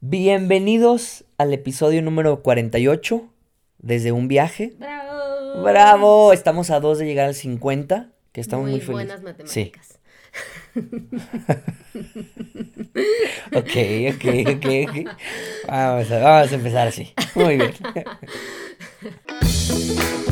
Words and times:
Bienvenidos 0.00 1.24
al 1.38 1.52
episodio 1.52 2.02
número 2.02 2.42
48 2.42 3.28
desde 3.78 4.12
un 4.12 4.28
viaje. 4.28 4.74
¡Bravo! 4.78 5.62
¡Bravo! 5.62 6.32
Estamos 6.32 6.70
a 6.70 6.78
dos 6.80 6.98
de 6.98 7.06
llegar 7.06 7.26
al 7.26 7.34
50, 7.34 8.10
que 8.32 8.40
estamos 8.40 8.64
muy, 8.70 8.74
muy 8.74 8.80
felices. 8.80 9.20
buenas 9.22 9.50
Sí. 9.50 9.72
matemáticas. 9.72 9.98
Ok, 13.54 13.74
ok, 14.14 14.24
ok, 14.56 14.66
ok. 14.88 14.94
Vamos 15.66 16.10
a, 16.12 16.18
vamos 16.18 16.52
a 16.52 16.54
empezar 16.54 16.88
así. 16.88 17.12
Muy 17.34 17.56
bien. 17.56 17.72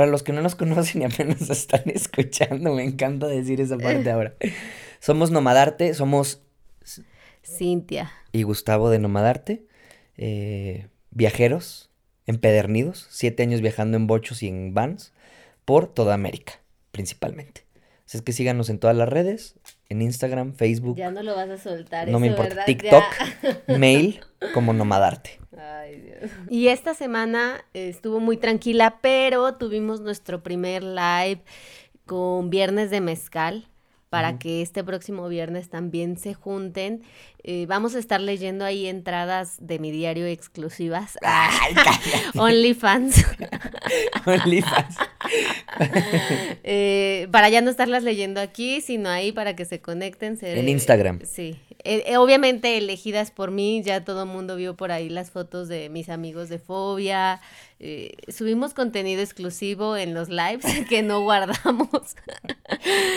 Para 0.00 0.10
los 0.10 0.22
que 0.22 0.32
no 0.32 0.40
nos 0.40 0.54
conocen 0.54 1.02
y 1.02 1.04
apenas 1.04 1.42
están 1.50 1.82
escuchando, 1.84 2.72
me 2.72 2.84
encanta 2.84 3.26
decir 3.26 3.60
esa 3.60 3.76
parte 3.76 4.10
ahora. 4.10 4.34
Somos 4.98 5.30
Nomadarte, 5.30 5.92
somos 5.92 6.40
Cintia. 7.44 8.10
y 8.32 8.44
Gustavo 8.44 8.88
de 8.88 8.98
Nomadarte, 8.98 9.66
eh, 10.16 10.86
viajeros, 11.10 11.90
empedernidos, 12.24 13.08
siete 13.10 13.42
años 13.42 13.60
viajando 13.60 13.98
en 13.98 14.06
bochos 14.06 14.42
y 14.42 14.48
en 14.48 14.72
vans 14.72 15.12
por 15.66 15.86
toda 15.86 16.14
América, 16.14 16.62
principalmente. 16.92 17.66
Así 18.06 18.16
es 18.16 18.22
que 18.22 18.32
síganos 18.32 18.70
en 18.70 18.78
todas 18.78 18.96
las 18.96 19.10
redes, 19.10 19.56
en 19.90 20.00
Instagram, 20.02 20.54
Facebook, 20.54 20.96
Ya 20.96 21.10
no 21.10 21.22
lo 21.22 21.36
vas 21.36 21.50
a 21.50 21.58
soltar. 21.58 22.08
no 22.08 22.18
me 22.18 22.28
eso, 22.28 22.32
importa, 22.36 22.54
¿verdad? 22.54 22.66
TikTok, 22.66 23.04
Ya. 23.68 23.78
mail, 23.78 24.20
como 24.54 24.72
Nomadarte. 24.72 25.38
Ay, 25.58 26.00
Dios. 26.00 26.30
Y 26.48 26.68
esta 26.68 26.94
semana 26.94 27.62
eh, 27.74 27.88
estuvo 27.90 28.18
muy 28.20 28.36
tranquila, 28.38 28.98
pero 29.02 29.54
tuvimos 29.56 30.00
nuestro 30.00 30.42
primer 30.42 30.82
live 30.82 31.42
con 32.06 32.48
Viernes 32.50 32.90
de 32.90 33.00
Mezcal 33.00 33.66
para 34.10 34.38
que 34.38 34.60
este 34.60 34.82
próximo 34.84 35.28
viernes 35.28 35.70
también 35.70 36.18
se 36.18 36.34
junten. 36.34 37.02
Eh, 37.42 37.64
vamos 37.68 37.94
a 37.94 37.98
estar 38.00 38.20
leyendo 38.20 38.64
ahí 38.64 38.86
entradas 38.86 39.56
de 39.60 39.78
mi 39.78 39.90
diario 39.92 40.26
exclusivas. 40.26 41.16
OnlyFans. 42.36 43.24
OnlyFans. 44.26 44.96
Eh, 46.62 47.28
para 47.30 47.48
ya 47.48 47.60
no 47.60 47.70
estarlas 47.70 48.02
leyendo 48.02 48.40
aquí, 48.40 48.80
sino 48.80 49.08
ahí 49.08 49.32
para 49.32 49.54
que 49.56 49.64
se 49.64 49.80
conecten. 49.80 50.36
se- 50.36 50.58
En 50.58 50.68
Instagram. 50.68 51.20
Sí. 51.24 51.56
Eh, 51.84 52.04
eh, 52.06 52.16
obviamente 52.18 52.76
elegidas 52.76 53.30
por 53.30 53.50
mí, 53.50 53.82
ya 53.82 54.04
todo 54.04 54.24
el 54.24 54.28
mundo 54.28 54.56
vio 54.56 54.76
por 54.76 54.92
ahí 54.92 55.08
las 55.08 55.30
fotos 55.30 55.68
de 55.68 55.88
mis 55.88 56.08
amigos 56.08 56.48
de 56.48 56.58
Fobia. 56.58 57.40
Eh, 57.82 58.12
subimos 58.28 58.74
contenido 58.74 59.22
exclusivo 59.22 59.96
en 59.96 60.12
los 60.12 60.28
lives 60.28 60.66
que 60.88 61.02
no 61.02 61.22
guardamos. 61.22 62.14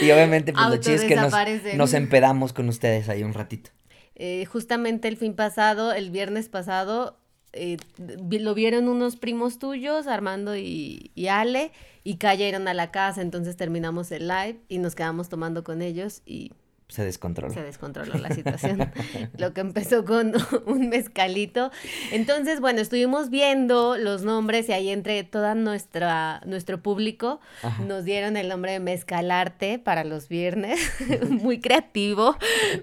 Y 0.02 0.09
obviamente, 0.09 0.53
pues 0.53 0.66
lo 0.66 0.78
chido 0.78 0.95
es 0.95 1.03
que 1.03 1.17
nos, 1.17 1.33
nos 1.75 1.94
empedamos 1.94 2.53
con 2.53 2.69
ustedes 2.69 3.09
ahí 3.09 3.23
un 3.23 3.34
ratito. 3.34 3.72
Eh, 4.16 4.45
justamente 4.45 5.09
el 5.09 5.17
fin 5.17 5.36
pasado, 5.36 5.91
el 5.91 6.11
viernes 6.11 6.47
pasado, 6.47 7.17
eh, 7.52 7.75
lo 7.97 8.53
vieron 8.53 8.88
unos 8.88 9.17
primos 9.17 9.59
tuyos, 9.59 10.08
Armando 10.08 10.56
y, 10.56 11.11
y 11.14 11.28
Ale, 11.28 11.72
y 12.06 12.16
cayeron 12.16 12.69
a 12.69 12.73
la 12.73 12.89
casa, 12.89 13.22
entonces 13.22 13.58
terminamos 13.58 14.11
el 14.11 14.30
live 14.30 14.59
y 14.69 14.78
nos 14.78 14.95
quedamos 14.95 15.28
tomando 15.28 15.66
con 15.66 15.81
ellos 15.81 16.22
y 16.25 16.53
Se 16.94 17.04
descontrola. 17.04 17.52
se 17.52 17.64
descontroló 17.64 18.14
la 18.20 18.30
situación. 18.30 18.92
Lo 19.40 19.52
que 19.52 19.62
empezó 19.62 20.06
con 20.06 20.34
un 20.68 20.90
mezcalito. 20.90 21.72
Entonces, 22.12 22.59
bueno, 22.59 22.81
estuvimos 22.81 23.31
viendo 23.31 23.98
los 23.98 24.22
nombres 24.22 24.70
y 24.70 24.74
ahí 24.74 24.90
entre 24.90 25.24
toda 25.24 25.56
nuestra 25.56 26.42
nuestro 26.46 26.84
público 26.84 27.40
Ajá. 27.64 27.82
nos 27.84 28.06
dieron 28.06 28.38
el 28.38 28.48
nombre 28.48 28.74
de 28.74 28.80
Mezcalarte 28.80 29.80
para 29.80 30.03
los 30.03 30.28
viernes. 30.28 30.80
Muy 31.30 31.59
creativo, 31.59 32.38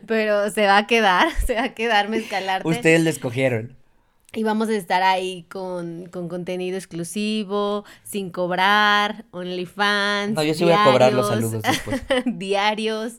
pero 0.09 0.51
se 0.51 0.67
va 0.67 0.79
a 0.79 0.87
quedar, 0.89 1.29
se 1.47 1.55
va 1.55 1.63
a 1.67 1.75
quedar 1.75 2.09
Mezcalarte. 2.09 2.67
Ustedes 2.67 3.05
lo 3.05 3.11
escogieron. 3.11 3.77
Y 4.33 4.43
vamos 4.43 4.69
a 4.69 4.75
estar 4.75 5.05
ahí 5.05 5.45
con, 5.49 6.07
con 6.07 6.29
contenido 6.29 6.77
exclusivo, 6.77 7.85
sin 8.03 8.31
cobrar, 8.31 9.25
OnlyFans. 9.31 10.35
No, 10.35 10.43
yo 10.43 10.55
sí 10.55 10.65
voy 10.65 10.73
a 10.73 10.85
cobrar 10.85 11.13
los 11.13 11.29
saludos 11.29 11.63
después. 11.63 12.03
diarios, 12.27 13.15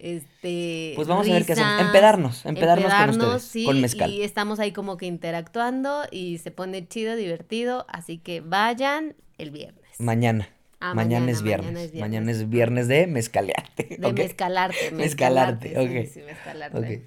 este. 0.00 0.92
Pues 0.96 1.08
vamos 1.08 1.28
a 1.28 1.32
ver 1.32 1.44
qué 1.44 1.52
hacemos. 1.52 1.80
Empedarnos, 1.80 2.46
empedarnos 2.46 2.92
con 2.92 3.10
ustedes, 3.10 3.42
sí, 3.42 3.64
con 3.64 3.80
mezcal. 3.80 4.10
Y 4.10 4.22
estamos 4.22 4.58
ahí 4.60 4.72
como 4.72 4.96
que 4.96 5.06
interactuando 5.06 6.02
y 6.10 6.38
se 6.38 6.50
pone 6.50 6.86
chido, 6.86 7.16
divertido. 7.16 7.86
Así 7.88 8.18
que 8.18 8.40
vayan 8.40 9.14
el 9.38 9.50
viernes. 9.50 9.82
Mañana. 9.98 10.48
Ah, 10.82 10.94
mañana, 10.94 11.26
mañana, 11.26 11.32
es 11.32 11.42
viernes. 11.42 11.72
mañana 11.72 11.80
es 11.84 11.92
Mañana 11.94 12.08
viernes. 12.08 12.36
es 12.38 12.48
viernes 12.48 12.88
de 12.88 13.06
mezcalearte. 13.06 13.96
De 13.98 14.12
mezcalarte. 14.14 14.90
Mezcalarte, 14.92 15.78
ok. 15.78 16.08
sí, 16.10 16.20
mezcalarte. 16.22 16.78
Ok. 16.78 17.02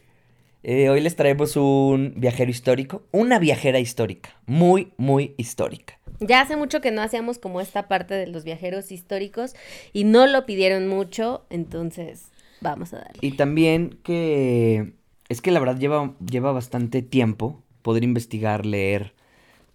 Eh, 0.66 0.90
hoy 0.90 1.02
les 1.02 1.16
traemos 1.18 1.58
un 1.58 2.14
viajero 2.16 2.50
histórico, 2.50 3.04
una 3.12 3.38
viajera 3.38 3.80
histórica, 3.80 4.30
muy, 4.46 4.94
muy 4.96 5.34
histórica. 5.38 6.00
Ya 6.22 6.40
hace 6.40 6.56
mucho 6.56 6.80
que 6.80 6.92
no 6.92 7.02
hacíamos 7.02 7.38
como 7.38 7.60
esta 7.60 7.90
parte 7.90 8.14
de 8.14 8.28
los 8.28 8.46
viajeros 8.46 8.92
históricos 8.92 9.56
y 9.92 10.06
no 10.06 10.26
lo 10.26 10.46
pidieron 10.46 10.88
mucho, 10.88 11.46
entonces 11.50 12.32
vamos 12.64 12.94
a 12.94 12.98
darle. 13.00 13.20
Y 13.22 13.34
también 13.34 14.00
que 14.04 14.94
es 15.30 15.42
que 15.42 15.52
la 15.52 15.60
verdad 15.60 15.78
lleva, 15.80 16.16
lleva 16.26 16.52
bastante 16.52 17.02
tiempo 17.02 17.64
poder 17.82 18.04
investigar, 18.04 18.66
leer. 18.66 19.14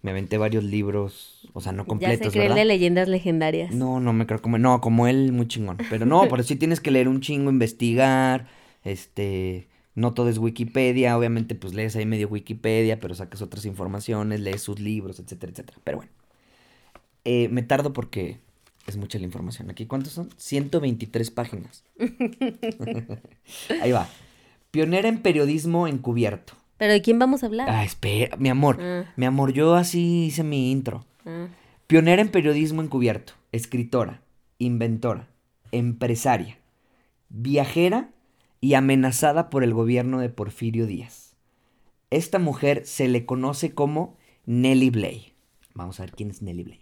Me 0.01 0.11
aventé 0.11 0.37
varios 0.37 0.63
libros, 0.63 1.49
o 1.53 1.61
sea, 1.61 1.73
no 1.73 1.83
ya 1.83 1.87
completos, 1.87 2.33
se 2.33 2.39
creen 2.39 2.49
¿verdad? 2.49 2.55
de 2.55 2.65
leyendas 2.65 3.07
legendarias. 3.09 3.71
No, 3.71 3.99
no 3.99 4.13
me 4.13 4.25
creo 4.25 4.41
como, 4.41 4.57
no, 4.57 4.81
como 4.81 5.07
él, 5.07 5.31
muy 5.33 5.47
chingón. 5.47 5.81
Pero 5.89 6.05
no, 6.05 6.27
pero 6.29 6.43
sí 6.43 6.55
tienes 6.55 6.79
que 6.81 6.91
leer 6.91 7.07
un 7.09 7.21
chingo, 7.21 7.49
investigar, 7.49 8.47
este, 8.83 9.67
no 9.95 10.13
todo 10.13 10.29
es 10.29 10.37
Wikipedia, 10.37 11.17
obviamente 11.17 11.55
pues 11.55 11.73
lees 11.73 11.95
ahí 11.97 12.05
medio 12.05 12.29
Wikipedia, 12.29 12.99
pero 13.01 13.13
sacas 13.15 13.41
otras 13.41 13.65
informaciones, 13.65 14.39
lees 14.39 14.61
sus 14.61 14.79
libros, 14.79 15.19
etcétera, 15.19 15.51
etcétera. 15.51 15.79
Pero 15.83 15.97
bueno, 15.97 16.11
Eh, 17.25 17.49
me 17.49 17.63
tardo 17.63 17.93
porque 17.93 18.39
es 18.87 18.97
mucha 18.97 19.19
la 19.19 19.25
información. 19.25 19.69
Aquí, 19.69 19.85
¿cuántos 19.85 20.13
son? 20.13 20.29
123 20.37 21.31
páginas. 21.31 21.83
ahí 23.81 23.91
va. 23.91 24.07
Pionera 24.71 25.09
en 25.09 25.21
periodismo 25.21 25.87
encubierto. 25.87 26.53
¿Pero 26.77 26.93
de 26.93 27.01
quién 27.01 27.19
vamos 27.19 27.43
a 27.43 27.47
hablar? 27.47 27.69
Ah, 27.69 27.83
espera, 27.83 28.37
mi 28.37 28.49
amor, 28.49 28.77
Ah. 28.81 29.11
mi 29.17 29.25
amor, 29.25 29.51
yo 29.53 29.75
así 29.75 30.25
hice 30.25 30.43
mi 30.43 30.71
intro. 30.71 31.05
Ah, 31.25 31.47
Pionera 31.87 32.21
en 32.21 32.29
periodismo 32.29 32.81
encubierto, 32.81 33.33
escritora, 33.51 34.21
inventora, 34.59 35.27
empresaria, 35.71 36.57
viajera 37.29 38.11
y 38.61 38.75
amenazada 38.75 39.49
por 39.49 39.63
el 39.63 39.73
gobierno 39.73 40.19
de 40.19 40.29
Porfirio 40.29 40.85
Díaz. 40.85 41.35
Esta 42.11 42.39
mujer 42.39 42.85
se 42.85 43.07
le 43.07 43.25
conoce 43.25 43.73
como 43.73 44.17
Nellie 44.45 44.91
Blay. 44.91 45.33
Vamos 45.73 45.99
a 45.99 46.03
ver 46.03 46.11
quién 46.11 46.29
es 46.29 46.41
Nellie 46.41 46.63
Blay. 46.63 46.79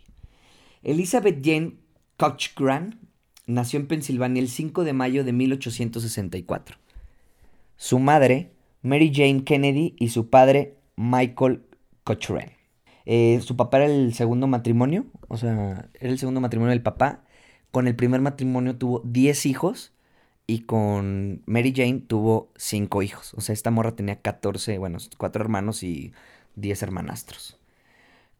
Elizabeth 0.83 1.43
Jane 1.43 1.73
Cochran 2.17 2.99
nació 3.45 3.79
en 3.79 3.87
Pensilvania 3.87 4.41
el 4.41 4.49
5 4.49 4.83
de 4.83 4.93
mayo 4.93 5.23
de 5.23 5.33
1864. 5.33 6.77
Su 7.77 7.99
madre, 7.99 8.51
Mary 8.81 9.11
Jane 9.13 9.43
Kennedy, 9.43 9.95
y 9.99 10.09
su 10.09 10.29
padre, 10.29 10.77
Michael 10.95 11.61
Cochran. 12.03 12.51
Eh, 13.05 13.39
su 13.41 13.55
papá 13.55 13.77
era 13.77 13.85
el 13.85 14.13
segundo 14.15 14.47
matrimonio, 14.47 15.05
o 15.27 15.37
sea, 15.37 15.89
era 15.93 16.11
el 16.11 16.19
segundo 16.19 16.41
matrimonio 16.41 16.71
del 16.71 16.81
papá. 16.81 17.23
Con 17.71 17.87
el 17.87 17.95
primer 17.95 18.21
matrimonio 18.21 18.75
tuvo 18.75 19.01
10 19.05 19.45
hijos 19.45 19.93
y 20.47 20.61
con 20.61 21.43
Mary 21.45 21.71
Jane 21.75 21.99
tuvo 21.99 22.51
5 22.57 23.03
hijos. 23.03 23.33
O 23.35 23.41
sea, 23.41 23.53
esta 23.53 23.69
morra 23.69 23.95
tenía 23.95 24.21
14, 24.21 24.79
bueno, 24.79 24.97
4 25.17 25.41
hermanos 25.41 25.83
y 25.83 26.13
10 26.55 26.81
hermanastros. 26.81 27.59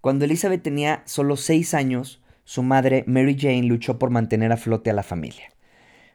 Cuando 0.01 0.25
Elizabeth 0.25 0.63
tenía 0.63 1.03
solo 1.05 1.37
6 1.37 1.73
años, 1.75 2.21
su 2.47 2.63
madre, 2.63 3.03
Mary 3.07 3.35
Jane, 3.37 3.63
luchó 3.63 3.99
por 3.99 4.09
mantener 4.09 4.51
a 4.51 4.57
flote 4.57 4.89
a 4.89 4.93
la 4.93 5.03
familia. 5.03 5.51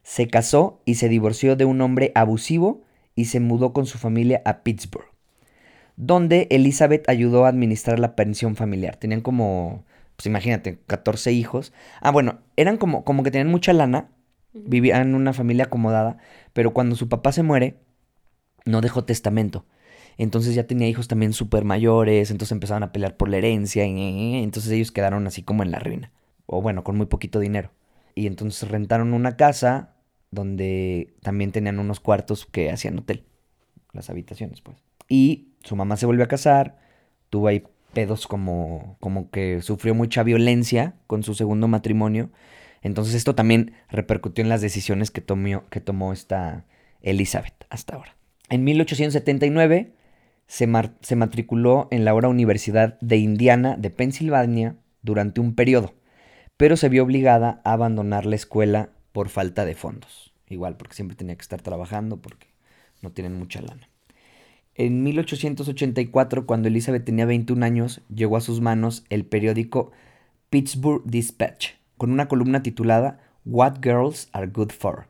Se 0.02 0.26
casó 0.26 0.80
y 0.84 0.94
se 0.94 1.08
divorció 1.08 1.56
de 1.56 1.64
un 1.64 1.80
hombre 1.80 2.10
abusivo 2.14 2.82
y 3.14 3.26
se 3.26 3.38
mudó 3.38 3.72
con 3.72 3.86
su 3.86 3.98
familia 3.98 4.42
a 4.44 4.62
Pittsburgh 4.62 5.12
donde 5.96 6.48
Elizabeth 6.50 7.08
ayudó 7.08 7.44
a 7.44 7.48
administrar 7.48 7.98
la 7.98 8.16
pensión 8.16 8.56
familiar. 8.56 8.96
Tenían 8.96 9.20
como, 9.20 9.84
pues 10.16 10.26
imagínate, 10.26 10.78
14 10.86 11.32
hijos. 11.32 11.72
Ah, 12.00 12.10
bueno, 12.10 12.40
eran 12.56 12.76
como, 12.76 13.04
como 13.04 13.22
que 13.22 13.30
tenían 13.30 13.50
mucha 13.50 13.72
lana, 13.72 14.08
vivían 14.52 15.08
en 15.08 15.14
una 15.14 15.32
familia 15.32 15.64
acomodada, 15.64 16.18
pero 16.52 16.72
cuando 16.72 16.96
su 16.96 17.08
papá 17.08 17.32
se 17.32 17.42
muere, 17.42 17.76
no 18.64 18.80
dejó 18.80 19.04
testamento. 19.04 19.64
Entonces 20.18 20.54
ya 20.54 20.66
tenía 20.66 20.88
hijos 20.88 21.08
también 21.08 21.32
súper 21.32 21.64
mayores, 21.64 22.30
entonces 22.30 22.52
empezaban 22.52 22.82
a 22.82 22.92
pelear 22.92 23.16
por 23.16 23.28
la 23.28 23.38
herencia, 23.38 23.86
y 23.86 24.42
entonces 24.42 24.70
ellos 24.72 24.92
quedaron 24.92 25.26
así 25.26 25.42
como 25.42 25.62
en 25.62 25.70
la 25.70 25.78
ruina, 25.78 26.12
o 26.46 26.62
bueno, 26.62 26.84
con 26.84 26.96
muy 26.96 27.06
poquito 27.06 27.40
dinero. 27.40 27.70
Y 28.14 28.26
entonces 28.26 28.68
rentaron 28.68 29.14
una 29.14 29.36
casa 29.36 29.94
donde 30.30 31.14
también 31.22 31.52
tenían 31.52 31.78
unos 31.78 32.00
cuartos 32.00 32.46
que 32.46 32.70
hacían 32.70 32.98
hotel, 32.98 33.24
las 33.92 34.10
habitaciones 34.10 34.60
pues. 34.60 34.78
Y 35.08 35.48
su 35.62 35.76
mamá 35.76 35.96
se 35.96 36.06
volvió 36.06 36.24
a 36.24 36.28
casar, 36.28 36.78
tuvo 37.30 37.48
ahí 37.48 37.64
pedos 37.92 38.26
como, 38.26 38.96
como 39.00 39.30
que 39.30 39.60
sufrió 39.62 39.94
mucha 39.94 40.22
violencia 40.22 40.94
con 41.06 41.22
su 41.22 41.34
segundo 41.34 41.68
matrimonio. 41.68 42.30
Entonces 42.82 43.14
esto 43.14 43.34
también 43.34 43.74
repercutió 43.88 44.42
en 44.42 44.48
las 44.48 44.60
decisiones 44.60 45.10
que 45.10 45.20
tomó, 45.20 45.68
que 45.68 45.80
tomó 45.80 46.12
esta 46.12 46.64
Elizabeth 47.02 47.66
hasta 47.68 47.94
ahora. 47.94 48.16
En 48.48 48.64
1879 48.64 49.92
se, 50.46 50.68
se 51.00 51.16
matriculó 51.16 51.88
en 51.90 52.04
la 52.04 52.10
ahora 52.10 52.28
Universidad 52.28 52.98
de 53.00 53.18
Indiana 53.18 53.76
de 53.78 53.90
Pensilvania 53.90 54.76
durante 55.02 55.40
un 55.40 55.54
periodo, 55.54 55.94
pero 56.56 56.76
se 56.76 56.88
vio 56.88 57.02
obligada 57.02 57.60
a 57.64 57.72
abandonar 57.72 58.26
la 58.26 58.36
escuela 58.36 58.90
por 59.12 59.28
falta 59.28 59.64
de 59.64 59.74
fondos. 59.74 60.32
Igual, 60.48 60.76
porque 60.76 60.94
siempre 60.94 61.16
tenía 61.16 61.36
que 61.36 61.42
estar 61.42 61.62
trabajando 61.62 62.18
porque 62.18 62.48
no 63.00 63.10
tienen 63.10 63.34
mucha 63.34 63.60
lana. 63.62 63.88
En 64.74 65.02
1884, 65.02 66.46
cuando 66.46 66.68
Elizabeth 66.68 67.04
tenía 67.04 67.26
21 67.26 67.64
años, 67.64 68.00
llegó 68.14 68.36
a 68.36 68.40
sus 68.40 68.60
manos 68.60 69.04
el 69.10 69.26
periódico 69.26 69.92
Pittsburgh 70.48 71.02
Dispatch, 71.04 71.72
con 71.98 72.10
una 72.10 72.26
columna 72.26 72.62
titulada 72.62 73.20
What 73.44 73.82
Girls 73.82 74.28
Are 74.32 74.46
Good 74.46 74.70
For. 74.70 75.08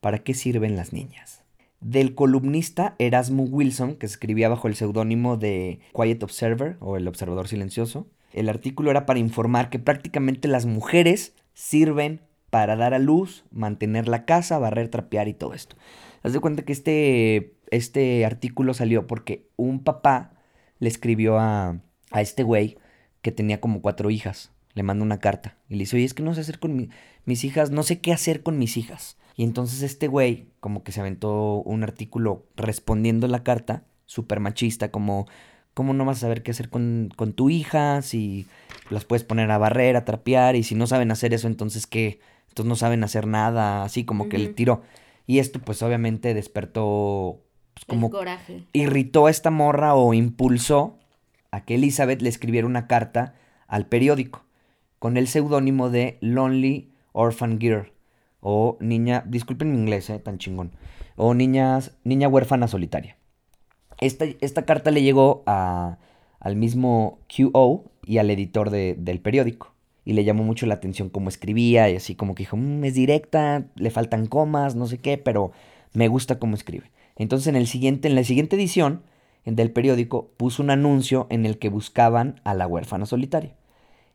¿Para 0.00 0.18
qué 0.18 0.34
sirven 0.34 0.76
las 0.76 0.92
niñas? 0.92 1.42
Del 1.80 2.14
columnista 2.14 2.94
Erasmus 2.98 3.50
Wilson, 3.50 3.96
que 3.96 4.06
escribía 4.06 4.48
bajo 4.48 4.66
el 4.68 4.76
seudónimo 4.76 5.36
de 5.36 5.80
Quiet 5.94 6.22
Observer 6.22 6.76
o 6.80 6.96
El 6.96 7.06
Observador 7.06 7.48
Silencioso. 7.48 8.06
El 8.32 8.48
artículo 8.48 8.90
era 8.90 9.06
para 9.06 9.18
informar 9.18 9.70
que 9.70 9.78
prácticamente 9.78 10.48
las 10.48 10.66
mujeres 10.66 11.34
sirven 11.54 12.20
para 12.50 12.76
dar 12.76 12.94
a 12.94 12.98
luz, 12.98 13.44
mantener 13.50 14.08
la 14.08 14.24
casa, 14.24 14.58
barrer, 14.58 14.88
trapear 14.88 15.28
y 15.28 15.34
todo 15.34 15.54
esto. 15.54 15.76
Haz 16.22 16.32
de 16.32 16.40
cuenta 16.40 16.64
que 16.64 16.72
este, 16.72 17.54
este 17.70 18.24
artículo 18.24 18.74
salió 18.74 19.06
porque 19.06 19.48
un 19.56 19.82
papá 19.82 20.34
le 20.78 20.88
escribió 20.88 21.38
a, 21.38 21.80
a 22.10 22.20
este 22.20 22.42
güey 22.42 22.76
que 23.22 23.32
tenía 23.32 23.60
como 23.60 23.80
cuatro 23.80 24.10
hijas. 24.10 24.50
Le 24.74 24.82
manda 24.82 25.04
una 25.04 25.18
carta 25.18 25.56
y 25.68 25.74
le 25.74 25.80
dice, 25.80 25.96
oye, 25.96 26.04
es 26.04 26.14
que 26.14 26.22
no 26.22 26.34
sé 26.34 26.42
hacer 26.42 26.58
con 26.58 26.90
mis 27.24 27.44
hijas, 27.44 27.70
no 27.70 27.82
sé 27.82 28.00
qué 28.00 28.12
hacer 28.12 28.42
con 28.42 28.58
mis 28.58 28.76
hijas. 28.76 29.16
Y 29.36 29.44
entonces 29.44 29.82
este 29.82 30.08
güey 30.08 30.48
como 30.60 30.82
que 30.82 30.92
se 30.92 31.00
aventó 31.00 31.62
un 31.62 31.82
artículo 31.82 32.46
respondiendo 32.56 33.28
la 33.28 33.42
carta, 33.42 33.84
súper 34.06 34.40
machista, 34.40 34.90
como, 34.90 35.26
¿cómo 35.74 35.94
no 35.94 36.04
vas 36.04 36.18
a 36.18 36.20
saber 36.20 36.42
qué 36.42 36.50
hacer 36.50 36.68
con, 36.68 37.10
con 37.16 37.32
tu 37.32 37.50
hija? 37.50 38.02
Si 38.02 38.46
las 38.90 39.04
puedes 39.04 39.24
poner 39.24 39.50
a 39.50 39.58
barrer, 39.58 39.96
a 39.96 40.04
trapear, 40.04 40.56
y 40.56 40.62
si 40.62 40.74
no 40.74 40.86
saben 40.86 41.10
hacer 41.10 41.34
eso, 41.34 41.46
entonces 41.46 41.86
¿qué? 41.86 42.20
Entonces 42.48 42.68
no 42.68 42.76
saben 42.76 43.02
hacer 43.04 43.26
nada, 43.26 43.82
así 43.84 44.04
como 44.04 44.28
que 44.28 44.38
le 44.38 44.48
tiró. 44.48 44.82
Y 45.26 45.38
esto 45.38 45.58
pues 45.58 45.82
obviamente 45.82 46.34
despertó 46.34 47.40
pues, 47.74 47.86
como 47.86 48.10
coraje. 48.10 48.64
irritó 48.72 49.26
a 49.26 49.30
esta 49.30 49.50
morra 49.50 49.94
o 49.94 50.12
impulsó 50.12 50.98
a 51.50 51.64
que 51.64 51.76
Elizabeth 51.76 52.20
le 52.20 52.28
escribiera 52.28 52.66
una 52.66 52.86
carta 52.86 53.34
al 53.66 53.86
periódico 53.86 54.44
con 54.98 55.16
el 55.16 55.28
seudónimo 55.28 55.90
de 55.90 56.18
Lonely 56.20 56.92
Orphan 57.12 57.58
Girl 57.58 57.92
o 58.40 58.76
niña, 58.80 59.22
disculpen 59.26 59.72
mi 59.72 59.78
inglés, 59.78 60.10
eh, 60.10 60.18
tan 60.18 60.38
chingón, 60.38 60.72
o 61.16 61.32
niñas, 61.32 61.92
niña 62.04 62.28
huérfana 62.28 62.68
solitaria. 62.68 63.16
Esta, 64.02 64.24
esta 64.40 64.64
carta 64.64 64.90
le 64.90 65.02
llegó 65.02 65.42
a, 65.46 65.98
al 66.40 66.56
mismo 66.56 67.20
QO 67.28 67.84
y 68.04 68.18
al 68.18 68.30
editor 68.30 68.70
del 68.70 69.20
periódico 69.20 69.72
y 70.04 70.14
le 70.14 70.24
llamó 70.24 70.42
mucho 70.42 70.66
la 70.66 70.74
atención 70.74 71.08
cómo 71.08 71.28
escribía 71.28 71.88
y 71.88 71.94
así 71.94 72.16
como 72.16 72.34
que 72.34 72.42
dijo, 72.42 72.56
mm, 72.56 72.84
es 72.84 72.94
directa, 72.94 73.66
le 73.76 73.90
faltan 73.90 74.26
comas, 74.26 74.74
no 74.74 74.86
sé 74.86 74.98
qué, 74.98 75.18
pero 75.18 75.52
me 75.92 76.08
gusta 76.08 76.40
cómo 76.40 76.56
escribe. 76.56 76.90
Entonces 77.14 77.46
en, 77.46 77.54
el 77.54 77.68
siguiente, 77.68 78.08
en 78.08 78.16
la 78.16 78.24
siguiente 78.24 78.56
edición 78.56 79.02
del 79.44 79.70
periódico 79.70 80.32
puso 80.36 80.64
un 80.64 80.70
anuncio 80.70 81.28
en 81.30 81.46
el 81.46 81.58
que 81.58 81.68
buscaban 81.68 82.40
a 82.42 82.54
la 82.54 82.66
huérfana 82.66 83.06
solitaria. 83.06 83.54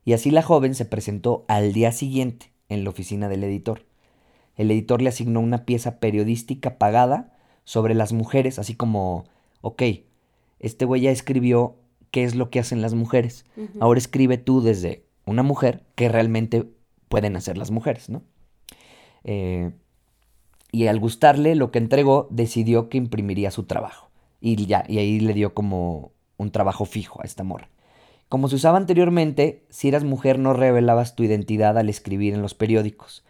Y 0.03 0.13
así 0.13 0.29
la 0.29 0.41
joven 0.41 0.75
se 0.75 0.85
presentó 0.85 1.45
al 1.47 1.71
día 1.71 1.93
siguiente 1.93 2.51
en 2.67 2.83
la 2.83 2.89
oficina 2.89 3.29
del 3.29 3.43
editor. 3.45 3.85
El 4.57 4.69
editor 4.71 5.01
le 5.01 5.09
asignó 5.09 5.39
una 5.39 5.65
pieza 5.65 5.99
periodística 5.99 6.77
pagada 6.77 7.37
sobre 7.63 7.93
las 7.93 8.13
mujeres, 8.13 8.59
así 8.59 8.75
como, 8.75 9.25
ok, 9.67 9.83
este 10.59 10.85
güey 10.85 11.01
ya 11.01 11.11
escribió 11.11 11.75
qué 12.11 12.23
es 12.23 12.35
lo 12.35 12.49
que 12.49 12.59
hacen 12.59 12.81
las 12.81 12.93
mujeres. 12.93 13.45
Ahora 13.79 13.97
escribe 13.97 14.37
tú 14.37 14.61
desde 14.61 15.03
una 15.25 15.43
mujer 15.43 15.83
que 15.95 16.09
realmente 16.09 16.69
pueden 17.09 17.35
hacer 17.35 17.57
las 17.57 17.69
mujeres, 17.69 18.09
¿no? 18.09 18.23
Eh, 19.23 19.71
y 20.71 20.87
al 20.87 20.99
gustarle 20.99 21.55
lo 21.55 21.71
que 21.71 21.79
entregó, 21.79 22.27
decidió 22.31 22.89
que 22.89 22.97
imprimiría 22.97 23.51
su 23.51 23.63
trabajo. 23.63 24.09
Y 24.39 24.65
ya, 24.65 24.85
y 24.87 24.99
ahí 24.99 25.19
le 25.19 25.33
dio 25.33 25.53
como 25.53 26.11
un 26.37 26.51
trabajo 26.51 26.85
fijo 26.85 27.21
a 27.21 27.25
esta 27.25 27.43
morra. 27.43 27.69
Como 28.29 28.47
se 28.47 28.55
usaba 28.55 28.77
anteriormente, 28.77 29.65
si 29.69 29.89
eras 29.89 30.03
mujer 30.03 30.39
no 30.39 30.53
revelabas 30.53 31.15
tu 31.15 31.23
identidad 31.23 31.77
al 31.77 31.89
escribir 31.89 32.33
en 32.33 32.41
los 32.41 32.53
periódicos. 32.53 33.25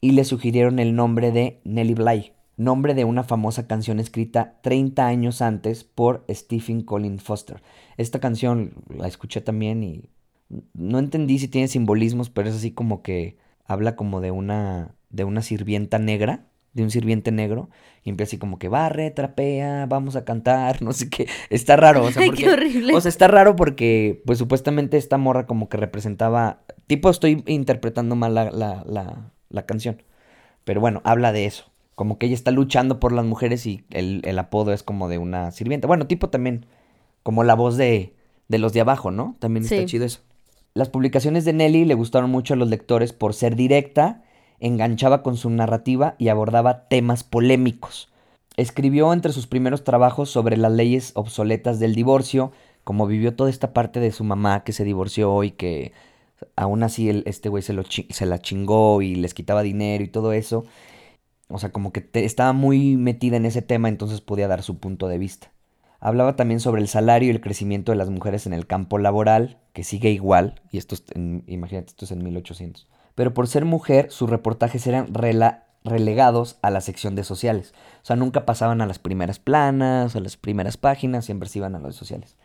Y 0.00 0.12
le 0.12 0.24
sugirieron 0.24 0.78
el 0.78 0.94
nombre 0.94 1.32
de 1.32 1.60
Nellie 1.64 1.94
Bly, 1.94 2.32
nombre 2.56 2.94
de 2.94 3.04
una 3.04 3.24
famosa 3.24 3.66
canción 3.66 4.00
escrita 4.00 4.58
30 4.62 5.06
años 5.06 5.42
antes 5.42 5.84
por 5.84 6.24
Stephen 6.30 6.82
Colin 6.82 7.18
Foster. 7.18 7.62
Esta 7.96 8.20
canción 8.20 8.74
la 8.88 9.08
escuché 9.08 9.40
también 9.40 9.82
y 9.82 10.10
no 10.74 10.98
entendí 10.98 11.38
si 11.38 11.48
tiene 11.48 11.68
simbolismos, 11.68 12.30
pero 12.30 12.48
es 12.48 12.56
así 12.56 12.72
como 12.72 13.02
que 13.02 13.38
habla 13.64 13.96
como 13.96 14.20
de 14.20 14.30
una, 14.30 14.94
de 15.10 15.24
una 15.24 15.42
sirvienta 15.42 15.98
negra, 15.98 16.46
de 16.74 16.82
un 16.82 16.90
sirviente 16.90 17.32
negro, 17.32 17.68
y 18.02 18.10
empieza 18.10 18.30
así 18.30 18.38
como 18.38 18.58
que 18.58 18.68
barre, 18.68 19.10
trapea, 19.10 19.86
vamos 19.86 20.16
a 20.16 20.24
cantar, 20.24 20.82
no 20.82 20.92
sé 20.92 21.08
qué. 21.08 21.26
Está 21.50 21.76
raro, 21.76 22.04
o 22.04 22.10
sea, 22.10 22.30
qué 22.30 22.50
horrible. 22.50 22.94
O 22.94 23.00
sea, 23.00 23.08
está 23.08 23.28
raro 23.28 23.56
porque, 23.56 24.22
pues 24.26 24.38
supuestamente 24.38 24.96
esta 24.96 25.18
morra 25.18 25.46
como 25.46 25.68
que 25.68 25.76
representaba, 25.76 26.62
tipo 26.86 27.10
estoy 27.10 27.42
interpretando 27.46 28.16
mal 28.16 28.34
la, 28.34 28.50
la, 28.50 28.84
la, 28.86 29.32
la 29.48 29.66
canción, 29.66 30.02
pero 30.64 30.80
bueno, 30.80 31.00
habla 31.04 31.32
de 31.32 31.46
eso. 31.46 31.71
Como 31.94 32.18
que 32.18 32.26
ella 32.26 32.34
está 32.34 32.50
luchando 32.50 32.98
por 33.00 33.12
las 33.12 33.24
mujeres 33.24 33.66
y 33.66 33.84
el, 33.90 34.22
el 34.24 34.38
apodo 34.38 34.72
es 34.72 34.82
como 34.82 35.08
de 35.08 35.18
una 35.18 35.50
sirvienta. 35.50 35.86
Bueno, 35.86 36.06
tipo 36.06 36.30
también, 36.30 36.66
como 37.22 37.44
la 37.44 37.54
voz 37.54 37.76
de, 37.76 38.14
de 38.48 38.58
los 38.58 38.72
de 38.72 38.80
abajo, 38.80 39.10
¿no? 39.10 39.36
También 39.38 39.64
está 39.64 39.84
chido 39.84 40.04
eso. 40.04 40.20
Las 40.74 40.88
publicaciones 40.88 41.44
de 41.44 41.52
Nelly 41.52 41.84
le 41.84 41.94
gustaron 41.94 42.30
mucho 42.30 42.54
a 42.54 42.56
los 42.56 42.68
lectores 42.68 43.12
por 43.12 43.34
ser 43.34 43.56
directa, 43.56 44.22
enganchaba 44.58 45.22
con 45.22 45.36
su 45.36 45.50
narrativa 45.50 46.14
y 46.18 46.28
abordaba 46.28 46.88
temas 46.88 47.24
polémicos. 47.24 48.10
Escribió 48.56 49.12
entre 49.12 49.32
sus 49.32 49.46
primeros 49.46 49.84
trabajos 49.84 50.30
sobre 50.30 50.56
las 50.56 50.72
leyes 50.72 51.12
obsoletas 51.14 51.78
del 51.78 51.94
divorcio, 51.94 52.52
como 52.84 53.06
vivió 53.06 53.34
toda 53.34 53.50
esta 53.50 53.72
parte 53.72 54.00
de 54.00 54.12
su 54.12 54.24
mamá 54.24 54.64
que 54.64 54.72
se 54.72 54.84
divorció 54.84 55.44
y 55.44 55.50
que 55.50 55.92
aún 56.56 56.82
así 56.82 57.22
este 57.26 57.48
güey 57.48 57.62
se, 57.62 57.74
se 58.10 58.26
la 58.26 58.38
chingó 58.40 59.02
y 59.02 59.14
les 59.14 59.34
quitaba 59.34 59.62
dinero 59.62 60.04
y 60.04 60.08
todo 60.08 60.32
eso. 60.32 60.64
O 61.48 61.58
sea, 61.58 61.70
como 61.70 61.92
que 61.92 62.08
estaba 62.14 62.52
muy 62.52 62.96
metida 62.96 63.36
en 63.36 63.46
ese 63.46 63.62
tema, 63.62 63.88
entonces 63.88 64.20
podía 64.20 64.48
dar 64.48 64.62
su 64.62 64.78
punto 64.78 65.08
de 65.08 65.18
vista. 65.18 65.52
Hablaba 66.00 66.34
también 66.34 66.58
sobre 66.58 66.80
el 66.82 66.88
salario 66.88 67.28
y 67.28 67.30
el 67.30 67.40
crecimiento 67.40 67.92
de 67.92 67.96
las 67.96 68.10
mujeres 68.10 68.46
en 68.46 68.52
el 68.52 68.66
campo 68.66 68.98
laboral, 68.98 69.58
que 69.72 69.84
sigue 69.84 70.10
igual, 70.10 70.60
y 70.70 70.78
esto 70.78 70.94
es 70.94 71.04
imagínate, 71.14 71.90
esto 71.90 72.06
es 72.06 72.10
en 72.10 72.24
1800. 72.24 72.88
Pero 73.14 73.34
por 73.34 73.46
ser 73.46 73.64
mujer, 73.64 74.10
sus 74.10 74.28
reportajes 74.28 74.86
eran 74.86 75.12
relegados 75.84 76.58
a 76.62 76.70
la 76.70 76.80
sección 76.80 77.14
de 77.14 77.24
sociales. 77.24 77.74
O 78.02 78.06
sea, 78.06 78.16
nunca 78.16 78.46
pasaban 78.46 78.80
a 78.80 78.86
las 78.86 78.98
primeras 78.98 79.38
planas, 79.38 80.16
a 80.16 80.20
las 80.20 80.36
primeras 80.36 80.76
páginas, 80.76 81.26
siempre 81.26 81.48
se 81.48 81.58
iban 81.58 81.74
a 81.76 81.78
las 81.78 81.94
sociales. 81.94 82.36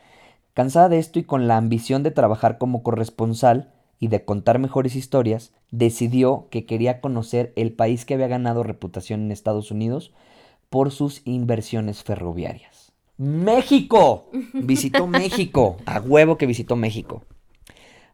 Cansada 0.54 0.90
de 0.90 1.00
esto 1.00 1.20
y 1.20 1.24
con 1.24 1.48
la 1.48 1.58
ambición 1.58 2.04
de 2.04 2.12
trabajar 2.12 2.58
como 2.58 2.84
corresponsal 2.84 3.72
y 4.00 4.10
de 4.10 4.24
contar 4.24 4.60
mejores 4.60 4.96
historias, 4.96 5.54
decidió 5.72 6.48
que 6.50 6.66
quería 6.66 7.02
conocer 7.02 7.54
el 7.56 7.72
país 7.72 8.06
que 8.06 8.14
había 8.14 8.28
ganado 8.28 8.64
reputación 8.64 9.22
en 9.22 9.32
Estados 9.32 9.72
Unidos 9.72 10.14
por 10.70 10.92
sus 10.92 11.22
inversiones 11.26 12.04
ferroviarias. 12.04 12.92
México. 13.18 14.30
Visitó 14.54 15.08
México. 15.08 15.78
A 15.86 16.00
huevo 16.00 16.38
que 16.38 16.46
visitó 16.46 16.76
México. 16.76 17.24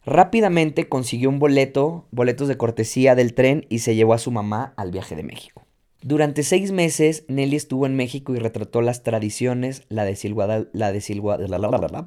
Rápidamente 0.06 0.88
consiguió 0.88 1.30
un 1.30 1.38
boleto, 1.38 2.06
boletos 2.10 2.48
de 2.48 2.56
cortesía 2.56 3.14
del 3.14 3.34
tren 3.34 3.66
y 3.70 3.78
se 3.78 3.94
llevó 3.94 4.14
a 4.14 4.18
su 4.18 4.30
mamá 4.30 4.74
al 4.76 4.90
viaje 4.90 5.16
de 5.16 5.22
México. 5.22 5.64
Durante 6.02 6.42
seis 6.42 6.72
meses, 6.72 7.24
Nelly 7.28 7.56
estuvo 7.56 7.86
en 7.86 7.96
México 7.96 8.34
y 8.34 8.38
retrató 8.38 8.82
las 8.82 9.02
tradiciones, 9.02 9.84
la 9.88 10.04
desigualdad, 10.04 10.66
la, 10.74 10.90
la 10.90 12.06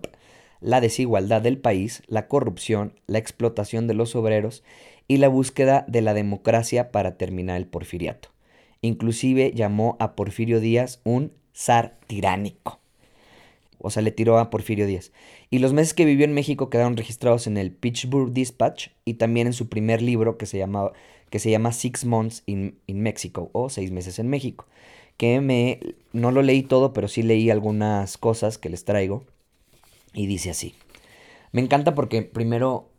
desigualdad 0.81 1.41
del 1.41 1.57
país, 1.57 2.03
la 2.07 2.27
corrupción, 2.27 2.93
la 3.07 3.19
explotación 3.19 3.87
de 3.87 3.93
los 3.93 4.15
obreros 4.15 4.63
y 5.07 5.17
la 5.17 5.27
búsqueda 5.27 5.85
de 5.87 6.01
la 6.01 6.13
democracia 6.13 6.91
para 6.91 7.17
terminar 7.17 7.57
el 7.57 7.67
porfiriato. 7.67 8.29
Inclusive 8.81 9.53
llamó 9.53 9.95
a 9.99 10.15
Porfirio 10.15 10.59
Díaz 10.59 11.01
un 11.03 11.31
zar 11.55 11.97
tiránico. 12.07 12.79
o 13.79 13.89
sea, 13.91 14.01
le 14.01 14.11
tiró 14.11 14.39
a 14.39 14.49
Porfirio 14.49 14.87
Díaz. 14.87 15.11
Y 15.49 15.59
los 15.59 15.71
meses 15.71 15.93
que 15.93 16.05
vivió 16.05 16.25
en 16.25 16.33
México 16.33 16.69
quedaron 16.69 16.97
registrados 16.97 17.47
en 17.47 17.57
el 17.57 17.71
Pittsburgh 17.71 18.33
Dispatch 18.33 18.89
y 19.05 19.15
también 19.15 19.47
en 19.47 19.53
su 19.53 19.69
primer 19.69 20.01
libro 20.01 20.37
que 20.37 20.45
se, 20.45 20.57
llamaba, 20.57 20.93
que 21.29 21.39
se 21.39 21.51
llama 21.51 21.71
Six 21.71 22.05
Months 22.05 22.43
in, 22.47 22.79
in 22.87 23.01
Mexico 23.01 23.49
o 23.53 23.69
Seis 23.69 23.91
meses 23.91 24.19
en 24.19 24.29
México. 24.29 24.65
Que 25.15 25.41
me, 25.41 25.79
no 26.11 26.31
lo 26.31 26.41
leí 26.41 26.63
todo, 26.63 26.91
pero 26.93 27.07
sí 27.07 27.23
leí 27.23 27.49
algunas 27.49 28.17
cosas 28.17 28.57
que 28.57 28.69
les 28.69 28.83
traigo. 28.83 29.25
Y 30.17 30.25
dice 30.25 30.49
así. 30.49 30.73
Me 31.51 31.61
encanta 31.61 31.93
porque 31.93 32.23
primero 32.23 32.89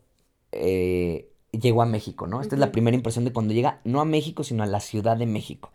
eh, 0.53 1.29
llegó 1.51 1.81
a 1.81 1.85
México, 1.85 2.27
¿no? 2.27 2.39
Esta 2.39 2.55
es 2.55 2.61
la 2.61 2.71
primera 2.71 2.95
impresión 2.95 3.25
de 3.25 3.33
cuando 3.33 3.53
llega, 3.53 3.81
no 3.83 3.99
a 3.99 4.05
México, 4.05 4.45
sino 4.45 4.63
a 4.63 4.67
la 4.67 4.79
Ciudad 4.79 5.17
de 5.17 5.25
México. 5.25 5.73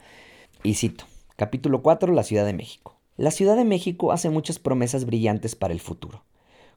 Y 0.63 0.73
cito, 0.73 1.05
capítulo 1.37 1.83
4, 1.83 2.15
la 2.15 2.23
Ciudad 2.23 2.47
de 2.47 2.55
México. 2.55 2.97
La 3.19 3.31
Ciudad 3.31 3.57
de 3.57 3.67
México 3.67 4.11
hace 4.11 4.31
muchas 4.31 4.59
promesas 4.59 5.05
brillantes 5.05 5.55
para 5.55 5.75
el 5.75 5.81
futuro. 5.81 6.25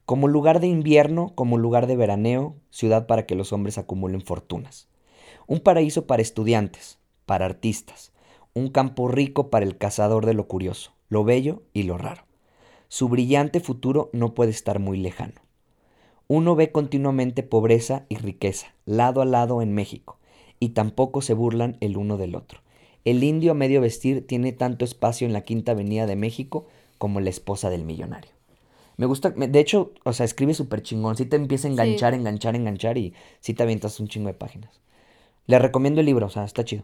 Como 0.05 0.27
lugar 0.27 0.59
de 0.59 0.67
invierno, 0.67 1.31
como 1.33 1.57
lugar 1.57 1.88
de 1.88 1.95
veraneo, 1.95 2.57
ciudad 2.69 3.07
para 3.07 3.25
que 3.25 3.36
los 3.36 3.53
hombres 3.53 3.77
acumulen 3.77 4.21
fortunas. 4.21 4.89
Un 5.47 5.62
paraíso 5.62 6.07
para 6.07 6.21
estudiantes, 6.21 7.00
para 7.25 7.45
artistas. 7.45 8.12
Un 8.53 8.67
campo 8.67 9.07
rico 9.07 9.50
para 9.50 9.65
el 9.65 9.77
cazador 9.77 10.25
de 10.25 10.33
lo 10.33 10.50
curioso, 10.50 10.91
lo 11.07 11.24
bello 11.24 11.63
y 11.71 11.83
lo 11.83 11.97
raro. 11.97 12.26
Su 12.89 13.10
brillante 13.10 13.60
futuro 13.60 14.10
no 14.13 14.34
puede 14.34 14.51
estar 14.51 14.79
muy 14.79 14.98
lejano. 14.98 15.41
Uno 16.27 16.56
ve 16.56 16.72
continuamente 16.72 17.44
pobreza 17.44 18.06
y 18.10 18.15
riqueza, 18.15 18.74
lado 18.86 19.22
a 19.22 19.25
lado 19.25 19.62
en 19.62 19.74
México, 19.74 20.17
y 20.60 20.70
tampoco 20.70 21.22
se 21.22 21.34
burlan 21.34 21.77
el 21.79 21.98
uno 21.98 22.17
del 22.17 22.36
otro. 22.36 22.62
El 23.06 23.24
indio 23.24 23.51
a 23.51 23.56
medio 23.56 23.79
vestir 23.79 24.25
tiene 24.27 24.51
tanto 24.51 24.84
espacio 24.84 25.25
en 25.25 25.34
la 25.34 25.41
Quinta 25.41 25.72
Avenida 25.72 26.06
de 26.06 26.17
México 26.17 26.67
como 26.98 27.22
la 27.22 27.29
esposa 27.29 27.70
del 27.70 27.86
millonario. 27.86 28.32
Me 28.98 29.06
gusta, 29.06 29.29
de 29.29 29.60
hecho, 29.60 29.94
o 30.03 30.12
sea, 30.12 30.25
escribe 30.25 30.53
súper 30.53 30.82
chingón. 30.82 31.15
Sí 31.15 31.25
te 31.25 31.36
empieza 31.36 31.67
a 31.67 31.72
enganchar, 31.72 32.13
enganchar, 32.13 32.56
enganchar 32.56 32.98
y 32.98 33.13
sí 33.39 33.53
te 33.53 33.63
avientas 33.63 34.00
un 34.00 34.08
chingo 34.08 34.27
de 34.27 34.34
páginas. 34.34 34.82
Le 35.46 35.60
recomiendo 35.60 36.00
el 36.00 36.08
libro, 36.08 36.25
o 36.25 36.29
sea, 36.29 36.44
está 36.44 36.65
chido. 36.65 36.84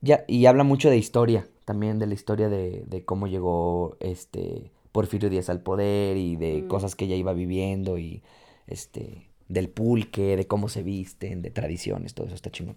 Ya, 0.00 0.24
y 0.28 0.46
habla 0.46 0.64
mucho 0.64 0.90
de 0.90 0.96
historia, 0.96 1.48
también 1.64 1.98
de 1.98 2.06
la 2.06 2.14
historia 2.14 2.48
de, 2.48 2.84
de 2.86 3.04
cómo 3.04 3.26
llegó 3.26 3.96
este 4.00 4.70
Porfirio 4.94 5.28
Díaz 5.28 5.50
al 5.50 5.60
poder 5.60 6.16
y 6.16 6.36
de 6.36 6.62
Mm. 6.62 6.68
cosas 6.68 6.94
que 6.94 7.06
ella 7.06 7.16
iba 7.16 7.32
viviendo 7.32 7.98
y 7.98 8.22
este 8.68 9.28
del 9.48 9.68
pulque, 9.68 10.36
de 10.36 10.46
cómo 10.46 10.68
se 10.68 10.84
visten, 10.84 11.42
de 11.42 11.50
tradiciones, 11.50 12.14
todo 12.14 12.26
eso 12.28 12.36
está 12.36 12.52
chingón. 12.52 12.76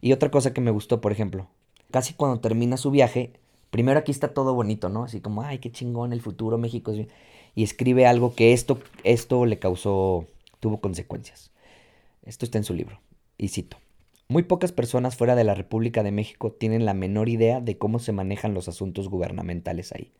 Y 0.00 0.12
otra 0.12 0.30
cosa 0.30 0.54
que 0.54 0.60
me 0.60 0.70
gustó, 0.70 1.00
por 1.00 1.10
ejemplo, 1.10 1.48
casi 1.90 2.14
cuando 2.14 2.38
termina 2.38 2.76
su 2.76 2.92
viaje, 2.92 3.32
primero 3.70 3.98
aquí 3.98 4.12
está 4.12 4.28
todo 4.32 4.54
bonito, 4.54 4.88
¿no? 4.88 5.02
Así 5.02 5.20
como, 5.20 5.42
ay, 5.42 5.58
qué 5.58 5.72
chingón, 5.72 6.12
el 6.12 6.20
futuro 6.22 6.56
México 6.56 6.92
es 6.92 6.98
bien. 6.98 7.08
Y 7.56 7.64
escribe 7.64 8.06
algo 8.06 8.32
que 8.36 8.52
esto, 8.52 8.78
esto 9.02 9.44
le 9.44 9.58
causó, 9.58 10.24
tuvo 10.60 10.80
consecuencias. 10.80 11.50
Esto 12.22 12.44
está 12.44 12.58
en 12.58 12.64
su 12.64 12.74
libro. 12.74 13.00
Y 13.38 13.48
cito. 13.48 13.76
Muy 14.28 14.44
pocas 14.44 14.70
personas 14.70 15.16
fuera 15.16 15.34
de 15.34 15.44
la 15.44 15.54
República 15.54 16.04
de 16.04 16.12
México 16.12 16.52
tienen 16.52 16.84
la 16.84 16.94
menor 16.94 17.28
idea 17.28 17.60
de 17.60 17.76
cómo 17.76 17.98
se 17.98 18.12
manejan 18.12 18.54
los 18.54 18.68
asuntos 18.68 19.08
gubernamentales 19.08 19.92
ahí. 19.92 20.12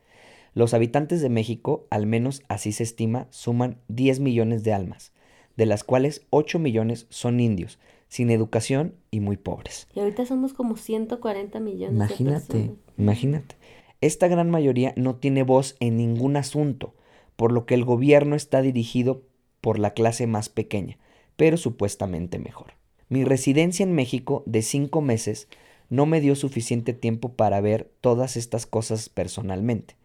Los 0.57 0.73
habitantes 0.73 1.21
de 1.21 1.29
México, 1.29 1.87
al 1.91 2.07
menos 2.07 2.43
así 2.49 2.73
se 2.73 2.83
estima, 2.83 3.27
suman 3.29 3.77
10 3.89 4.21
millones 4.21 4.65
de 4.65 4.73
almas, 4.73 5.13
de 5.55 5.67
las 5.67 5.85
cuales 5.85 6.25
8 6.31 6.59
millones 6.59 7.07
son 7.11 7.41
indios, 7.41 7.79
sin 8.09 8.31
educación 8.31 8.95
y 9.11 9.21
muy 9.21 9.37
pobres. 9.37 9.87
Y 9.95 10.01
ahorita 10.01 10.25
somos 10.25 10.55
como 10.55 10.79
140 10.79 11.61
millones 11.61 11.91
de 11.91 11.97
Imagínate, 11.97 12.47
personas. 12.47 12.77
imagínate. 12.97 13.55
Esta 14.01 14.29
gran 14.29 14.49
mayoría 14.49 14.95
no 14.97 15.17
tiene 15.17 15.43
voz 15.43 15.77
en 15.79 15.99
ningún 15.99 16.39
asunto, 16.39 16.95
por 17.37 17.53
lo 17.53 17.67
que 17.67 17.75
el 17.75 17.85
gobierno 17.85 18.35
está 18.35 18.63
dirigido 18.63 19.25
por 19.61 19.79
la 19.79 19.91
clase 19.93 20.27
más 20.27 20.49
pequeña, 20.49 20.97
pero 21.37 21.59
supuestamente 21.59 22.39
mejor. 22.39 22.73
Mi 23.11 23.25
residencia 23.25 23.85
en 23.85 23.93
México 23.93 24.43
de 24.47 24.63
cinco 24.63 25.03
meses 25.03 25.49
no 25.91 26.07
me 26.07 26.23
dio 26.23 26.35
suficiente 26.35 26.95
tiempo 26.95 27.35
para 27.35 27.61
ver 27.61 27.93
todas 28.01 28.39
estas 28.39 28.65
cosas 28.65 29.11
personalmente, 29.11 29.97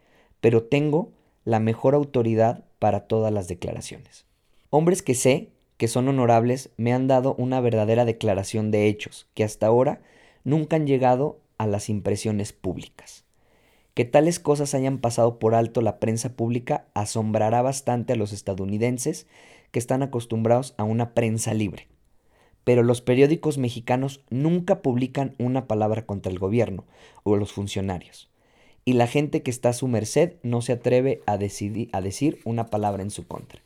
pero 0.42 0.64
tengo 0.64 1.12
la 1.44 1.60
mejor 1.60 1.94
autoridad 1.94 2.64
para 2.80 3.06
todas 3.06 3.32
las 3.32 3.46
declaraciones. 3.46 4.26
Hombres 4.70 5.00
que 5.00 5.14
sé 5.14 5.52
que 5.76 5.86
son 5.86 6.08
honorables 6.08 6.70
me 6.76 6.92
han 6.92 7.06
dado 7.06 7.34
una 7.38 7.60
verdadera 7.60 8.04
declaración 8.04 8.72
de 8.72 8.88
hechos 8.88 9.28
que 9.34 9.44
hasta 9.44 9.68
ahora 9.68 10.02
nunca 10.42 10.76
han 10.76 10.86
llegado 10.86 11.38
a 11.58 11.68
las 11.68 11.88
impresiones 11.88 12.52
públicas. 12.52 13.24
Que 13.94 14.04
tales 14.04 14.40
cosas 14.40 14.74
hayan 14.74 14.98
pasado 14.98 15.38
por 15.38 15.54
alto 15.54 15.80
la 15.80 16.00
prensa 16.00 16.34
pública 16.34 16.86
asombrará 16.92 17.62
bastante 17.62 18.14
a 18.14 18.16
los 18.16 18.32
estadounidenses 18.32 19.28
que 19.70 19.78
están 19.78 20.02
acostumbrados 20.02 20.74
a 20.76 20.82
una 20.82 21.14
prensa 21.14 21.54
libre. 21.54 21.86
Pero 22.64 22.82
los 22.82 23.00
periódicos 23.00 23.58
mexicanos 23.58 24.24
nunca 24.28 24.82
publican 24.82 25.36
una 25.38 25.68
palabra 25.68 26.04
contra 26.04 26.32
el 26.32 26.40
gobierno 26.40 26.84
o 27.22 27.36
los 27.36 27.52
funcionarios. 27.52 28.31
Y 28.84 28.94
la 28.94 29.06
gente 29.06 29.42
que 29.42 29.50
está 29.50 29.70
a 29.70 29.74
su 29.74 29.86
merced 29.88 30.34
no 30.42 30.60
se 30.60 30.72
atreve 30.72 31.22
a, 31.26 31.38
decidi- 31.38 31.88
a 31.92 32.00
decir 32.00 32.40
una 32.44 32.66
palabra 32.66 33.02
en 33.02 33.10
su 33.10 33.26
contra, 33.26 33.60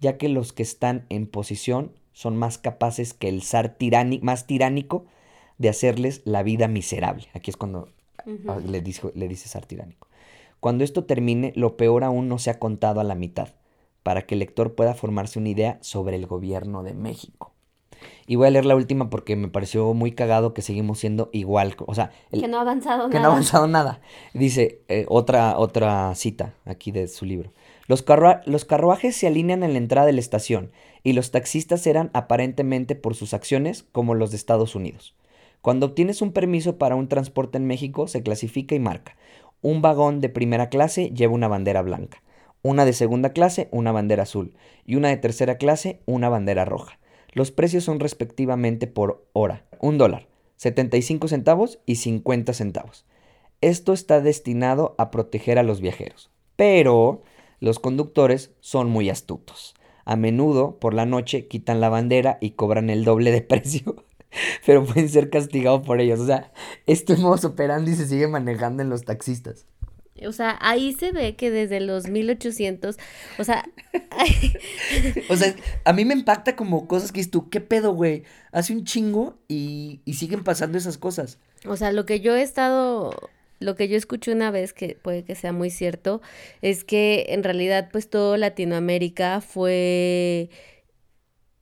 ya 0.00 0.16
que 0.16 0.28
los 0.28 0.52
que 0.52 0.62
están 0.62 1.04
en 1.08 1.26
posición 1.26 1.92
son 2.12 2.36
más 2.36 2.58
capaces 2.58 3.12
que 3.14 3.28
el 3.28 3.42
zar 3.42 3.76
tiráni- 3.78 4.20
más 4.22 4.46
tiránico 4.46 5.04
de 5.58 5.68
hacerles 5.68 6.22
la 6.24 6.42
vida 6.42 6.68
miserable. 6.68 7.26
Aquí 7.34 7.50
es 7.50 7.56
cuando 7.56 7.88
ah, 8.48 8.58
le, 8.66 8.80
dijo, 8.80 9.12
le 9.14 9.28
dice 9.28 9.48
zar 9.48 9.66
tiránico. 9.66 10.08
Cuando 10.60 10.84
esto 10.84 11.04
termine, 11.04 11.52
lo 11.56 11.76
peor 11.76 12.04
aún 12.04 12.28
no 12.28 12.38
se 12.38 12.50
ha 12.50 12.58
contado 12.58 13.00
a 13.00 13.04
la 13.04 13.14
mitad, 13.14 13.48
para 14.02 14.22
que 14.22 14.34
el 14.34 14.40
lector 14.40 14.74
pueda 14.74 14.94
formarse 14.94 15.38
una 15.38 15.50
idea 15.50 15.78
sobre 15.82 16.16
el 16.16 16.26
gobierno 16.26 16.82
de 16.82 16.94
México. 16.94 17.52
Y 18.26 18.36
voy 18.36 18.46
a 18.46 18.50
leer 18.50 18.64
la 18.64 18.76
última 18.76 19.10
porque 19.10 19.36
me 19.36 19.48
pareció 19.48 19.92
muy 19.94 20.12
cagado 20.12 20.54
que 20.54 20.62
seguimos 20.62 20.98
siendo 20.98 21.30
igual. 21.32 21.74
O 21.86 21.94
sea, 21.94 22.10
el- 22.30 22.40
Que 22.40 22.48
no 22.48 22.58
ha 22.58 22.62
avanzado 22.62 23.08
que 23.08 23.14
no 23.14 23.18
ha 23.18 23.22
nada. 23.22 23.32
avanzado 23.32 23.66
nada. 23.66 24.00
Dice 24.32 24.80
eh, 24.88 25.04
otra, 25.08 25.58
otra 25.58 26.14
cita 26.14 26.54
aquí 26.64 26.90
de 26.92 27.08
su 27.08 27.24
libro. 27.24 27.52
Los, 27.86 28.04
carrua- 28.04 28.40
los 28.46 28.64
carruajes 28.64 29.14
se 29.16 29.26
alinean 29.26 29.62
en 29.62 29.72
la 29.72 29.78
entrada 29.78 30.06
de 30.06 30.14
la 30.14 30.20
estación 30.20 30.70
y 31.02 31.12
los 31.12 31.30
taxistas 31.30 31.86
eran 31.86 32.10
aparentemente 32.14 32.94
por 32.96 33.14
sus 33.14 33.34
acciones 33.34 33.84
como 33.92 34.14
los 34.14 34.30
de 34.30 34.36
Estados 34.38 34.74
Unidos. 34.74 35.14
Cuando 35.60 35.86
obtienes 35.86 36.20
un 36.22 36.32
permiso 36.32 36.76
para 36.78 36.94
un 36.94 37.08
transporte 37.08 37.58
en 37.58 37.66
México 37.66 38.06
se 38.08 38.22
clasifica 38.22 38.74
y 38.74 38.80
marca. 38.80 39.16
Un 39.62 39.80
vagón 39.82 40.20
de 40.20 40.28
primera 40.28 40.68
clase 40.68 41.10
lleva 41.10 41.32
una 41.32 41.48
bandera 41.48 41.80
blanca, 41.82 42.22
una 42.62 42.84
de 42.84 42.92
segunda 42.92 43.30
clase 43.32 43.68
una 43.70 43.92
bandera 43.92 44.24
azul 44.24 44.54
y 44.86 44.96
una 44.96 45.08
de 45.08 45.16
tercera 45.16 45.56
clase 45.56 46.00
una 46.06 46.28
bandera 46.28 46.64
roja. 46.66 46.98
Los 47.34 47.50
precios 47.50 47.82
son 47.82 47.98
respectivamente 47.98 48.86
por 48.86 49.26
hora, 49.32 49.66
un 49.80 49.98
dólar, 49.98 50.28
75 50.56 51.26
centavos 51.28 51.80
y 51.84 51.96
50 51.96 52.52
centavos. 52.54 53.04
Esto 53.60 53.92
está 53.92 54.20
destinado 54.20 54.94
a 54.98 55.10
proteger 55.10 55.58
a 55.58 55.64
los 55.64 55.80
viajeros, 55.80 56.30
pero 56.54 57.22
los 57.58 57.80
conductores 57.80 58.52
son 58.60 58.88
muy 58.88 59.10
astutos. 59.10 59.74
A 60.04 60.14
menudo, 60.14 60.78
por 60.78 60.94
la 60.94 61.06
noche, 61.06 61.48
quitan 61.48 61.80
la 61.80 61.88
bandera 61.88 62.38
y 62.40 62.50
cobran 62.52 62.88
el 62.88 63.04
doble 63.04 63.32
de 63.32 63.40
precio, 63.42 64.04
pero 64.64 64.84
pueden 64.84 65.08
ser 65.08 65.28
castigados 65.28 65.84
por 65.84 66.00
ellos. 66.00 66.20
O 66.20 66.26
sea, 66.26 66.52
este 66.86 67.16
modo 67.16 67.48
operandi 67.48 67.96
se 67.96 68.06
sigue 68.06 68.28
manejando 68.28 68.82
en 68.82 68.90
los 68.90 69.04
taxistas. 69.04 69.66
O 70.26 70.32
sea, 70.32 70.56
ahí 70.60 70.92
se 70.92 71.12
ve 71.12 71.34
que 71.34 71.50
desde 71.50 71.80
los 71.80 72.06
1800, 72.06 72.96
o 73.38 73.44
sea, 73.44 73.64
O 75.28 75.36
sea, 75.36 75.54
a 75.84 75.92
mí 75.92 76.04
me 76.04 76.14
impacta 76.14 76.56
como 76.56 76.86
cosas 76.86 77.12
que 77.12 77.20
dices 77.20 77.30
tú, 77.30 77.48
¿qué 77.50 77.60
pedo, 77.60 77.92
güey? 77.94 78.24
Hace 78.52 78.72
un 78.72 78.84
chingo 78.84 79.38
y, 79.48 80.00
y 80.04 80.14
siguen 80.14 80.44
pasando 80.44 80.78
esas 80.78 80.98
cosas. 80.98 81.38
O 81.66 81.76
sea, 81.76 81.92
lo 81.92 82.06
que 82.06 82.20
yo 82.20 82.34
he 82.34 82.42
estado, 82.42 83.14
lo 83.60 83.74
que 83.74 83.88
yo 83.88 83.96
escuché 83.96 84.32
una 84.32 84.50
vez, 84.50 84.72
que 84.72 84.96
puede 85.00 85.24
que 85.24 85.34
sea 85.34 85.52
muy 85.52 85.70
cierto, 85.70 86.20
es 86.62 86.84
que 86.84 87.26
en 87.28 87.42
realidad 87.42 87.88
pues 87.92 88.08
todo 88.08 88.36
Latinoamérica 88.36 89.40
fue 89.40 90.50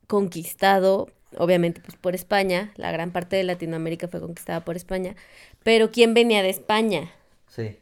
conquistado, 0.07 1.09
obviamente 1.37 1.81
pues 1.81 1.95
por 1.95 2.15
España, 2.15 2.71
la 2.75 2.91
gran 2.91 3.11
parte 3.11 3.35
de 3.35 3.43
Latinoamérica 3.43 4.07
fue 4.07 4.19
conquistada 4.19 4.63
por 4.63 4.75
España, 4.75 5.15
pero 5.63 5.91
¿quién 5.91 6.13
venía 6.13 6.43
de 6.43 6.49
España? 6.49 7.11
Sí. 7.47 7.77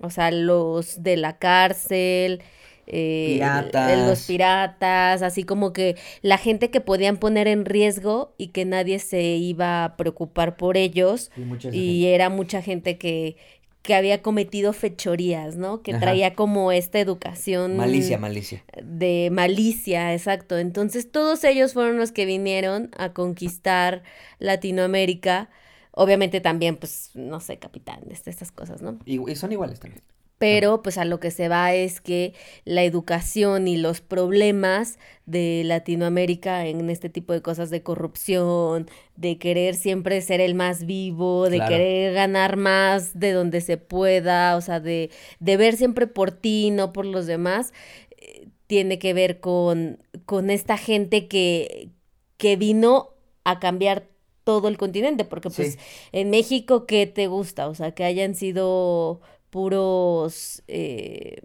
O 0.00 0.10
sea, 0.10 0.30
los 0.30 1.02
de 1.02 1.16
la 1.16 1.38
cárcel, 1.38 2.42
eh, 2.86 3.34
Piratas. 3.34 4.06
los 4.06 4.22
piratas, 4.26 5.22
así 5.22 5.42
como 5.44 5.72
que 5.72 5.96
la 6.22 6.38
gente 6.38 6.70
que 6.70 6.80
podían 6.80 7.16
poner 7.16 7.48
en 7.48 7.64
riesgo 7.64 8.34
y 8.38 8.48
que 8.48 8.64
nadie 8.64 8.98
se 9.00 9.22
iba 9.22 9.84
a 9.84 9.96
preocupar 9.96 10.56
por 10.56 10.76
ellos. 10.76 11.30
Y 11.72 12.06
era 12.06 12.28
mucha 12.28 12.62
gente 12.62 12.96
que, 12.98 13.36
que 13.82 13.94
había 13.94 14.22
cometido 14.22 14.72
fechorías, 14.72 15.56
¿no? 15.56 15.82
Que 15.82 15.92
Ajá. 15.92 16.00
traía 16.00 16.34
como 16.34 16.70
esta 16.72 17.00
educación 17.00 17.76
Malicia, 17.76 18.18
malicia. 18.18 18.64
de 18.82 19.30
malicia, 19.32 20.12
exacto. 20.12 20.58
Entonces 20.58 21.10
todos 21.10 21.42
ellos 21.44 21.72
fueron 21.72 21.96
los 21.98 22.12
que 22.12 22.24
vinieron 22.26 22.90
a 22.98 23.12
conquistar 23.12 24.02
Latinoamérica. 24.38 25.48
Obviamente 25.96 26.40
también, 26.42 26.76
pues, 26.76 27.10
no 27.14 27.40
sé, 27.40 27.58
capitanes, 27.58 28.24
de 28.24 28.30
estas 28.30 28.52
cosas, 28.52 28.82
¿no? 28.82 28.98
Y, 29.06 29.18
y 29.30 29.36
son 29.36 29.52
iguales 29.52 29.80
también. 29.80 30.04
pero 30.38 30.82
pues 30.82 30.98
a 30.98 31.06
lo 31.06 31.18
que 31.18 31.30
se 31.30 31.48
va 31.48 31.72
es 31.74 32.02
que 32.02 32.34
la 32.66 32.84
educación 32.84 33.68
y 33.68 33.78
los 33.78 34.02
problemas 34.02 34.98
de 35.24 35.62
Latinoamérica 35.64 36.66
en 36.66 36.90
este 36.90 37.08
tipo 37.08 37.32
de 37.32 37.40
cosas 37.40 37.70
de 37.70 37.82
corrupción, 37.82 38.86
de 39.16 39.38
querer 39.38 39.74
siempre 39.76 40.20
ser 40.20 40.42
el 40.42 40.54
más 40.54 40.84
vivo, 40.84 41.48
de 41.48 41.56
Claro. 41.58 41.70
querer 41.72 42.12
ganar 42.14 42.56
más 42.58 43.18
de 43.18 43.32
donde 43.32 43.62
se 43.62 43.78
pueda, 43.78 44.56
o 44.56 44.60
sea, 44.60 44.78
de, 44.80 45.10
de 45.40 45.56
ver 45.56 45.74
siempre 45.76 46.06
por 46.06 46.32
ti, 46.32 46.70
no 46.70 46.92
por 46.92 47.06
los 47.06 47.26
demás, 47.26 47.72
eh, 48.18 48.48
tiene 48.66 48.98
que 48.98 49.14
ver 49.14 49.40
con, 49.40 50.02
con 50.26 50.50
esta 50.50 50.76
gente 50.76 51.28
que, 51.28 51.90
que 52.36 52.56
vino 52.56 53.14
a 53.44 53.58
cambiar 53.60 54.08
todo 54.46 54.68
el 54.68 54.78
continente, 54.78 55.24
porque 55.24 55.50
pues 55.50 55.72
Sí. 55.72 55.78
en 56.12 56.30
México, 56.30 56.86
¿qué 56.86 57.08
te 57.08 57.26
gusta? 57.26 57.66
O 57.66 57.74
sea, 57.74 57.90
que 57.90 58.04
hayan 58.04 58.36
sido 58.36 59.20
puros 59.50 60.62
eh, 60.68 61.42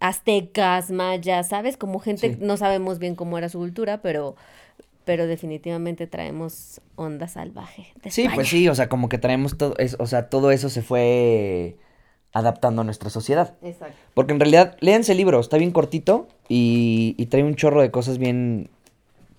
aztecas, 0.00 0.90
mayas, 0.90 1.48
¿sabes? 1.50 1.76
Como 1.76 2.00
gente, 2.00 2.30
Sí. 2.30 2.36
no 2.40 2.56
sabemos 2.56 2.98
bien 2.98 3.14
cómo 3.14 3.38
era 3.38 3.48
su 3.48 3.58
cultura, 3.58 4.02
pero, 4.02 4.34
pero 5.04 5.28
definitivamente 5.28 6.08
traemos 6.08 6.80
onda 6.96 7.28
salvaje. 7.28 7.86
de 8.02 8.10
Sí, 8.10 8.22
España. 8.22 8.34
pues 8.34 8.48
sí, 8.48 8.68
o 8.68 8.74
sea, 8.74 8.88
como 8.88 9.08
que 9.08 9.18
traemos 9.18 9.56
todo 9.56 9.76
eso, 9.78 9.96
o 10.00 10.06
sea, 10.08 10.28
todo 10.28 10.50
eso 10.50 10.68
se 10.68 10.82
fue 10.82 11.76
adaptando 12.32 12.82
a 12.82 12.84
nuestra 12.84 13.08
sociedad. 13.08 13.54
Exacto. 13.62 13.94
Porque 14.14 14.32
en 14.32 14.40
realidad, 14.40 14.76
léanse 14.80 15.12
el 15.12 15.18
libro, 15.18 15.38
está 15.38 15.58
bien 15.58 15.70
cortito 15.70 16.26
y, 16.48 17.14
y 17.18 17.26
trae 17.26 17.44
un 17.44 17.54
chorro 17.54 17.82
de 17.82 17.92
cosas 17.92 18.18
bien... 18.18 18.68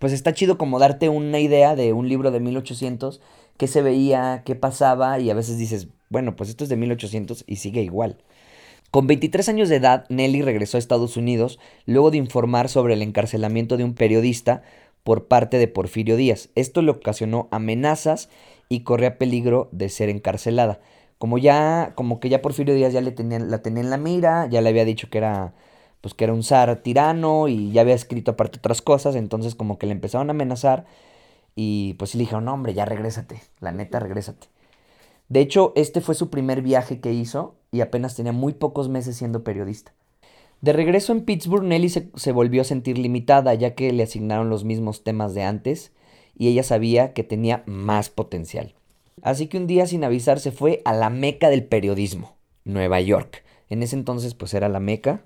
Pues 0.04 0.12
está 0.12 0.34
chido 0.34 0.58
como 0.58 0.80
darte 0.80 1.08
una 1.08 1.40
idea 1.40 1.78
de 1.78 1.94
un 1.94 2.10
libro 2.10 2.30
de 2.30 2.42
1800, 2.42 3.22
qué 3.56 3.68
se 3.68 3.82
veía, 3.82 4.42
qué 4.44 4.54
pasaba 4.54 5.18
y 5.18 5.30
a 5.30 5.34
veces 5.34 5.58
dices, 5.58 5.88
bueno, 6.10 6.36
pues 6.36 6.50
esto 6.50 6.66
es 6.66 6.70
de 6.70 6.76
1800 6.76 7.46
y 7.48 7.56
sigue 7.56 7.84
igual. 7.84 8.18
Con 8.92 9.08
23 9.08 9.48
años 9.48 9.70
de 9.70 9.78
edad, 9.78 10.04
Nelly 10.10 10.42
regresó 10.42 10.76
a 10.76 10.80
Estados 10.80 11.16
Unidos 11.16 11.58
luego 11.86 12.12
de 12.12 12.18
informar 12.18 12.68
sobre 12.68 12.96
el 12.96 13.02
encarcelamiento 13.02 13.78
de 13.78 13.86
un 13.86 13.94
periodista 13.94 14.64
por 15.04 15.30
parte 15.30 15.58
de 15.58 15.70
Porfirio 15.70 16.18
Díaz. 16.18 16.50
Esto 16.56 16.82
le 16.82 16.92
ocasionó 16.92 17.48
amenazas 17.52 18.28
y 18.68 18.82
corría 18.82 19.18
peligro 19.18 19.70
de 19.72 19.88
ser 19.88 20.10
encarcelada. 20.10 20.82
Como 21.18 21.38
ya, 21.38 21.94
como 21.96 22.20
que 22.20 22.28
ya 22.28 22.42
Porfirio 22.42 22.76
Díaz 22.76 22.92
ya 22.92 23.00
le 23.00 23.14
tenían, 23.14 23.50
la 23.50 23.62
tenía 23.62 23.84
en 23.84 23.90
la 23.90 23.98
mira, 23.98 24.50
ya 24.50 24.60
le 24.60 24.68
había 24.68 24.84
dicho 24.84 25.10
que 25.10 25.20
era, 25.20 25.54
pues 26.04 26.14
que 26.14 26.26
era 26.26 26.34
un 26.34 26.44
zar 26.44 26.76
tirano 26.82 27.48
y 27.48 27.72
ya 27.72 27.80
había 27.80 27.96
escrito 27.96 28.32
aparte 28.32 28.58
otras 28.58 28.82
cosas, 28.82 29.16
entonces 29.16 29.56
como 29.56 29.78
que 29.78 29.86
le 29.86 29.94
empezaron 29.94 30.30
a 30.30 30.32
amenazar 30.32 30.86
y 31.56 31.94
pues 31.94 32.14
le 32.14 32.20
dijeron, 32.20 32.44
no 32.44 32.54
hombre, 32.54 32.74
ya 32.74 32.84
regrésate, 32.84 33.42
la 33.62 33.72
neta, 33.72 34.02
regrésate. 34.02 34.48
De 35.30 35.40
hecho, 35.40 35.72
este 35.78 36.02
fue 36.02 36.14
su 36.14 36.30
primer 36.30 36.62
viaje 36.62 37.00
que 37.00 37.14
hizo 37.14 37.56
y 37.72 37.80
apenas 37.80 38.18
tenía 38.18 38.34
muy 38.34 38.52
pocos 38.52 38.90
meses 38.90 39.16
siendo 39.16 39.46
periodista. 39.46 39.94
De 40.60 40.74
regreso 40.74 41.14
en 41.14 41.22
Pittsburgh, 41.22 41.64
Nelly 41.64 41.88
se, 41.88 42.10
se 42.16 42.34
volvió 42.34 42.64
a 42.64 42.66
sentir 42.66 42.98
limitada 42.98 43.54
ya 43.54 43.74
que 43.74 43.94
le 43.94 44.04
asignaron 44.04 44.50
los 44.50 44.66
mismos 44.66 45.06
temas 45.06 45.34
de 45.34 45.44
antes 45.44 45.94
y 46.38 46.50
ella 46.50 46.64
sabía 46.64 47.14
que 47.14 47.24
tenía 47.24 47.64
más 47.66 48.10
potencial. 48.10 48.76
Así 49.22 49.48
que 49.48 49.58
un 49.58 49.68
día 49.68 49.88
sin 49.88 50.04
avisar 50.04 50.42
se 50.42 50.52
fue 50.52 50.82
a 50.84 50.92
la 50.92 51.10
meca 51.10 51.50
del 51.50 51.64
periodismo, 51.64 52.36
Nueva 52.66 53.00
York. 53.00 53.46
En 53.70 53.84
ese 53.84 53.96
entonces 53.96 54.34
pues 54.34 54.54
era 54.54 54.68
la 54.68 54.82
meca, 54.82 55.24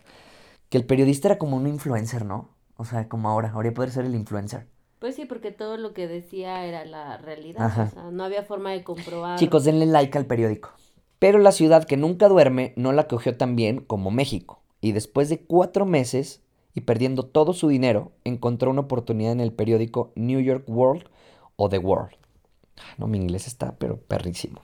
que 0.69 0.77
el 0.77 0.86
periodista 0.86 1.29
era 1.29 1.38
como 1.38 1.57
un 1.57 1.67
influencer, 1.67 2.25
¿no? 2.25 2.50
O 2.75 2.86
sea, 2.86 3.07
como 3.09 3.29
ahora, 3.29 3.51
ahora 3.51 3.74
poder 3.74 3.91
ser 3.91 4.05
el 4.05 4.15
influencer. 4.15 4.67
Pues 5.00 5.15
sí, 5.15 5.25
porque 5.25 5.51
todo 5.51 5.77
lo 5.77 5.93
que 5.93 6.07
decía 6.07 6.65
era 6.65 6.83
la 6.86 7.17
realidad, 7.17 7.65
Ajá. 7.65 7.83
o 7.83 7.89
sea, 7.93 8.12
no 8.12 8.24
había 8.24 8.43
forma 8.43 8.71
de 8.71 8.83
comprobar. 8.83 9.38
Chicos, 9.38 9.63
denle 9.63 9.86
like 9.86 10.17
al 10.17 10.25
periódico. 10.25 10.71
Pero 11.19 11.39
la 11.39 11.51
ciudad 11.51 11.86
que 11.86 11.97
nunca 11.97 12.27
duerme 12.27 12.74
no 12.75 12.91
la 12.91 13.07
cogió 13.07 13.38
tan 13.38 13.55
bien 13.55 13.79
como 13.79 14.12
México. 14.12 14.62
Y 14.81 14.91
después 14.91 15.29
de 15.29 15.39
cuatro 15.45 15.86
meses 15.86 16.41
y 16.74 16.81
perdiendo 16.81 17.24
todo 17.24 17.53
su 17.53 17.67
dinero, 17.69 18.12
encontró 18.24 18.69
una 18.69 18.81
oportunidad 18.81 19.31
en 19.31 19.39
el 19.41 19.51
periódico 19.53 20.12
New 20.15 20.39
York 20.39 20.63
World 20.67 21.05
o 21.55 21.69
The 21.69 21.79
World. 21.79 22.15
Ah, 22.77 22.95
No, 23.00 23.07
mi 23.07 23.17
inglés 23.17 23.47
está, 23.47 23.75
pero 23.77 23.98
perrísimo. 24.00 24.61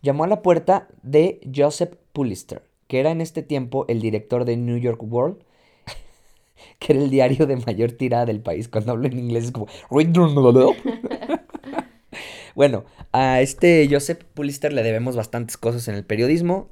Llamó 0.00 0.24
a 0.24 0.28
la 0.28 0.42
puerta 0.42 0.88
de 1.02 1.40
Joseph 1.54 1.94
Pullister, 2.12 2.68
que 2.92 3.00
era 3.00 3.10
en 3.10 3.22
este 3.22 3.42
tiempo 3.42 3.86
el 3.88 4.02
director 4.02 4.44
de 4.44 4.54
New 4.58 4.76
York 4.76 5.02
World, 5.02 5.38
que 6.78 6.92
era 6.92 7.00
el 7.00 7.08
diario 7.08 7.46
de 7.46 7.56
mayor 7.56 7.92
tirada 7.92 8.26
del 8.26 8.42
país. 8.42 8.68
Cuando 8.68 8.92
hablo 8.92 9.06
en 9.06 9.18
inglés 9.18 9.44
es 9.44 9.50
como... 9.50 9.66
Bueno, 12.54 12.84
a 13.12 13.40
este 13.40 13.88
Joseph 13.90 14.24
Pullister 14.34 14.74
le 14.74 14.82
debemos 14.82 15.16
bastantes 15.16 15.56
cosas 15.56 15.88
en 15.88 15.94
el 15.94 16.04
periodismo. 16.04 16.68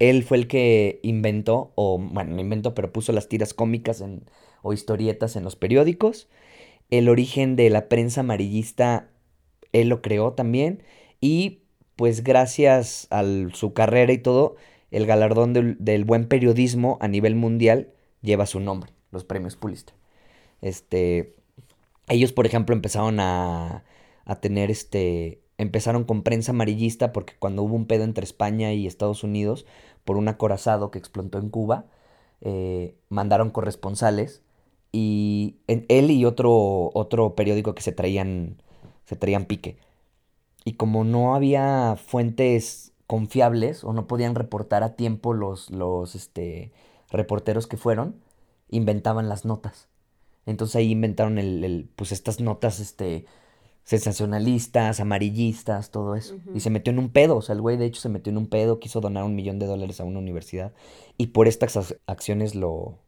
Él 0.00 0.24
fue 0.24 0.38
el 0.38 0.48
que 0.48 0.98
inventó, 1.04 1.70
o 1.76 2.00
bueno, 2.00 2.34
no 2.34 2.40
inventó, 2.40 2.74
pero 2.74 2.92
puso 2.92 3.12
las 3.12 3.28
tiras 3.28 3.54
cómicas 3.54 4.02
o 4.62 4.72
historietas 4.72 5.36
en 5.36 5.44
los 5.44 5.54
periódicos. 5.54 6.26
El 6.90 7.08
origen 7.08 7.54
de 7.54 7.70
la 7.70 7.88
prensa 7.88 8.22
amarillista, 8.22 9.08
él 9.70 9.88
lo 9.88 10.02
creó 10.02 10.32
también. 10.32 10.82
Y 11.20 11.60
pues 11.94 12.24
gracias 12.24 13.06
a 13.10 13.22
su 13.52 13.72
carrera 13.72 14.12
y 14.12 14.18
todo, 14.18 14.56
el 14.90 15.06
galardón 15.06 15.52
del, 15.52 15.76
del 15.78 16.04
buen 16.04 16.26
periodismo 16.26 16.98
a 17.00 17.08
nivel 17.08 17.34
mundial 17.36 17.90
lleva 18.22 18.46
su 18.46 18.60
nombre, 18.60 18.92
los 19.12 19.24
premios 19.24 19.56
Pulitzer. 19.56 19.94
Este, 20.62 21.34
ellos, 22.08 22.32
por 22.32 22.46
ejemplo, 22.46 22.74
empezaron 22.74 23.20
a, 23.20 23.84
a 24.24 24.40
tener 24.40 24.70
este, 24.70 25.40
empezaron 25.58 26.04
con 26.04 26.22
prensa 26.22 26.52
amarillista 26.52 27.12
porque 27.12 27.34
cuando 27.38 27.62
hubo 27.62 27.76
un 27.76 27.86
pedo 27.86 28.04
entre 28.04 28.24
España 28.24 28.72
y 28.72 28.86
Estados 28.86 29.24
Unidos 29.24 29.66
por 30.04 30.16
un 30.16 30.28
acorazado 30.28 30.90
que 30.90 30.98
explotó 30.98 31.38
en 31.38 31.50
Cuba, 31.50 31.86
eh, 32.40 32.94
mandaron 33.08 33.50
corresponsales 33.50 34.42
y 34.92 35.56
en- 35.68 35.86
él 35.88 36.10
y 36.10 36.24
otro, 36.24 36.90
otro 36.94 37.34
periódico 37.36 37.74
que 37.74 37.82
se 37.82 37.92
traían, 37.92 38.62
se 39.04 39.16
traían 39.16 39.44
pique. 39.46 39.78
Y 40.64 40.74
como 40.74 41.04
no 41.04 41.34
había 41.34 41.96
fuentes 41.96 42.89
confiables 43.10 43.82
o 43.82 43.92
no 43.92 44.06
podían 44.06 44.36
reportar 44.36 44.84
a 44.84 44.94
tiempo 44.94 45.34
los, 45.34 45.68
los 45.70 46.14
este, 46.14 46.70
reporteros 47.10 47.66
que 47.66 47.76
fueron, 47.76 48.14
inventaban 48.68 49.28
las 49.28 49.44
notas. 49.44 49.88
Entonces 50.46 50.76
ahí 50.76 50.92
inventaron 50.92 51.36
el, 51.38 51.64
el, 51.64 51.90
pues 51.96 52.12
estas 52.12 52.38
notas 52.38 52.78
este, 52.78 53.24
sensacionalistas, 53.82 55.00
amarillistas, 55.00 55.90
todo 55.90 56.14
eso. 56.14 56.36
Y 56.54 56.60
se 56.60 56.70
metió 56.70 56.92
en 56.92 57.00
un 57.00 57.08
pedo, 57.08 57.38
o 57.38 57.42
sea, 57.42 57.56
el 57.56 57.60
güey 57.60 57.76
de 57.76 57.86
hecho 57.86 58.00
se 58.00 58.08
metió 58.08 58.30
en 58.30 58.38
un 58.38 58.46
pedo, 58.46 58.78
quiso 58.78 59.00
donar 59.00 59.24
un 59.24 59.34
millón 59.34 59.58
de 59.58 59.66
dólares 59.66 60.00
a 60.00 60.04
una 60.04 60.20
universidad 60.20 60.72
y 61.18 61.26
por 61.28 61.48
estas 61.48 61.76
ac- 61.76 61.98
acciones 62.06 62.54
lo, 62.54 63.00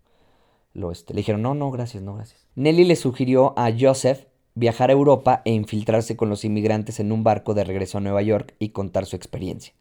lo 0.74 0.90
este, 0.90 1.14
le 1.14 1.18
dijeron, 1.18 1.42
no, 1.42 1.54
no, 1.54 1.70
gracias, 1.70 2.02
no, 2.02 2.16
gracias. 2.16 2.44
Nelly 2.56 2.84
le 2.84 2.96
sugirió 2.96 3.56
a 3.56 3.70
Joseph 3.78 4.26
viajar 4.56 4.90
a 4.90 4.94
Europa 4.94 5.42
e 5.44 5.52
infiltrarse 5.52 6.16
con 6.16 6.28
los 6.28 6.44
inmigrantes 6.44 6.98
en 6.98 7.12
un 7.12 7.22
barco 7.22 7.54
de 7.54 7.62
regreso 7.62 7.98
a 7.98 8.00
Nueva 8.00 8.20
York 8.20 8.56
y 8.58 8.70
contar 8.70 9.06
su 9.06 9.14
experiencia. 9.14 9.74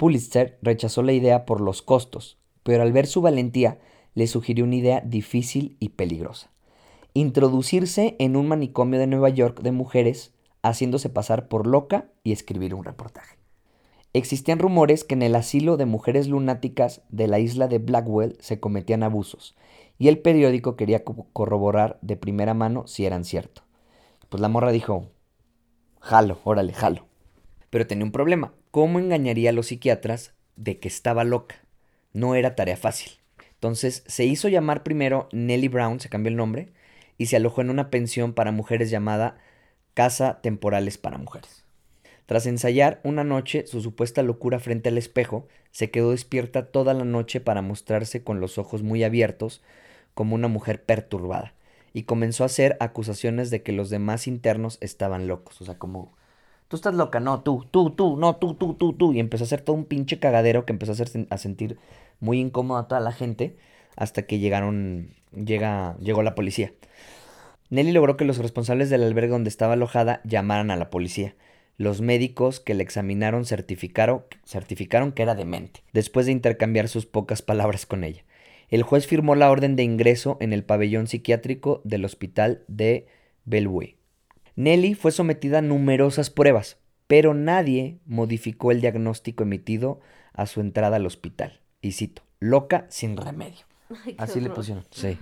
Pulitzer 0.00 0.58
rechazó 0.62 1.02
la 1.02 1.12
idea 1.12 1.44
por 1.44 1.60
los 1.60 1.82
costos, 1.82 2.38
pero 2.62 2.82
al 2.82 2.90
ver 2.90 3.06
su 3.06 3.20
valentía 3.20 3.80
le 4.14 4.28
sugirió 4.28 4.64
una 4.64 4.76
idea 4.76 5.02
difícil 5.02 5.76
y 5.78 5.90
peligrosa. 5.90 6.50
Introducirse 7.12 8.16
en 8.18 8.34
un 8.34 8.48
manicomio 8.48 8.98
de 8.98 9.06
Nueva 9.06 9.28
York 9.28 9.60
de 9.60 9.72
mujeres 9.72 10.32
haciéndose 10.62 11.10
pasar 11.10 11.48
por 11.48 11.66
loca 11.66 12.08
y 12.24 12.32
escribir 12.32 12.74
un 12.74 12.84
reportaje. 12.84 13.36
Existían 14.14 14.58
rumores 14.58 15.04
que 15.04 15.16
en 15.16 15.20
el 15.20 15.36
asilo 15.36 15.76
de 15.76 15.84
mujeres 15.84 16.28
lunáticas 16.28 17.02
de 17.10 17.28
la 17.28 17.38
isla 17.38 17.68
de 17.68 17.76
Blackwell 17.76 18.38
se 18.40 18.58
cometían 18.58 19.02
abusos, 19.02 19.54
y 19.98 20.08
el 20.08 20.18
periódico 20.18 20.76
quería 20.76 21.04
co- 21.04 21.26
corroborar 21.34 21.98
de 22.00 22.16
primera 22.16 22.54
mano 22.54 22.86
si 22.86 23.04
eran 23.04 23.26
cierto. 23.26 23.64
Pues 24.30 24.40
la 24.40 24.48
morra 24.48 24.72
dijo, 24.72 25.10
jalo, 26.00 26.38
órale, 26.44 26.72
jalo. 26.72 27.09
Pero 27.70 27.86
tenía 27.86 28.04
un 28.04 28.12
problema. 28.12 28.52
¿Cómo 28.70 28.98
engañaría 28.98 29.50
a 29.50 29.52
los 29.52 29.68
psiquiatras 29.68 30.34
de 30.56 30.78
que 30.78 30.88
estaba 30.88 31.24
loca? 31.24 31.56
No 32.12 32.34
era 32.34 32.54
tarea 32.54 32.76
fácil. 32.76 33.12
Entonces 33.54 34.04
se 34.06 34.24
hizo 34.24 34.48
llamar 34.48 34.82
primero 34.82 35.28
Nellie 35.32 35.68
Brown, 35.68 36.00
se 36.00 36.08
cambió 36.08 36.30
el 36.30 36.36
nombre, 36.36 36.72
y 37.18 37.26
se 37.26 37.36
alojó 37.36 37.60
en 37.60 37.70
una 37.70 37.90
pensión 37.90 38.32
para 38.32 38.52
mujeres 38.52 38.90
llamada 38.90 39.38
Casa 39.94 40.40
Temporales 40.40 40.98
para 40.98 41.18
Mujeres. 41.18 41.64
Tras 42.26 42.46
ensayar 42.46 43.00
una 43.04 43.24
noche 43.24 43.66
su 43.66 43.80
supuesta 43.80 44.22
locura 44.22 44.58
frente 44.60 44.88
al 44.88 44.98
espejo, 44.98 45.46
se 45.72 45.90
quedó 45.90 46.12
despierta 46.12 46.70
toda 46.70 46.94
la 46.94 47.04
noche 47.04 47.40
para 47.40 47.60
mostrarse 47.60 48.24
con 48.24 48.40
los 48.40 48.56
ojos 48.56 48.82
muy 48.82 49.04
abiertos 49.04 49.62
como 50.14 50.34
una 50.34 50.48
mujer 50.48 50.84
perturbada 50.84 51.54
y 51.92 52.04
comenzó 52.04 52.44
a 52.44 52.46
hacer 52.46 52.76
acusaciones 52.80 53.50
de 53.50 53.62
que 53.62 53.72
los 53.72 53.90
demás 53.90 54.26
internos 54.26 54.78
estaban 54.80 55.26
locos, 55.26 55.60
o 55.60 55.64
sea, 55.64 55.76
como 55.76 56.16
tú 56.70 56.76
estás 56.76 56.94
loca, 56.94 57.18
no, 57.18 57.40
tú, 57.42 57.66
tú, 57.72 57.90
tú, 57.90 58.16
no, 58.16 58.36
tú, 58.36 58.54
tú, 58.54 58.74
tú, 58.74 58.92
tú, 58.92 59.12
y 59.12 59.18
empezó 59.18 59.42
a 59.42 59.46
hacer 59.46 59.60
todo 59.60 59.74
un 59.74 59.84
pinche 59.84 60.20
cagadero 60.20 60.64
que 60.64 60.72
empezó 60.72 60.92
a 60.92 60.94
hacer 60.94 61.26
a 61.28 61.36
sentir 61.36 61.78
muy 62.20 62.38
incómoda 62.38 62.82
a 62.82 62.88
toda 62.88 63.00
la 63.00 63.10
gente 63.10 63.56
hasta 63.96 64.22
que 64.22 64.38
llegaron 64.38 65.10
llega 65.34 65.96
llegó 65.98 66.22
la 66.22 66.36
policía. 66.36 66.72
Nelly 67.70 67.90
logró 67.90 68.16
que 68.16 68.24
los 68.24 68.38
responsables 68.38 68.88
del 68.88 69.02
albergue 69.02 69.32
donde 69.32 69.50
estaba 69.50 69.72
alojada 69.72 70.20
llamaran 70.22 70.70
a 70.70 70.76
la 70.76 70.90
policía. 70.90 71.34
los 71.76 72.02
médicos 72.02 72.60
que 72.60 72.74
le 72.74 72.82
examinaron 72.82 73.46
certificaron, 73.46 74.24
certificaron 74.44 75.12
que 75.12 75.22
era 75.22 75.34
demente, 75.34 75.82
después 75.92 76.26
de 76.26 76.32
intercambiar 76.32 76.88
sus 76.88 77.06
pocas 77.06 77.42
palabras 77.42 77.86
con 77.86 78.04
ella. 78.04 78.22
El 78.68 78.82
juez 78.84 79.06
firmó 79.06 79.34
la 79.34 79.50
orden 79.50 79.76
de 79.76 79.82
ingreso 79.82 80.36
en 80.40 80.52
el 80.52 80.62
pabellón 80.62 81.08
psiquiátrico 81.08 81.80
del 81.82 82.04
hospital 82.04 82.62
de 82.68 83.06
Bellevue. 83.44 83.99
Nelly 84.62 84.94
fue 84.94 85.10
sometida 85.10 85.58
a 85.58 85.62
numerosas 85.62 86.28
pruebas, 86.28 86.78
pero 87.06 87.32
nadie 87.34 87.98
modificó 88.04 88.72
el 88.72 88.80
diagnóstico 88.80 89.42
emitido 89.42 90.00
a 90.34 90.46
su 90.46 90.60
entrada 90.60 90.96
al 90.96 91.06
hospital. 91.06 91.60
Y 91.80 91.92
cito, 91.92 92.22
loca 92.40 92.86
sin 92.88 93.16
remedio. 93.16 93.64
Así 94.18 94.40
le 94.40 94.50
pusieron. 94.50 94.84
Sí. 94.90 95.18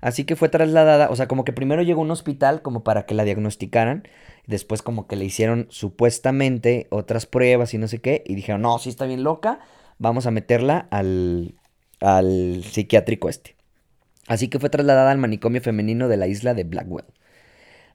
Así 0.00 0.24
que 0.24 0.34
fue 0.34 0.48
trasladada, 0.48 1.08
o 1.10 1.16
sea, 1.16 1.28
como 1.28 1.44
que 1.44 1.52
primero 1.52 1.82
llegó 1.82 2.00
a 2.00 2.04
un 2.04 2.10
hospital 2.10 2.62
como 2.62 2.84
para 2.84 3.06
que 3.06 3.14
la 3.14 3.24
diagnosticaran, 3.24 4.08
después 4.46 4.82
como 4.82 5.06
que 5.06 5.16
le 5.16 5.24
hicieron 5.24 5.66
supuestamente 5.70 6.88
otras 6.90 7.26
pruebas 7.26 7.72
y 7.74 7.78
no 7.78 7.88
sé 7.88 8.00
qué, 8.00 8.22
y 8.26 8.34
dijeron, 8.34 8.62
no, 8.62 8.78
sí 8.78 8.88
está 8.88 9.06
bien 9.06 9.24
loca, 9.24 9.60
vamos 9.98 10.26
a 10.26 10.30
meterla 10.30 10.88
al, 10.90 11.54
al 12.00 12.62
psiquiátrico 12.64 13.28
este. 13.28 13.56
Así 14.26 14.48
que 14.48 14.58
fue 14.58 14.70
trasladada 14.70 15.10
al 15.10 15.18
manicomio 15.18 15.60
femenino 15.60 16.08
de 16.08 16.16
la 16.16 16.26
isla 16.26 16.54
de 16.54 16.64
Blackwell. 16.64 17.06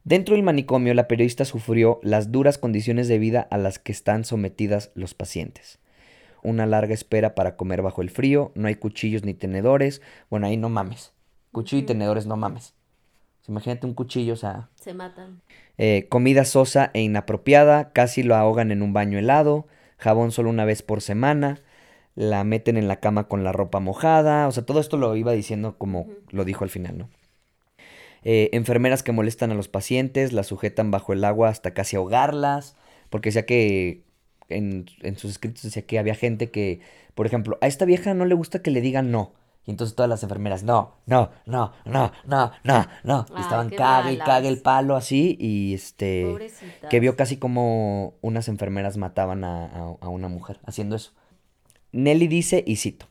Dentro 0.10 0.34
del 0.34 0.44
manicomio, 0.44 0.96
la 0.96 1.08
periodista 1.08 1.46
sufrió 1.46 2.00
las 2.02 2.32
duras 2.32 2.58
condiciones 2.58 3.08
de 3.08 3.20
vida 3.20 3.48
a 3.52 3.60
las 3.60 3.78
que 3.78 3.92
están 3.92 4.26
sometidas 4.26 4.90
los 4.96 5.14
pacientes. 5.14 5.78
Una 6.42 6.66
larga 6.66 6.96
espera 6.96 7.36
para 7.36 7.56
comer 7.56 7.84
bajo 7.84 8.02
el 8.02 8.10
frío, 8.10 8.52
no 8.56 8.68
hay 8.68 8.74
cuchillos 8.74 9.24
ni 9.24 9.36
tenedores. 9.36 10.02
Bueno, 10.32 10.48
ahí 10.48 10.58
no 10.58 10.68
mames. 10.68 11.14
Cuchillo 11.52 11.84
y 11.84 11.86
tenedores, 11.86 12.26
no 12.26 12.38
mames. 12.38 12.74
Imagínate 13.48 13.86
un 13.86 13.94
cuchillo, 13.94 14.34
o 14.34 14.36
sea. 14.36 14.70
Se 14.82 14.96
matan. 14.96 15.42
Eh, 15.78 16.08
comida 16.10 16.44
sosa 16.44 16.90
e 16.96 17.04
inapropiada, 17.04 17.92
casi 17.92 18.24
lo 18.24 18.36
ahogan 18.36 18.72
en 18.72 18.82
un 18.82 18.94
baño 18.94 19.20
helado, 19.20 19.68
jabón 20.00 20.32
solo 20.32 20.50
una 20.50 20.66
vez 20.66 20.82
por 20.82 21.02
semana, 21.02 21.62
la 22.16 22.44
meten 22.44 22.78
en 22.78 22.88
la 22.88 23.00
cama 23.00 23.28
con 23.28 23.44
la 23.44 23.52
ropa 23.52 23.80
mojada, 23.80 24.48
o 24.48 24.52
sea, 24.52 24.66
todo 24.66 24.80
esto 24.80 24.98
lo 24.98 25.16
iba 25.16 25.34
diciendo 25.34 25.78
como 25.78 26.08
lo 26.32 26.46
dijo 26.46 26.64
al 26.64 26.72
final, 26.72 26.98
¿no? 26.98 27.10
Eh, 28.24 28.50
enfermeras 28.54 29.04
que 29.04 29.12
molestan 29.12 29.52
a 29.52 29.56
los 29.56 29.68
pacientes, 29.68 30.34
las 30.34 30.48
sujetan 30.48 30.92
bajo 30.92 31.14
el 31.14 31.24
agua 31.24 31.50
hasta 31.50 31.74
casi 31.74 31.96
ahogarlas, 31.96 32.76
porque 33.10 33.30
decía 33.30 33.46
que 33.46 34.04
en, 34.50 34.86
en 35.02 35.18
sus 35.18 35.32
escritos 35.32 35.64
decía 35.64 35.84
que 35.84 36.00
había 36.00 36.16
gente 36.16 36.50
que, 36.52 36.82
por 37.16 37.26
ejemplo, 37.26 37.58
a 37.62 37.68
esta 37.68 37.86
vieja 37.86 38.14
no 38.14 38.26
le 38.26 38.36
gusta 38.36 38.62
que 38.62 38.72
le 38.72 38.82
digan 38.82 39.12
no. 39.12 39.34
Y 39.66 39.72
entonces 39.72 39.96
todas 39.96 40.10
las 40.10 40.24
enfermeras, 40.24 40.64
no, 40.64 40.96
no, 41.06 41.30
no, 41.46 41.74
no, 41.86 42.12
no, 42.26 42.52
no, 42.64 42.88
no. 43.04 43.26
Y 43.38 43.42
estaban 43.42 43.70
cague 43.70 44.14
y 44.14 44.18
cague 44.18 44.48
el 44.48 44.62
palo 44.64 44.96
así. 44.96 45.38
Y 45.40 45.76
este. 45.76 46.26
Pobrecitas. 46.28 46.90
Que 46.90 47.00
vio 47.00 47.16
casi 47.16 47.38
como 47.38 48.16
unas 48.22 48.48
enfermeras 48.48 48.98
mataban 48.98 49.44
a, 49.44 49.66
a- 49.66 49.96
a 50.02 50.10
una 50.10 50.28
mujer 50.28 50.60
haciendo 50.66 50.96
eso. 50.96 51.12
Nelly 51.92 52.28
dice, 52.28 52.64
y 52.66 52.78
cito: 52.78 53.06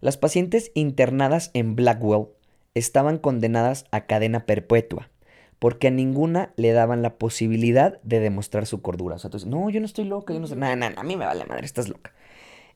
Las 0.00 0.18
pacientes 0.18 0.70
internadas 0.74 1.50
en 1.54 1.76
Blackwell 1.76 2.26
estaban 2.74 3.18
condenadas 3.18 3.86
a 3.90 4.06
cadena 4.06 4.46
perpetua. 4.46 5.10
Porque 5.58 5.88
a 5.88 5.90
ninguna 5.92 6.52
le 6.56 6.72
daban 6.72 7.02
la 7.02 7.18
posibilidad 7.18 8.00
de 8.02 8.18
demostrar 8.18 8.66
su 8.66 8.82
cordura. 8.82 9.16
O 9.16 9.18
sea, 9.18 9.30
tú 9.30 9.36
dices, 9.36 9.48
no, 9.48 9.70
yo 9.70 9.78
no 9.78 9.86
estoy 9.86 10.04
loca, 10.04 10.34
yo 10.34 10.40
no 10.40 10.48
sé. 10.48 10.56
Nada, 10.56 10.74
nada, 10.74 11.00
a 11.00 11.04
mí 11.04 11.14
me 11.14 11.24
vale 11.24 11.44
madre, 11.44 11.66
estás 11.66 11.88
loca. 11.88 12.12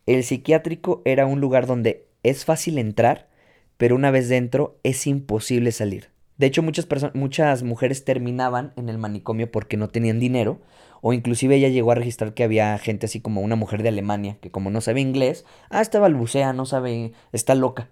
El 0.06 0.22
psiquiátrico 0.22 1.02
era 1.04 1.26
un 1.26 1.40
lugar 1.40 1.66
donde 1.66 2.06
es 2.22 2.44
fácil 2.44 2.78
entrar, 2.78 3.28
pero 3.76 3.96
una 3.96 4.12
vez 4.12 4.28
dentro 4.28 4.78
es 4.85 5.06
imposible 5.09 5.72
salir. 5.72 6.11
De 6.38 6.46
hecho, 6.46 6.62
muchas, 6.62 6.87
muchas 7.14 7.62
mujeres 7.62 8.04
terminaban 8.04 8.72
en 8.76 8.88
el 8.88 8.98
manicomio 8.98 9.50
porque 9.50 9.76
no 9.76 9.88
tenían 9.88 10.20
dinero, 10.20 10.61
o 11.00 11.12
inclusive 11.12 11.56
ella 11.56 11.68
llegó 11.68 11.92
a 11.92 11.96
registrar 11.96 12.35
que 12.35 12.44
había 12.44 12.76
gente 12.78 13.06
así 13.06 13.20
como 13.20 13.40
una 13.40 13.56
mujer 13.56 13.82
de 13.82 13.88
Alemania, 13.88 14.37
que 14.40 14.50
como 14.50 14.70
no 14.70 14.80
sabe 14.80 15.00
inglés, 15.00 15.44
ah, 15.70 15.80
está 15.80 15.98
balbucea, 15.98 16.52
no 16.52 16.66
sabe, 16.66 17.12
está 17.32 17.54
loca. 17.54 17.88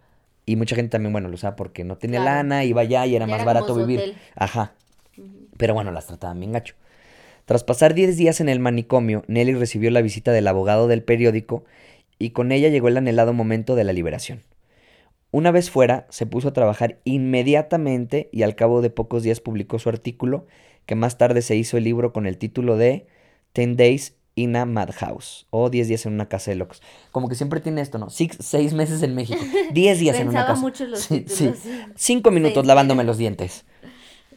Y 0.47 0.57
mucha 0.57 0.77
gente 0.77 0.91
también, 0.91 1.13
bueno, 1.13 1.29
lo 1.29 1.37
sabe 1.37 1.57
porque 1.57 1.85
no 1.85 1.97
tenía 1.97 2.21
Claro. 2.21 2.37
lana, 2.37 2.65
iba 2.65 2.83
allá 2.83 3.07
y 3.07 3.17
era 3.17 3.25
Ya 3.27 3.31
más 3.31 3.37
era 3.41 3.45
barato 3.47 3.67
como 3.69 3.81
su 3.81 3.87
vivir. 3.87 4.01
hotel. 4.01 4.15
Ajá. 4.35 4.75
Pero 5.57 5.75
bueno, 5.75 5.91
las 5.91 6.07
trataban 6.07 6.39
bien 6.41 6.53
gacho. 6.53 6.75
Tras 7.45 7.65
pasar 7.65 7.95
10 7.95 8.17
días 8.17 8.41
en 8.41 8.49
el 8.49 8.59
manicomio, 8.59 9.23
Nelly 9.27 9.55
recibió 9.55 9.91
la 9.91 10.03
visita 10.03 10.33
del 10.33 10.49
abogado 10.49 10.89
del 10.89 11.03
periódico 11.03 11.65
y 12.19 12.31
con 12.31 12.53
ella 12.53 12.69
llegó 12.69 12.89
el 12.89 12.97
anhelado 12.97 13.33
momento 13.33 13.75
de 13.77 13.85
la 13.85 13.93
liberación. 13.93 14.43
Una 15.31 15.51
vez 15.51 15.71
fuera, 15.71 16.07
se 16.11 16.27
puso 16.27 16.49
a 16.49 16.53
trabajar 16.53 16.99
inmediatamente 17.05 18.29
y 18.33 18.43
al 18.43 18.55
cabo 18.55 18.83
de 18.83 18.91
pocos 18.91 19.23
días 19.23 19.41
publicó 19.41 19.79
su 19.79 19.89
artículo, 19.89 20.47
que 20.87 20.95
más 20.95 21.19
tarde 21.19 21.43
se 21.43 21.57
hizo 21.57 21.77
el 21.77 21.85
libro 21.85 22.13
con 22.13 22.27
el 22.27 22.39
título 22.39 22.77
de 22.77 23.07
Ten 23.53 23.77
Days 23.77 24.15
in 24.37 24.57
a 24.57 24.65
Madhouse 24.65 25.47
o 25.51 25.71
10 25.71 25.89
días 25.89 26.07
en 26.07 26.13
una 26.15 26.29
casa 26.29 26.51
de 26.51 26.57
locos. 26.57 26.83
Como 27.13 27.29
que 27.29 27.35
siempre 27.35 27.61
tiene 27.61 27.81
esto, 27.81 27.99
¿no? 27.99 28.11
Six, 28.11 28.37
seis 28.41 28.73
meses 28.75 29.03
en 29.03 29.15
México, 29.15 29.41
10 29.73 29.99
días 30.01 30.19
en 30.19 30.29
una 30.29 30.47
casa. 30.47 30.61
mucho 30.61 30.85
los 30.87 31.01
Sí, 31.01 31.25
sí. 31.29 31.47
títulos. 31.51 31.59
Cinco 31.97 32.31
minutos 32.31 32.67
lavándome 32.67 33.05
los 33.05 33.19
dientes. 33.19 33.65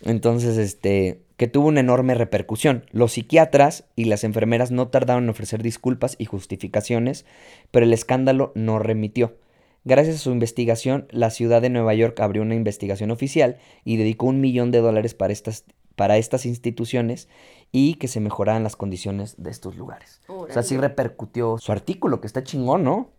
Entonces, 0.04 0.58
este, 0.58 1.22
que 1.38 1.48
tuvo 1.48 1.68
una 1.68 1.80
enorme 1.80 2.14
repercusión. 2.14 2.86
Los 2.92 3.14
psiquiatras 3.14 3.86
y 3.96 4.06
las 4.06 4.24
enfermeras 4.24 4.70
no 4.72 4.88
tardaron 4.90 5.24
en 5.24 5.30
ofrecer 5.30 5.64
disculpas 5.64 6.16
y 6.20 6.26
justificaciones, 6.26 7.26
pero 7.72 7.86
el 7.86 7.94
escándalo 7.94 8.52
no 8.56 8.80
remitió. 8.80 9.38
Gracias 9.86 10.18
a 10.18 10.20
su 10.20 10.32
investigación, 10.32 11.08
la 11.12 11.30
ciudad 11.30 11.62
de 11.62 11.70
Nueva 11.70 11.94
York 11.94 12.20
abrió 12.20 12.42
una 12.42 12.56
investigación 12.56 13.10
oficial 13.10 13.58
y 13.86 13.98
dedicó 13.98 14.26
un 14.28 14.42
millón 14.42 14.70
de 14.70 14.80
dólares 14.82 15.14
para 15.14 15.32
estas, 15.34 15.64
para 15.96 16.18
estas 16.18 16.46
instituciones 16.46 17.30
y 17.72 17.96
que 17.96 18.08
se 18.08 18.20
mejoraran 18.20 18.64
las 18.64 18.76
condiciones 18.76 19.36
de 19.38 19.52
estos 19.52 19.76
lugares. 19.76 20.22
O 20.28 20.48
sea, 20.50 20.64
sí 20.64 20.78
repercutió 20.78 21.58
su 21.58 21.72
artículo, 21.72 22.22
que 22.22 22.28
está 22.28 22.44
chingón, 22.44 22.84
¿no? 22.84 23.12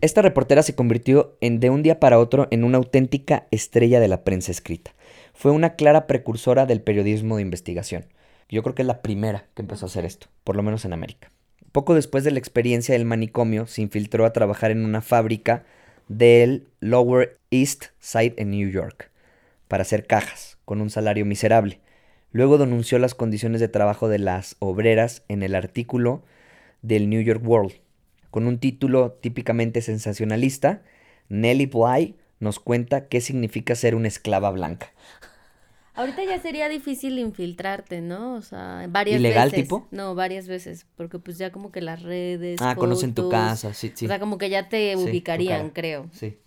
Esta 0.00 0.22
reportera 0.22 0.62
se 0.62 0.76
convirtió 0.76 1.36
en 1.40 1.58
de 1.58 1.70
un 1.70 1.82
día 1.82 1.98
para 1.98 2.20
otro 2.20 2.46
en 2.52 2.62
una 2.62 2.78
auténtica 2.78 3.48
estrella 3.50 3.98
de 3.98 4.06
la 4.06 4.22
prensa 4.22 4.52
escrita. 4.52 4.92
Fue 5.34 5.50
una 5.50 5.74
clara 5.74 6.06
precursora 6.06 6.66
del 6.66 6.80
periodismo 6.80 7.36
de 7.36 7.42
investigación. 7.42 8.06
Yo 8.48 8.62
creo 8.62 8.74
que 8.74 8.82
es 8.82 8.88
la 8.88 9.02
primera 9.02 9.46
que 9.54 9.62
empezó 9.62 9.86
a 9.86 9.88
hacer 9.88 10.04
esto, 10.04 10.28
por 10.44 10.54
lo 10.54 10.62
menos 10.62 10.84
en 10.84 10.92
América. 10.92 11.32
Poco 11.72 11.94
después 11.94 12.24
de 12.24 12.30
la 12.30 12.38
experiencia 12.38 12.94
del 12.94 13.04
manicomio, 13.04 13.66
se 13.66 13.82
infiltró 13.82 14.24
a 14.24 14.32
trabajar 14.32 14.70
en 14.70 14.84
una 14.84 15.00
fábrica 15.00 15.64
del 16.06 16.68
Lower 16.80 17.38
East 17.50 17.86
Side 17.98 18.34
en 18.38 18.50
New 18.50 18.70
York 18.70 19.10
para 19.66 19.82
hacer 19.82 20.06
cajas, 20.06 20.58
con 20.64 20.80
un 20.80 20.90
salario 20.90 21.26
miserable. 21.26 21.80
Luego 22.30 22.58
denunció 22.58 22.98
las 22.98 23.14
condiciones 23.14 23.60
de 23.60 23.68
trabajo 23.68 24.08
de 24.08 24.18
las 24.18 24.56
obreras 24.58 25.24
en 25.28 25.42
el 25.42 25.54
artículo 25.54 26.22
del 26.82 27.08
New 27.08 27.22
York 27.22 27.42
World. 27.44 27.72
Con 28.30 28.46
un 28.46 28.58
título 28.58 29.12
típicamente 29.12 29.80
sensacionalista, 29.80 30.82
Nellie 31.28 31.66
Bly 31.66 32.16
nos 32.40 32.60
cuenta 32.60 33.08
qué 33.08 33.20
significa 33.20 33.74
ser 33.74 33.94
una 33.94 34.08
esclava 34.08 34.50
blanca. 34.50 34.92
Ahorita 35.94 36.22
ya 36.22 36.40
sería 36.40 36.68
difícil 36.68 37.18
infiltrarte, 37.18 38.00
¿no? 38.00 38.34
O 38.34 38.42
sea, 38.42 38.86
varias 38.88 39.18
¿Ilegal 39.18 39.50
veces. 39.50 39.64
tipo? 39.64 39.88
No, 39.90 40.14
varias 40.14 40.46
veces, 40.46 40.86
porque 40.94 41.18
pues 41.18 41.38
ya 41.38 41.50
como 41.50 41.72
que 41.72 41.80
las 41.80 42.02
redes, 42.02 42.60
Ah, 42.62 42.76
conocen 42.76 43.14
tu 43.14 43.28
casa, 43.28 43.74
sí, 43.74 43.90
sí. 43.94 44.04
O 44.04 44.08
sea, 44.08 44.20
como 44.20 44.38
que 44.38 44.48
ya 44.48 44.68
te 44.68 44.94
Sí, 44.96 45.02
ubicarían, 45.02 45.70
creo. 45.70 46.08
Sí. 46.12 46.38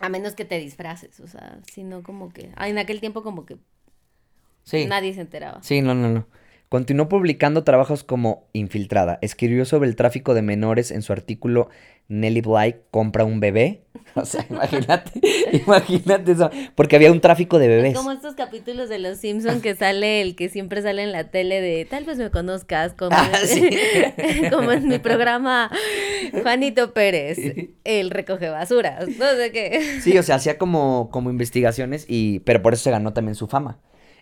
A 0.00 0.10
menos 0.10 0.34
que 0.34 0.44
te 0.44 0.58
disfraces, 0.58 1.18
o 1.20 1.26
sea, 1.28 1.60
si 1.72 1.82
no 1.82 2.02
como 2.02 2.28
que... 2.30 2.50
Ah, 2.56 2.68
en 2.68 2.76
aquel 2.76 3.00
tiempo 3.00 3.22
como 3.22 3.46
que 3.46 3.56
Sí. 4.70 4.86
nadie 4.86 5.14
se 5.14 5.20
enteraba. 5.22 5.62
Sí, 5.62 5.82
no, 5.82 5.94
no, 5.94 6.08
no. 6.08 6.26
Continuó 6.68 7.08
publicando 7.08 7.64
trabajos 7.64 8.04
como 8.04 8.44
infiltrada. 8.52 9.18
Escribió 9.22 9.64
sobre 9.64 9.88
el 9.88 9.96
tráfico 9.96 10.34
de 10.34 10.42
menores 10.42 10.92
en 10.92 11.02
su 11.02 11.12
artículo 11.12 11.68
Nellie 12.06 12.42
Bly 12.42 12.76
compra 12.90 13.24
un 13.24 13.40
bebé. 13.40 13.82
O 14.16 14.24
sea, 14.24 14.44
imagínate, 14.50 15.20
imagínate 15.52 16.32
eso. 16.32 16.50
Porque 16.74 16.96
había 16.96 17.12
un 17.12 17.20
tráfico 17.20 17.60
de 17.60 17.68
bebés. 17.68 17.94
Como 17.96 18.10
estos 18.10 18.34
capítulos 18.34 18.88
de 18.88 18.98
Los 18.98 19.18
Simpson 19.18 19.60
que 19.60 19.76
sale 19.76 20.20
el 20.20 20.34
que 20.34 20.48
siempre 20.48 20.82
sale 20.82 21.04
en 21.04 21.12
la 21.12 21.30
tele 21.30 21.60
de 21.60 21.84
tal 21.84 22.04
vez 22.04 22.18
me 22.18 22.28
conozcas 22.32 22.92
como, 22.94 23.14
Ah, 23.16 23.30
sí. 23.44 23.70
como 24.50 24.72
en 24.72 24.88
mi 24.88 24.98
programa 24.98 25.70
Juanito 26.42 26.92
Pérez, 26.92 27.38
el 27.84 28.10
recoge 28.10 28.48
basuras, 28.48 29.06
no 29.16 29.26
sé 29.36 29.52
qué. 29.52 30.00
Sí, 30.00 30.18
o 30.18 30.24
sea, 30.24 30.36
hacía 30.36 30.58
como, 30.58 31.08
como 31.12 31.30
investigaciones 31.30 32.04
y. 32.08 32.40
Pero 32.40 32.62
por 32.62 32.74
eso 32.74 32.82
se 32.82 32.90
ganó 32.90 33.12
también 33.12 33.36
su 33.36 33.46
fama. 33.46 33.78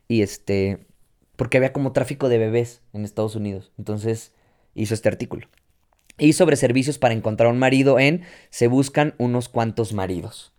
Y 0.09 0.23
este. 0.23 0.87
Porque 1.37 1.59
había 1.59 1.73
como 1.73 1.93
tráfico 1.93 2.29
de 2.29 2.39
bebés 2.39 2.83
en 2.93 3.05
Estados 3.05 3.37
Unidos. 3.37 3.71
Entonces 3.79 4.33
hizo 4.75 4.95
este 4.95 5.09
artículo. 5.09 5.47
Y 6.19 6.33
sobre 6.33 6.57
servicios 6.57 6.99
para 6.99 7.15
encontrar 7.15 7.51
un 7.53 7.59
marido 7.59 8.01
en 8.01 8.23
Se 8.51 8.67
buscan 8.67 9.15
unos 9.19 9.49
cuantos 9.49 9.93
maridos. 9.93 10.53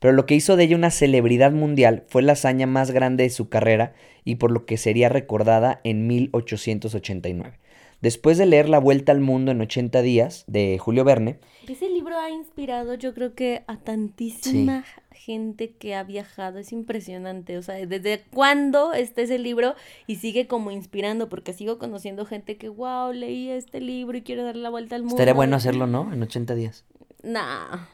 Pero 0.00 0.12
lo 0.12 0.26
que 0.26 0.34
hizo 0.34 0.56
de 0.56 0.64
ella 0.64 0.76
una 0.76 0.90
celebridad 0.90 1.52
mundial 1.52 2.04
fue 2.08 2.22
la 2.22 2.32
hazaña 2.32 2.66
más 2.66 2.90
grande 2.90 3.24
de 3.24 3.30
su 3.30 3.48
carrera 3.48 3.94
y 4.24 4.36
por 4.36 4.50
lo 4.50 4.64
que 4.64 4.76
sería 4.76 5.08
recordada 5.08 5.80
en 5.82 6.06
1889. 6.06 7.58
Después 8.00 8.38
de 8.38 8.46
leer 8.46 8.68
La 8.68 8.78
Vuelta 8.78 9.12
al 9.12 9.20
Mundo 9.20 9.50
en 9.50 9.60
80 9.60 10.02
días 10.02 10.44
de 10.46 10.78
Julio 10.78 11.04
Verne, 11.04 11.40
Ese 11.66 11.88
libro 11.88 12.18
ha 12.18 12.30
inspirado, 12.30 12.94
yo 12.94 13.12
creo 13.12 13.34
que 13.34 13.64
a 13.66 13.76
tantísima 13.76 14.84
gente 15.28 15.72
que 15.72 15.94
ha 15.94 16.04
viajado. 16.04 16.58
Es 16.58 16.72
impresionante. 16.72 17.58
O 17.58 17.62
sea, 17.62 17.74
¿desde 17.74 18.24
cuándo 18.32 18.94
está 18.94 19.22
ese 19.22 19.38
libro 19.38 19.74
y 20.06 20.16
sigue 20.16 20.46
como 20.46 20.70
inspirando? 20.70 21.28
Porque 21.28 21.52
sigo 21.52 21.78
conociendo 21.78 22.24
gente 22.24 22.56
que, 22.56 22.68
wow, 22.68 23.12
leí 23.12 23.50
este 23.50 23.80
libro 23.80 24.16
y 24.16 24.22
quiero 24.22 24.44
dar 24.44 24.56
la 24.56 24.70
vuelta 24.70 24.96
al 24.96 25.02
mundo. 25.02 25.16
estaría 25.16 25.34
bueno 25.34 25.56
hacerlo, 25.56 25.86
¿no? 25.86 26.12
En 26.12 26.22
80 26.22 26.54
días. 26.54 26.84
Nah. 27.22 27.86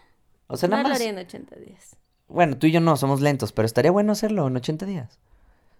O 0.46 0.56
sea, 0.56 0.68
no 0.68 0.76
nada 0.76 0.84
lo 0.84 0.88
más. 0.90 1.00
haría 1.00 1.10
en 1.10 1.18
80 1.18 1.56
días. 1.56 1.96
Bueno, 2.28 2.56
tú 2.56 2.66
y 2.66 2.72
yo 2.72 2.80
no, 2.80 2.96
somos 2.96 3.20
lentos, 3.20 3.52
pero 3.52 3.66
estaría 3.66 3.90
bueno 3.90 4.12
hacerlo 4.12 4.46
en 4.46 4.56
80 4.56 4.86
días. 4.86 5.18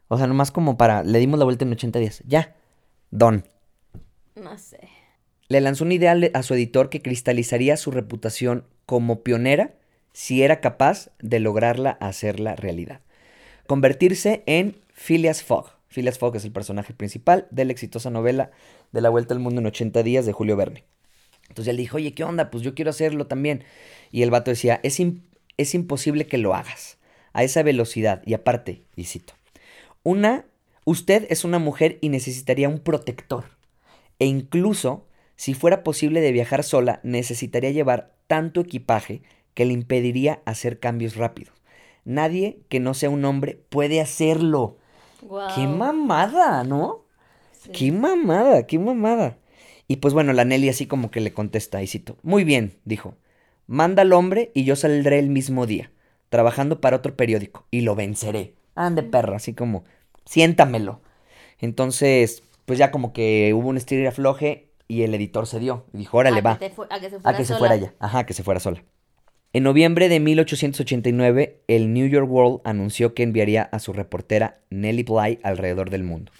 O 0.09 0.19
sea, 0.19 0.27
nomás 0.27 0.51
como 0.51 0.77
para, 0.77 1.05
le 1.05 1.19
dimos 1.19 1.39
la 1.39 1.45
vuelta 1.45 1.65
en 1.65 1.73
80 1.73 1.99
días. 1.99 2.23
Ya. 2.27 2.57
Don. 3.11 3.45
No 4.35 4.59
sé. 4.59 4.89
Le 5.49 5.61
lanzó 5.61 5.85
una 5.85 5.95
idea 5.95 6.17
a 6.35 6.43
su 6.43 6.55
editor 6.55 6.89
que 6.91 7.03
cristalizaría 7.03 7.77
su 7.77 7.91
reputación 7.91 8.67
como 8.87 9.23
pionera 9.23 9.75
si 10.13 10.43
era 10.43 10.61
capaz 10.61 11.11
de 11.21 11.41
lograrla 11.41 11.91
hacerla 12.01 12.57
realidad. 12.57 13.01
Convertirse 13.67 14.43
en 14.47 14.77
Phileas 14.93 15.43
Fogg. 15.43 15.71
Phileas 15.89 16.19
Fogg 16.19 16.37
es 16.37 16.45
el 16.45 16.53
personaje 16.53 16.93
principal 16.93 17.47
de 17.51 17.65
la 17.65 17.73
exitosa 17.73 18.11
novela 18.11 18.51
de 18.93 19.01
La 19.01 19.11
Vuelta 19.11 19.35
al 19.35 19.41
Mundo 19.41 19.61
en 19.61 19.67
80 19.67 20.03
días 20.03 20.27
de 20.27 20.33
Julio 20.33 20.57
Verne. 20.57 20.85
Entonces 21.49 21.71
él 21.71 21.77
dijo, 21.77 21.97
oye, 21.99 22.15
¿qué 22.15 22.25
onda? 22.25 22.51
Pues 22.51 22.63
yo 22.63 22.75
quiero 22.75 22.91
hacerlo 22.91 23.27
también. 23.27 23.65
Y 24.11 24.23
el 24.23 24.31
vato 24.31 24.51
decía, 24.51 24.81
es, 24.83 24.99
im- 24.99 25.21
es 25.57 25.75
imposible 25.75 26.27
que 26.27 26.39
lo 26.39 26.55
hagas 26.55 26.99
a 27.33 27.45
esa 27.45 27.63
velocidad. 27.63 28.23
Y 28.25 28.35
aparte, 28.35 28.83
y 28.97 29.05
cito, 29.05 29.35
una, 30.03 30.47
usted 30.85 31.27
es 31.31 31.45
una 31.45 31.59
mujer 31.59 31.99
y 32.01 32.09
necesitaría 32.09 32.69
un 32.69 32.79
protector. 32.81 33.45
E 34.25 34.27
incluso, 34.27 35.07
si 35.37 35.53
fuera 35.53 35.83
posible 35.83 36.23
de 36.23 36.33
viajar 36.33 36.65
sola, 36.65 36.99
necesitaría 37.03 37.73
llevar 37.73 38.15
tanto 38.27 38.63
equipaje 38.63 39.21
que 39.53 39.67
le 39.67 39.75
impediría 39.75 40.41
hacer 40.47 40.81
cambios 40.81 41.17
rápidos. 41.17 41.53
Nadie 42.07 42.61
que 42.71 42.81
no 42.81 42.95
sea 42.95 43.11
un 43.11 43.27
hombre 43.27 43.61
puede 43.69 44.01
hacerlo. 44.01 44.79
Wow. 45.21 45.49
¡Qué 45.55 45.67
mamada, 45.67 46.65
¿no? 46.65 47.05
¡Qué 47.71 47.93
mamada, 47.93 48.67
qué 48.67 48.79
mamada! 48.79 49.37
Y 49.89 49.97
pues 49.97 50.15
bueno, 50.15 50.33
la 50.33 50.47
Nelly 50.47 50.71
así 50.71 50.87
como 50.87 51.11
que 51.11 51.21
le 51.21 51.35
contesta, 51.35 51.83
y 51.83 51.87
cito, 51.87 52.17
muy 52.23 52.45
bien, 52.45 52.79
dijo, 52.87 53.15
manda 53.67 54.01
al 54.01 54.15
hombre 54.15 54.53
y 54.55 54.65
yo 54.65 54.75
saldré 54.75 55.19
el 55.19 55.29
mismo 55.29 55.67
día, 55.67 55.93
trabajando 56.31 56.81
para 56.81 56.97
otro 56.97 57.15
periódico, 57.15 57.67
y 57.71 57.83
lo 57.83 57.95
venceré. 57.95 58.55
Ande 58.75 59.03
perro, 59.03 59.35
así 59.37 59.53
como, 59.53 59.85
siéntamelo. 60.25 61.03
Entonces, 61.59 62.43
pues 62.65 62.79
ya 62.79 62.91
como 62.91 63.13
que 63.13 63.53
hubo 63.55 63.69
un 63.69 63.77
estir 63.77 64.01
y 64.01 64.07
afloje 64.07 64.69
y 64.89 65.03
el 65.03 65.15
editor 65.15 65.47
se 65.47 65.59
dio, 65.61 65.87
y 65.95 65.99
dijo, 65.99 66.19
órale, 66.19 66.39
A 66.39 66.43
va. 66.43 66.59
que 66.59 66.69
te 66.69 66.75
fu- 66.75 66.83
a 66.89 67.01
que 67.01 67.11
se 67.11 67.19
fuera 67.19 67.31
A 67.31 67.37
que 67.37 67.45
se 67.45 67.55
fuera 67.57 67.75
ella. 67.75 67.95
Ajá, 67.99 68.27
que 68.27 68.35
se 68.35 68.43
fuera 68.43 68.61
sola. 68.61 68.83
En 69.53 69.63
noviembre 69.63 70.09
de 70.09 70.19
1889, 70.21 71.61
el 71.69 71.93
New 71.93 72.07
York 72.09 72.29
World 72.31 72.61
anunció 72.65 73.15
que 73.15 73.23
enviaría 73.23 73.63
a 73.63 73.79
su 73.79 73.93
reportera 73.93 74.61
Nellie 74.71 75.05
Bly 75.05 75.39
alrededor 75.43 75.91
del 75.91 76.03
mundo, 76.03 76.33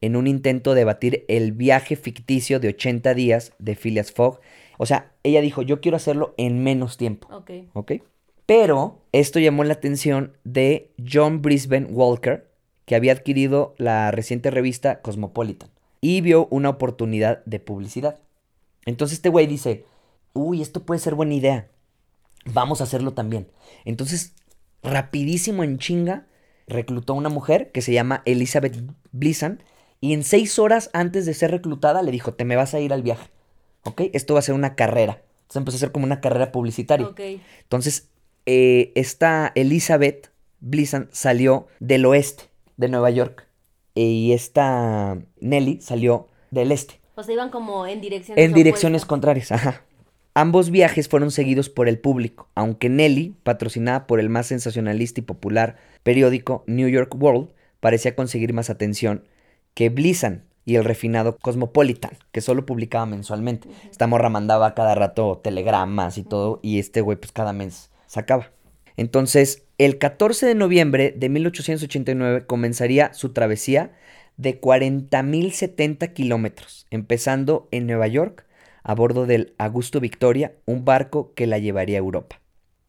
en 0.00 0.16
un 0.16 0.26
intento 0.26 0.74
de 0.74 0.84
batir 0.84 1.24
el 1.28 1.52
viaje 1.52 1.96
ficticio 1.96 2.60
de 2.60 2.68
80 2.68 3.14
días 3.14 3.52
de 3.58 3.76
Phileas 3.76 4.12
Fogg. 4.12 4.40
O 4.78 4.84
sea, 4.86 5.12
ella 5.22 5.40
dijo, 5.40 5.62
yo 5.62 5.80
quiero 5.80 5.96
hacerlo 5.96 6.34
en 6.36 6.62
menos 6.62 6.96
tiempo, 6.96 7.28
Ok. 7.34 7.50
¿ok? 7.72 7.92
Pero 8.44 9.00
esto 9.12 9.38
llamó 9.40 9.64
la 9.64 9.72
atención 9.74 10.36
de 10.44 10.90
John 11.10 11.42
Brisbane 11.42 11.86
Walker, 11.86 12.46
que 12.86 12.94
había 12.94 13.12
adquirido 13.12 13.74
la 13.76 14.10
reciente 14.10 14.50
revista 14.50 15.02
Cosmopolitan, 15.02 15.68
y 16.00 16.20
vio 16.22 16.46
una 16.50 16.70
oportunidad 16.70 17.44
de 17.44 17.60
publicidad. 17.60 18.20
Entonces 18.86 19.18
este 19.18 19.28
güey 19.28 19.46
dice, 19.46 19.84
uy, 20.32 20.62
esto 20.62 20.84
puede 20.84 21.00
ser 21.00 21.14
buena 21.14 21.34
idea. 21.34 21.68
Vamos 22.46 22.80
a 22.80 22.84
hacerlo 22.84 23.12
también. 23.12 23.48
Entonces, 23.84 24.34
rapidísimo 24.84 25.64
en 25.64 25.78
chinga, 25.78 26.26
reclutó 26.68 27.12
a 27.12 27.16
una 27.16 27.28
mujer 27.28 27.72
que 27.72 27.82
se 27.82 27.92
llama 27.92 28.22
Elizabeth 28.24 28.80
Blissan 29.10 29.62
y 30.00 30.12
en 30.12 30.22
seis 30.22 30.58
horas 30.60 30.90
antes 30.92 31.26
de 31.26 31.34
ser 31.34 31.50
reclutada 31.50 32.02
le 32.02 32.12
dijo, 32.12 32.34
te 32.34 32.44
me 32.44 32.54
vas 32.54 32.74
a 32.74 32.80
ir 32.80 32.92
al 32.92 33.02
viaje. 33.02 33.28
¿Ok? 33.82 34.02
Esto 34.12 34.34
va 34.34 34.40
a 34.40 34.42
ser 34.42 34.54
una 34.54 34.76
carrera. 34.76 35.22
Entonces 35.42 35.56
empezó 35.56 35.76
a 35.76 35.80
ser 35.80 35.92
como 35.92 36.06
una 36.06 36.20
carrera 36.20 36.52
publicitaria. 36.52 37.06
Ok. 37.06 37.20
Entonces, 37.62 38.10
eh, 38.46 38.92
esta 38.94 39.50
Elizabeth 39.56 40.30
Blissan 40.60 41.08
salió 41.10 41.66
del 41.80 42.06
oeste 42.06 42.44
de 42.76 42.88
Nueva 42.88 43.10
York 43.10 43.46
y 43.94 44.32
esta 44.32 45.18
Nelly 45.40 45.80
salió 45.80 46.28
del 46.50 46.72
este. 46.72 47.00
O 47.14 47.22
sea, 47.22 47.32
iban 47.32 47.50
como 47.50 47.86
en 47.86 48.00
direcciones 48.00 48.44
En 48.44 48.52
direcciones 48.52 49.02
opuestas. 49.02 49.08
contrarias, 49.08 49.52
ajá. 49.52 49.82
Ambos 50.34 50.70
viajes 50.70 51.08
fueron 51.08 51.30
seguidos 51.30 51.70
por 51.70 51.88
el 51.88 51.98
público, 51.98 52.50
aunque 52.54 52.90
Nelly, 52.90 53.34
patrocinada 53.42 54.06
por 54.06 54.20
el 54.20 54.28
más 54.28 54.48
sensacionalista 54.48 55.20
y 55.20 55.24
popular 55.24 55.76
periódico 56.02 56.62
New 56.66 56.88
York 56.88 57.14
World, 57.18 57.48
parecía 57.80 58.14
conseguir 58.14 58.52
más 58.52 58.68
atención 58.68 59.24
que 59.72 59.88
Blissan 59.88 60.44
y 60.66 60.74
el 60.74 60.84
refinado 60.84 61.38
Cosmopolitan, 61.38 62.18
que 62.32 62.42
solo 62.42 62.66
publicaba 62.66 63.06
mensualmente. 63.06 63.68
Esta 63.90 64.06
morra 64.06 64.28
mandaba 64.28 64.74
cada 64.74 64.94
rato 64.94 65.40
telegramas 65.42 66.18
y 66.18 66.24
todo, 66.24 66.60
y 66.62 66.80
este 66.80 67.00
güey 67.00 67.16
pues 67.16 67.32
cada 67.32 67.54
mes 67.54 67.90
sacaba. 68.06 68.50
Entonces, 68.96 69.64
el 69.78 69.98
14 69.98 70.46
de 70.46 70.54
noviembre 70.54 71.14
de 71.16 71.28
1889 71.28 72.46
comenzaría 72.46 73.12
su 73.12 73.32
travesía 73.32 73.92
de 74.36 74.60
40.070 74.60 76.12
kilómetros, 76.12 76.86
empezando 76.90 77.68
en 77.70 77.86
Nueva 77.86 78.06
York 78.06 78.46
a 78.82 78.94
bordo 78.94 79.26
del 79.26 79.54
Augusto 79.58 80.00
Victoria, 80.00 80.54
un 80.64 80.84
barco 80.84 81.32
que 81.34 81.46
la 81.46 81.58
llevaría 81.58 81.98
a 81.98 81.98
Europa. 81.98 82.40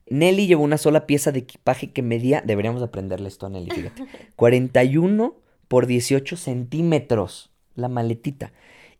Nelly 0.09 0.47
llevó 0.47 0.63
una 0.63 0.77
sola 0.77 1.05
pieza 1.05 1.31
de 1.31 1.39
equipaje 1.39 1.91
que 1.91 2.01
medía, 2.01 2.41
deberíamos 2.45 2.81
aprenderle 2.81 3.27
esto 3.27 3.45
a 3.45 3.49
Nelly, 3.49 3.71
fíjate, 3.71 4.03
41 4.35 5.35
por 5.67 5.87
18 5.87 6.37
centímetros, 6.37 7.51
la 7.75 7.89
maletita. 7.89 8.53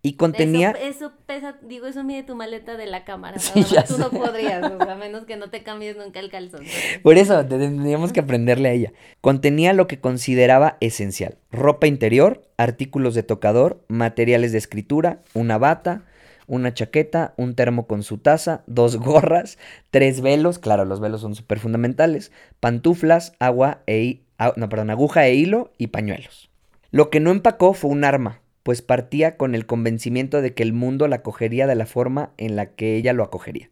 Y 0.07 0.13
contenía... 0.13 0.71
Eso, 0.71 0.87
eso 0.87 1.11
pesa, 1.25 1.57
digo, 1.63 1.85
eso 1.85 2.01
mide 2.01 2.23
tu 2.23 2.33
maleta 2.33 2.77
de 2.77 2.85
la 2.85 3.03
cámara. 3.03 3.39
Sí, 3.39 3.61
ya. 3.63 3.83
Tú 3.83 3.95
sé. 3.95 3.99
no 3.99 4.09
podrías, 4.09 4.63
o 4.63 4.77
sea, 4.77 4.93
a 4.93 4.95
menos 4.95 5.25
que 5.25 5.35
no 5.35 5.49
te 5.49 5.63
cambies 5.63 5.97
nunca 5.97 6.21
el 6.21 6.31
calzón. 6.31 6.63
Por 7.03 7.17
eso 7.17 7.45
tendríamos 7.45 8.13
que 8.13 8.21
aprenderle 8.21 8.69
a 8.69 8.71
ella. 8.71 8.93
Contenía 9.19 9.73
lo 9.73 9.85
que 9.87 9.99
consideraba 9.99 10.77
esencial: 10.79 11.39
ropa 11.51 11.87
interior, 11.87 12.47
artículos 12.55 13.15
de 13.15 13.23
tocador, 13.23 13.83
materiales 13.89 14.53
de 14.53 14.59
escritura, 14.59 15.23
una 15.33 15.57
bata, 15.57 16.05
una 16.45 16.73
chaqueta, 16.73 17.33
un 17.35 17.53
termo 17.53 17.85
con 17.85 18.01
su 18.01 18.17
taza, 18.17 18.63
dos 18.65 18.95
gorras, 19.03 19.57
tres 19.91 20.21
velos, 20.21 20.57
claro, 20.57 20.85
los 20.85 21.01
velos 21.01 21.19
son 21.19 21.35
súper 21.35 21.59
fundamentales, 21.59 22.31
pantuflas, 22.61 23.33
agua 23.39 23.81
e 23.87 24.21
ah, 24.37 24.53
no, 24.55 24.69
perdón, 24.69 24.89
aguja 24.89 25.27
e 25.27 25.35
hilo 25.35 25.73
y 25.77 25.87
pañuelos. 25.87 26.49
Lo 26.91 27.09
que 27.09 27.19
no 27.19 27.31
empacó 27.31 27.73
fue 27.73 27.91
un 27.91 28.05
arma, 28.05 28.39
pues 28.67 28.81
partía 28.81 29.37
con 29.37 29.55
el 29.55 29.65
convencimiento 29.65 30.41
de 30.41 30.53
que 30.53 30.61
el 30.61 30.73
mundo 30.73 31.07
la 31.07 31.15
acogería 31.15 31.67
de 31.67 31.75
la 31.75 31.85
forma 31.85 32.33
en 32.35 32.57
la 32.57 32.71
que 32.71 32.97
ella 32.97 33.13
lo 33.13 33.23
acogería. 33.23 33.69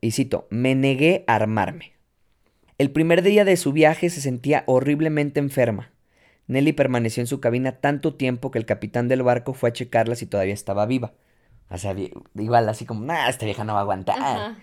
Y 0.00 0.10
cito, 0.10 0.48
me 0.50 0.74
negué 0.74 1.22
a 1.28 1.36
armarme. 1.36 1.92
El 2.76 2.90
primer 2.90 3.22
día 3.22 3.44
de 3.44 3.56
su 3.56 3.72
viaje 3.72 4.10
se 4.10 4.20
sentía 4.20 4.64
horriblemente 4.66 5.38
enferma. 5.38 5.92
Nelly 6.48 6.72
permaneció 6.72 7.20
en 7.20 7.28
su 7.28 7.38
cabina 7.38 7.78
tanto 7.78 8.16
tiempo 8.16 8.50
que 8.50 8.58
el 8.58 8.66
capitán 8.66 9.06
del 9.06 9.22
barco 9.22 9.54
fue 9.54 9.68
a 9.68 9.72
checarla 9.72 10.16
si 10.16 10.26
todavía 10.26 10.54
estaba 10.54 10.86
viva. 10.86 11.12
O 11.70 11.78
sea, 11.78 11.94
igual 12.34 12.68
así 12.68 12.84
como, 12.84 13.04
nah, 13.04 13.28
esta 13.28 13.44
vieja 13.44 13.62
no 13.62 13.74
va 13.74 13.78
a 13.78 13.82
aguantar. 13.82 14.18
Ajá. 14.18 14.58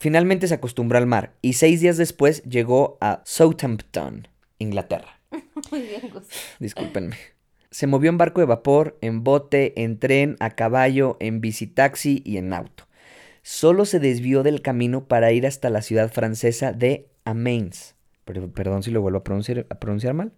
Finalmente 0.00 0.48
se 0.48 0.54
acostumbró 0.54 0.98
al 0.98 1.06
mar 1.06 1.36
y 1.42 1.52
seis 1.52 1.80
días 1.80 1.96
después 1.96 2.42
llegó 2.42 2.98
a 3.00 3.22
Southampton, 3.24 4.26
Inglaterra. 4.58 5.20
Muy 5.70 5.82
bien, 5.82 6.10
Gus. 6.12 6.26
Discúlpenme. 6.58 7.35
Se 7.76 7.86
movió 7.86 8.08
en 8.08 8.16
barco 8.16 8.40
de 8.40 8.46
vapor, 8.46 8.96
en 9.02 9.22
bote, 9.22 9.82
en 9.82 9.98
tren, 9.98 10.36
a 10.40 10.48
caballo, 10.48 11.18
en 11.20 11.42
bicitaxi 11.42 12.22
y 12.24 12.38
en 12.38 12.54
auto. 12.54 12.84
Solo 13.42 13.84
se 13.84 14.00
desvió 14.00 14.42
del 14.42 14.62
camino 14.62 15.04
para 15.08 15.30
ir 15.32 15.46
hasta 15.46 15.68
la 15.68 15.82
ciudad 15.82 16.10
francesa 16.10 16.72
de 16.72 17.10
Amiens. 17.26 17.94
Perdón 18.24 18.82
si 18.82 18.90
lo 18.90 19.02
vuelvo 19.02 19.18
a 19.18 19.24
pronunciar, 19.24 19.66
a 19.68 19.74
pronunciar 19.74 20.14
mal. 20.14 20.32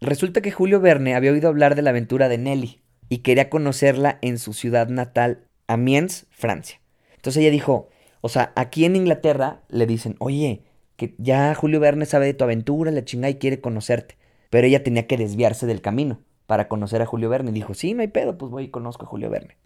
Resulta 0.00 0.40
que 0.40 0.50
Julio 0.50 0.80
Verne 0.80 1.14
había 1.14 1.30
oído 1.30 1.48
hablar 1.48 1.76
de 1.76 1.82
la 1.82 1.90
aventura 1.90 2.28
de 2.28 2.38
Nelly 2.38 2.82
y 3.08 3.18
quería 3.18 3.48
conocerla 3.48 4.18
en 4.20 4.40
su 4.40 4.52
ciudad 4.52 4.88
natal, 4.88 5.46
Amiens, 5.68 6.26
Francia. 6.30 6.80
Entonces 7.14 7.42
ella 7.42 7.52
dijo, 7.52 7.90
o 8.22 8.28
sea, 8.28 8.52
aquí 8.56 8.86
en 8.86 8.96
Inglaterra 8.96 9.62
le 9.68 9.86
dicen, 9.86 10.16
oye, 10.18 10.64
que 10.96 11.14
ya 11.18 11.54
Julio 11.54 11.78
Verne 11.78 12.06
sabe 12.06 12.26
de 12.26 12.34
tu 12.34 12.42
aventura, 12.42 12.90
la 12.90 13.04
chinga 13.04 13.30
y 13.30 13.36
quiere 13.36 13.60
conocerte. 13.60 14.16
Pero 14.50 14.66
ella 14.66 14.82
tenía 14.82 15.06
que 15.06 15.16
desviarse 15.16 15.66
del 15.66 15.80
camino 15.80 16.18
para 16.52 16.68
conocer 16.68 17.00
a 17.00 17.06
Julio 17.06 17.30
Verne. 17.30 17.50
Y 17.50 17.54
dijo, 17.54 17.72
sí, 17.72 17.94
no 17.94 18.02
hay 18.02 18.08
pedo, 18.08 18.36
pues 18.36 18.50
voy 18.52 18.64
y 18.64 18.68
conozco 18.68 19.06
a 19.06 19.08
Julio 19.08 19.30
Verne. 19.30 19.56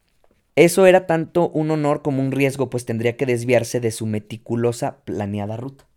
Eso 0.55 0.87
era 0.87 1.05
tanto 1.05 1.49
un 1.49 1.73
honor 1.73 2.01
como 2.01 2.23
un 2.23 2.31
riesgo, 2.31 2.71
pues 2.71 2.85
tendría 2.85 3.17
que 3.17 3.27
desviarse 3.27 3.81
de 3.81 3.91
su 3.91 4.07
meticulosa 4.07 4.99
planeada 5.05 5.57
ruta. 5.57 5.89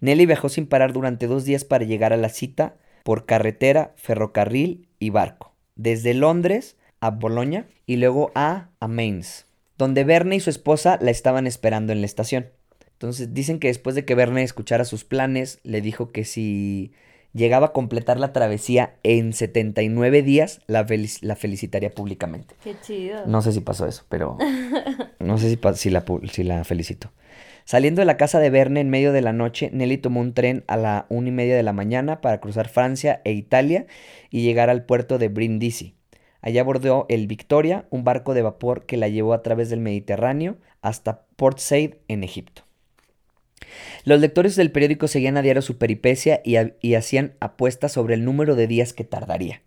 Nelly 0.00 0.26
viajó 0.26 0.50
sin 0.50 0.66
parar 0.66 0.92
durante 0.92 1.28
dos 1.28 1.46
días 1.46 1.64
para 1.64 1.86
llegar 1.86 2.12
a 2.12 2.18
la 2.18 2.28
cita 2.28 2.76
por 3.04 3.24
carretera, 3.24 3.94
ferrocarril 3.96 4.90
y 4.98 5.08
barco, 5.08 5.54
desde 5.76 6.12
Londres 6.12 6.76
a 7.00 7.12
Boloña 7.12 7.66
y 7.86 7.96
luego 7.96 8.30
a, 8.34 8.68
a 8.80 8.86
Mainz, 8.86 9.46
donde 9.78 10.04
Verne 10.04 10.36
y 10.36 10.40
su 10.40 10.50
esposa 10.50 10.98
la 11.00 11.10
estaban 11.10 11.46
esperando 11.46 11.94
en 11.94 12.02
la 12.02 12.06
estación. 12.06 12.48
Entonces 12.92 13.32
dicen 13.32 13.60
que 13.60 13.68
después 13.68 13.96
de 13.96 14.04
que 14.04 14.14
Verne 14.14 14.42
escuchara 14.42 14.84
sus 14.84 15.04
planes, 15.04 15.58
le 15.62 15.80
dijo 15.80 16.12
que 16.12 16.26
si 16.26 16.92
llegaba 17.32 17.68
a 17.68 17.72
completar 17.72 18.18
la 18.18 18.32
travesía 18.32 18.96
en 19.02 19.32
79 19.32 20.22
días, 20.22 20.60
la, 20.66 20.86
la 21.20 21.36
felicitaría 21.36 21.90
públicamente. 21.90 22.54
Qué 22.62 22.74
chido. 22.80 23.26
No 23.26 23.42
sé 23.42 23.52
si 23.52 23.60
pasó 23.60 23.86
eso, 23.86 24.04
pero 24.08 24.38
no 25.20 25.38
sé 25.38 25.50
si, 25.50 25.58
si, 25.74 25.90
la, 25.90 26.04
si 26.30 26.42
la 26.44 26.64
felicito. 26.64 27.12
Saliendo 27.64 28.00
de 28.00 28.06
la 28.06 28.16
casa 28.16 28.38
de 28.38 28.48
Verne 28.48 28.80
en 28.80 28.88
medio 28.88 29.12
de 29.12 29.20
la 29.20 29.34
noche, 29.34 29.68
Nelly 29.74 29.98
tomó 29.98 30.20
un 30.20 30.32
tren 30.32 30.64
a 30.68 30.78
la 30.78 31.04
una 31.10 31.28
y 31.28 31.32
media 31.32 31.54
de 31.54 31.62
la 31.62 31.74
mañana 31.74 32.22
para 32.22 32.40
cruzar 32.40 32.68
Francia 32.68 33.20
e 33.24 33.32
Italia 33.32 33.86
y 34.30 34.42
llegar 34.42 34.70
al 34.70 34.86
puerto 34.86 35.18
de 35.18 35.28
Brindisi. 35.28 35.94
Allá 36.40 36.62
abordó 36.62 37.04
el 37.10 37.26
Victoria, 37.26 37.86
un 37.90 38.04
barco 38.04 38.32
de 38.32 38.42
vapor 38.42 38.86
que 38.86 38.96
la 38.96 39.08
llevó 39.08 39.34
a 39.34 39.42
través 39.42 39.68
del 39.68 39.80
Mediterráneo 39.80 40.56
hasta 40.80 41.26
Port 41.36 41.58
Said 41.58 41.96
en 42.08 42.24
Egipto. 42.24 42.62
Los 44.04 44.20
lectores 44.20 44.56
del 44.56 44.70
periódico 44.70 45.08
seguían 45.08 45.36
a 45.36 45.42
diario 45.42 45.62
su 45.62 45.78
peripecia 45.78 46.40
y, 46.44 46.94
hacían 46.94 47.34
apuestas 47.40 47.92
sobre 47.92 48.14
el 48.14 48.24
número 48.24 48.56
de 48.56 48.66
días 48.66 48.92
que 48.92 49.04
tardaría. 49.04 49.62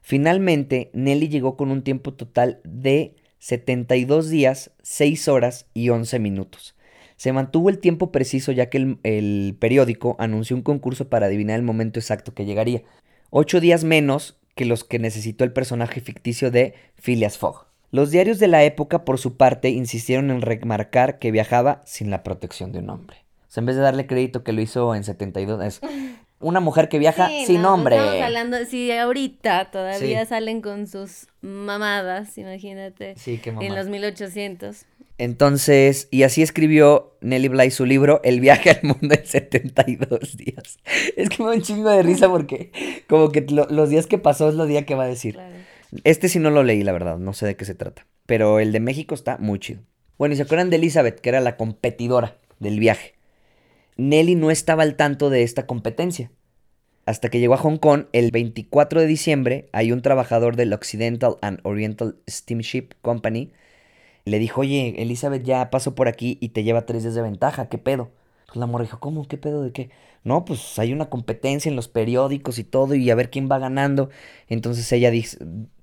Finalmente, 0.00 0.90
Nelly 0.92 1.28
llegó 1.28 1.56
con 1.56 1.70
un 1.70 1.82
tiempo 1.82 2.14
total 2.14 2.60
de 2.64 3.14
72 3.38 4.30
días, 4.30 4.70
6 4.82 5.28
horas 5.28 5.66
y 5.74 5.90
11 5.90 6.18
minutos. 6.18 6.74
Se 7.16 7.32
mantuvo 7.32 7.68
el 7.68 7.78
tiempo 7.78 8.12
preciso 8.12 8.52
ya 8.52 8.70
que 8.70 8.78
el, 8.78 8.98
el, 9.02 9.56
periódico 9.58 10.16
anunció 10.18 10.56
un 10.56 10.62
concurso 10.62 11.08
para 11.08 11.26
adivinar 11.26 11.56
el 11.56 11.64
momento 11.64 11.98
exacto 11.98 12.32
que 12.32 12.44
llegaría. 12.44 12.82
Ocho 13.30 13.60
días 13.60 13.84
menos 13.84 14.38
que 14.54 14.64
los 14.64 14.84
que 14.84 14.98
necesitó 14.98 15.44
el 15.44 15.52
personaje 15.52 16.00
ficticio 16.00 16.50
de 16.50 16.74
Phileas 16.96 17.38
Fogg. 17.38 17.67
Los 17.90 18.10
diarios 18.10 18.38
de 18.38 18.48
la 18.48 18.64
época, 18.64 19.04
por 19.04 19.18
su 19.18 19.36
parte, 19.36 19.70
insistieron 19.70 20.30
en 20.30 20.42
remarcar 20.42 21.18
que 21.18 21.30
viajaba 21.30 21.80
sin 21.86 22.10
la 22.10 22.22
protección 22.22 22.70
de 22.70 22.80
un 22.80 22.90
hombre. 22.90 23.24
O 23.48 23.50
sea, 23.50 23.62
en 23.62 23.66
vez 23.66 23.76
de 23.76 23.82
darle 23.82 24.06
crédito 24.06 24.44
que 24.44 24.52
lo 24.52 24.60
hizo 24.60 24.94
en 24.94 25.04
72, 25.04 25.64
es 25.64 25.80
una 26.40 26.60
mujer 26.60 26.90
que 26.90 26.98
viaja 26.98 27.30
sin 27.46 27.64
hombre. 27.64 27.96
Estamos 27.96 28.22
hablando, 28.22 28.64
si 28.66 28.92
ahorita 28.92 29.70
todavía 29.70 30.26
salen 30.26 30.60
con 30.60 30.86
sus 30.86 31.28
mamadas, 31.40 32.36
imagínate. 32.36 33.14
Sí, 33.16 33.38
qué 33.38 33.50
En 33.58 33.74
los 33.74 33.88
1800. 33.88 34.84
Entonces, 35.16 36.06
y 36.12 36.22
así 36.22 36.42
escribió 36.42 37.16
Nelly 37.22 37.48
Bly 37.48 37.70
su 37.72 37.84
libro, 37.86 38.20
El 38.22 38.38
viaje 38.38 38.70
al 38.70 38.80
mundo 38.82 39.14
en 39.14 39.26
72 39.26 40.36
días. 40.36 40.78
Es 41.16 41.28
que 41.28 41.42
me 41.42 41.48
da 41.48 41.56
un 41.56 41.62
chingo 41.62 41.90
de 41.90 42.02
risa 42.02 42.28
porque 42.28 42.70
como 43.08 43.30
que 43.30 43.44
los 43.48 43.88
días 43.88 44.06
que 44.06 44.18
pasó 44.18 44.48
es 44.48 44.54
los 44.54 44.68
días 44.68 44.84
que 44.84 44.94
va 44.94 45.04
a 45.04 45.08
decir. 45.08 45.38
Este 46.04 46.28
sí 46.28 46.38
no 46.38 46.50
lo 46.50 46.62
leí, 46.62 46.82
la 46.82 46.92
verdad, 46.92 47.18
no 47.18 47.32
sé 47.32 47.46
de 47.46 47.56
qué 47.56 47.64
se 47.64 47.74
trata. 47.74 48.06
Pero 48.26 48.60
el 48.60 48.72
de 48.72 48.80
México 48.80 49.14
está 49.14 49.38
muy 49.38 49.58
chido. 49.58 49.80
Bueno, 50.18 50.34
y 50.34 50.36
se 50.36 50.42
acuerdan 50.42 50.70
de 50.70 50.76
Elizabeth, 50.76 51.20
que 51.20 51.28
era 51.28 51.40
la 51.40 51.56
competidora 51.56 52.36
del 52.58 52.78
viaje. 52.78 53.14
Nelly 53.96 54.34
no 54.34 54.50
estaba 54.50 54.82
al 54.82 54.96
tanto 54.96 55.30
de 55.30 55.42
esta 55.42 55.66
competencia. 55.66 56.30
Hasta 57.06 57.30
que 57.30 57.40
llegó 57.40 57.54
a 57.54 57.58
Hong 57.58 57.78
Kong 57.78 58.04
el 58.12 58.30
24 58.30 59.00
de 59.00 59.06
diciembre, 59.06 59.68
hay 59.72 59.92
un 59.92 60.02
trabajador 60.02 60.56
del 60.56 60.72
Occidental 60.72 61.36
and 61.40 61.60
Oriental 61.62 62.16
Steamship 62.28 62.90
Company 63.00 63.50
le 64.28 64.38
dijo, 64.38 64.60
oye, 64.60 64.94
Elizabeth 64.98 65.42
ya 65.42 65.70
pasó 65.70 65.94
por 65.94 66.08
aquí 66.08 66.38
y 66.40 66.50
te 66.50 66.62
lleva 66.62 66.86
tres 66.86 67.02
días 67.02 67.14
de 67.14 67.22
ventaja, 67.22 67.68
¿qué 67.68 67.78
pedo? 67.78 68.10
La 68.54 68.66
morra 68.66 68.84
dijo, 68.84 69.00
¿cómo? 69.00 69.26
¿Qué 69.26 69.36
pedo 69.36 69.62
de 69.62 69.72
qué? 69.72 69.90
No, 70.24 70.44
pues 70.44 70.78
hay 70.78 70.92
una 70.92 71.10
competencia 71.10 71.68
en 71.68 71.76
los 71.76 71.88
periódicos 71.88 72.58
y 72.58 72.64
todo 72.64 72.94
y 72.94 73.10
a 73.10 73.14
ver 73.14 73.30
quién 73.30 73.48
va 73.50 73.58
ganando. 73.58 74.10
Entonces 74.48 74.90
ella 74.92 75.10
dice, 75.10 75.38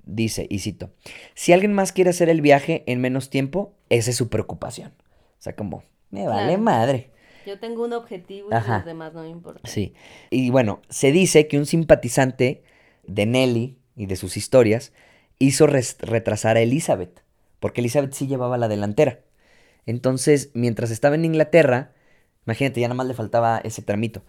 dice, 0.06 0.48
y 0.50 0.60
cito, 0.60 0.92
si 1.34 1.54
alguien 1.54 1.74
más 1.74 1.92
quiere 1.92 2.10
hacer 2.10 2.30
el 2.30 2.42
viaje 2.42 2.84
en 2.88 3.02
menos 3.02 3.30
tiempo, 3.30 3.74
esa 3.90 4.12
es 4.12 4.18
su 4.18 4.30
preocupación. 4.30 4.94
O 5.40 5.42
sea, 5.42 5.56
como, 5.56 5.84
me 6.12 6.28
vale 6.28 6.58
madre. 6.58 7.12
Yo 7.46 7.60
tengo 7.60 7.84
un 7.84 7.94
objetivo 7.94 8.50
y 8.50 8.54
los 8.54 8.86
demás 8.86 9.14
no 9.14 9.24
me 9.24 9.30
importan. 9.30 9.70
Sí. 9.70 9.94
Y 10.32 10.50
bueno, 10.50 10.82
se 10.90 11.12
dice 11.12 11.48
que 11.48 11.60
un 11.60 11.66
simpatizante 11.66 12.64
de 13.06 13.26
Nelly 13.26 13.78
y 13.96 14.08
de 14.08 14.16
sus 14.16 14.38
historias 14.38 14.94
hizo 15.38 15.68
retrasar 15.68 16.58
a 16.58 16.62
Elizabeth, 16.62 17.22
porque 17.60 17.82
Elizabeth 17.82 18.14
sí 18.14 18.28
llevaba 18.28 18.58
la 18.58 18.68
delantera. 18.68 19.20
Entonces, 19.86 20.50
mientras 20.54 20.92
estaba 20.92 21.16
en 21.16 21.26
Inglaterra, 21.26 21.92
imagínate, 22.46 22.82
ya 22.82 22.88
nada 22.88 22.96
más 22.96 23.08
le 23.08 23.14
faltaba 23.14 23.60
ese 23.64 23.82
tramito. 23.82 24.24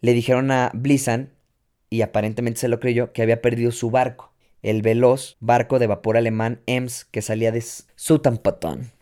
Le 0.00 0.12
dijeron 0.12 0.50
a 0.50 0.70
Blizzard, 0.74 1.28
y 1.90 2.02
aparentemente 2.02 2.60
se 2.60 2.68
lo 2.68 2.80
creyó, 2.80 3.12
que 3.12 3.22
había 3.22 3.42
perdido 3.42 3.72
su 3.72 3.90
barco, 3.90 4.31
el 4.62 4.82
veloz 4.82 5.36
barco 5.40 5.78
de 5.78 5.86
vapor 5.86 6.16
alemán 6.16 6.60
Ems 6.66 7.04
que 7.04 7.22
salía 7.22 7.52
de 7.52 7.60
Southampton. 7.96 8.92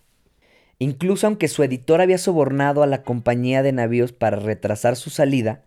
Incluso 0.78 1.26
aunque 1.26 1.48
su 1.48 1.62
editor 1.62 2.00
había 2.00 2.16
sobornado 2.16 2.82
a 2.82 2.86
la 2.86 3.02
compañía 3.02 3.62
de 3.62 3.72
navíos 3.72 4.12
para 4.12 4.38
retrasar 4.38 4.96
su 4.96 5.10
salida, 5.10 5.62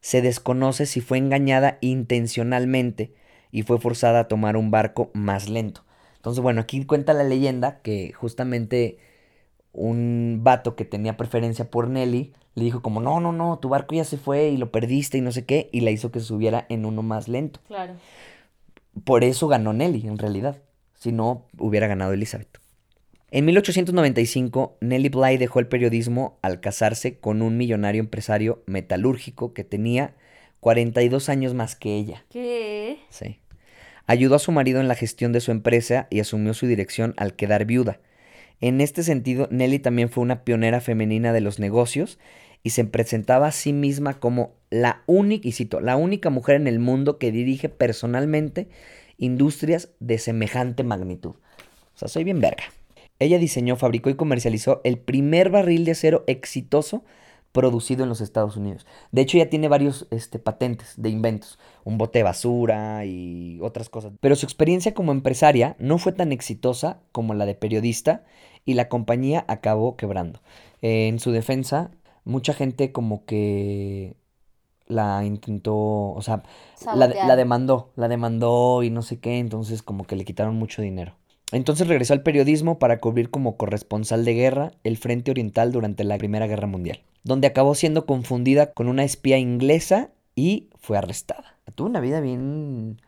se 0.00 0.20
desconoce 0.20 0.84
si 0.84 1.00
fue 1.00 1.18
engañada 1.18 1.78
intencionalmente 1.80 3.14
y 3.50 3.62
fue 3.62 3.78
forzada 3.78 4.20
a 4.20 4.28
tomar 4.28 4.56
un 4.56 4.70
barco 4.70 5.10
más 5.14 5.48
lento. 5.48 5.84
Entonces, 6.16 6.42
bueno, 6.42 6.60
aquí 6.60 6.84
cuenta 6.84 7.14
la 7.14 7.24
leyenda 7.24 7.80
que 7.80 8.12
justamente 8.12 8.98
un 9.72 10.40
vato 10.42 10.76
que 10.76 10.84
tenía 10.84 11.16
preferencia 11.16 11.70
por 11.70 11.88
Nelly 11.88 12.34
le 12.54 12.64
dijo 12.64 12.82
como, 12.82 13.00
no, 13.00 13.20
no, 13.20 13.32
no, 13.32 13.58
tu 13.58 13.68
barco 13.68 13.94
ya 13.94 14.04
se 14.04 14.18
fue 14.18 14.48
y 14.48 14.56
lo 14.56 14.70
perdiste 14.70 15.16
y 15.16 15.20
no 15.20 15.32
sé 15.32 15.46
qué, 15.46 15.70
y 15.72 15.80
la 15.80 15.92
hizo 15.92 16.10
que 16.10 16.20
subiera 16.20 16.66
en 16.68 16.84
uno 16.84 17.02
más 17.02 17.28
lento. 17.28 17.60
Claro. 17.68 17.94
Por 19.04 19.24
eso 19.24 19.48
ganó 19.48 19.72
Nelly, 19.72 20.06
en 20.06 20.18
realidad. 20.18 20.62
Si 20.94 21.12
no, 21.12 21.46
hubiera 21.58 21.86
ganado 21.86 22.12
Elizabeth. 22.12 22.58
En 23.30 23.44
1895, 23.44 24.78
Nellie 24.80 25.10
Bly 25.10 25.36
dejó 25.36 25.60
el 25.60 25.68
periodismo 25.68 26.38
al 26.40 26.60
casarse 26.60 27.18
con 27.18 27.42
un 27.42 27.58
millonario 27.58 28.00
empresario 28.00 28.62
metalúrgico 28.66 29.52
que 29.52 29.64
tenía 29.64 30.14
42 30.60 31.28
años 31.28 31.52
más 31.52 31.76
que 31.76 31.94
ella. 31.94 32.24
¿Qué? 32.30 32.98
Sí. 33.10 33.38
Ayudó 34.06 34.36
a 34.36 34.38
su 34.38 34.50
marido 34.50 34.80
en 34.80 34.88
la 34.88 34.94
gestión 34.94 35.32
de 35.32 35.40
su 35.40 35.50
empresa 35.50 36.08
y 36.10 36.20
asumió 36.20 36.54
su 36.54 36.66
dirección 36.66 37.12
al 37.18 37.34
quedar 37.34 37.66
viuda. 37.66 38.00
En 38.60 38.80
este 38.80 39.02
sentido, 39.02 39.46
Nelly 39.50 39.78
también 39.78 40.08
fue 40.08 40.22
una 40.22 40.42
pionera 40.42 40.80
femenina 40.80 41.34
de 41.34 41.42
los 41.42 41.58
negocios 41.58 42.18
y 42.62 42.70
se 42.70 42.84
presentaba 42.84 43.48
a 43.48 43.52
sí 43.52 43.74
misma 43.74 44.18
como 44.18 44.54
la 44.70 45.02
única, 45.06 45.48
y 45.48 45.52
cito, 45.52 45.80
la 45.80 45.96
única 45.96 46.30
mujer 46.30 46.56
en 46.56 46.66
el 46.66 46.78
mundo 46.78 47.18
que 47.18 47.32
dirige 47.32 47.68
personalmente 47.68 48.68
industrias 49.16 49.90
de 50.00 50.18
semejante 50.18 50.84
magnitud. 50.84 51.34
O 51.94 51.98
sea, 51.98 52.08
soy 52.08 52.24
bien 52.24 52.40
verga. 52.40 52.64
Ella 53.18 53.38
diseñó, 53.38 53.76
fabricó 53.76 54.10
y 54.10 54.14
comercializó 54.14 54.80
el 54.84 54.98
primer 54.98 55.50
barril 55.50 55.84
de 55.84 55.92
acero 55.92 56.24
exitoso 56.26 57.04
producido 57.52 58.04
en 58.04 58.08
los 58.08 58.20
Estados 58.20 58.56
Unidos. 58.56 58.86
De 59.10 59.22
hecho, 59.22 59.38
ya 59.38 59.50
tiene 59.50 59.68
varios 59.68 60.06
este, 60.10 60.38
patentes 60.38 60.94
de 60.96 61.08
inventos, 61.08 61.58
un 61.82 61.98
bote 61.98 62.20
de 62.20 62.22
basura 62.22 63.04
y 63.04 63.58
otras 63.62 63.88
cosas. 63.88 64.12
Pero 64.20 64.36
su 64.36 64.46
experiencia 64.46 64.94
como 64.94 65.12
empresaria 65.12 65.74
no 65.78 65.98
fue 65.98 66.12
tan 66.12 66.30
exitosa 66.30 67.00
como 67.10 67.34
la 67.34 67.46
de 67.46 67.54
periodista 67.54 68.24
y 68.64 68.74
la 68.74 68.88
compañía 68.88 69.44
acabó 69.48 69.96
quebrando. 69.96 70.40
en 70.82 71.18
su 71.18 71.32
defensa, 71.32 71.90
mucha 72.24 72.52
gente 72.52 72.92
como 72.92 73.24
que 73.24 74.14
la 74.88 75.24
intentó, 75.24 75.76
o 75.76 76.20
sea, 76.22 76.42
la, 76.94 77.06
la 77.06 77.36
demandó, 77.36 77.90
la 77.96 78.08
demandó 78.08 78.82
y 78.82 78.90
no 78.90 79.02
sé 79.02 79.20
qué, 79.20 79.38
entonces 79.38 79.82
como 79.82 80.04
que 80.04 80.16
le 80.16 80.24
quitaron 80.24 80.56
mucho 80.56 80.82
dinero. 80.82 81.14
Entonces 81.50 81.88
regresó 81.88 82.12
al 82.12 82.22
periodismo 82.22 82.78
para 82.78 83.00
cubrir 83.00 83.30
como 83.30 83.56
corresponsal 83.56 84.22
de 84.24 84.34
guerra 84.34 84.72
el 84.84 84.98
Frente 84.98 85.30
Oriental 85.30 85.72
durante 85.72 86.04
la 86.04 86.18
Primera 86.18 86.46
Guerra 86.46 86.66
Mundial, 86.66 87.00
donde 87.24 87.46
acabó 87.46 87.74
siendo 87.74 88.04
confundida 88.04 88.72
con 88.72 88.88
una 88.88 89.04
espía 89.04 89.38
inglesa 89.38 90.10
y 90.34 90.68
fue 90.78 90.98
arrestada. 90.98 91.56
Tuvo 91.74 91.88
una 91.88 92.00
vida 92.00 92.20
bien, 92.20 93.00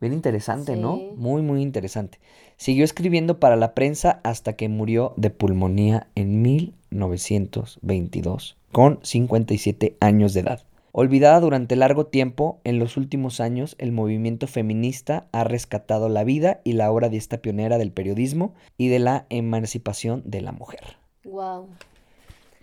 bien 0.00 0.12
interesante, 0.12 0.76
¿no? 0.76 0.96
Muy, 1.16 1.40
muy 1.42 1.62
interesante. 1.62 2.18
Siguió 2.56 2.84
escribiendo 2.84 3.40
para 3.40 3.56
la 3.56 3.74
prensa 3.74 4.20
hasta 4.24 4.54
que 4.54 4.68
murió 4.68 5.14
de 5.16 5.30
pulmonía 5.30 6.08
en 6.14 6.42
1922, 6.42 8.58
con 8.72 8.98
57 9.02 9.96
años 10.00 10.34
de 10.34 10.40
edad. 10.40 10.62
Olvidada 10.98 11.40
durante 11.40 11.76
largo 11.76 12.06
tiempo, 12.06 12.58
en 12.64 12.78
los 12.78 12.96
últimos 12.96 13.40
años 13.40 13.76
el 13.78 13.92
movimiento 13.92 14.46
feminista 14.46 15.26
ha 15.30 15.44
rescatado 15.44 16.08
la 16.08 16.24
vida 16.24 16.62
y 16.64 16.72
la 16.72 16.90
obra 16.90 17.10
de 17.10 17.18
esta 17.18 17.36
pionera 17.36 17.76
del 17.76 17.92
periodismo 17.92 18.54
y 18.78 18.88
de 18.88 18.98
la 18.98 19.26
emancipación 19.28 20.22
de 20.24 20.40
la 20.40 20.52
mujer. 20.52 20.96
Wow. 21.24 21.68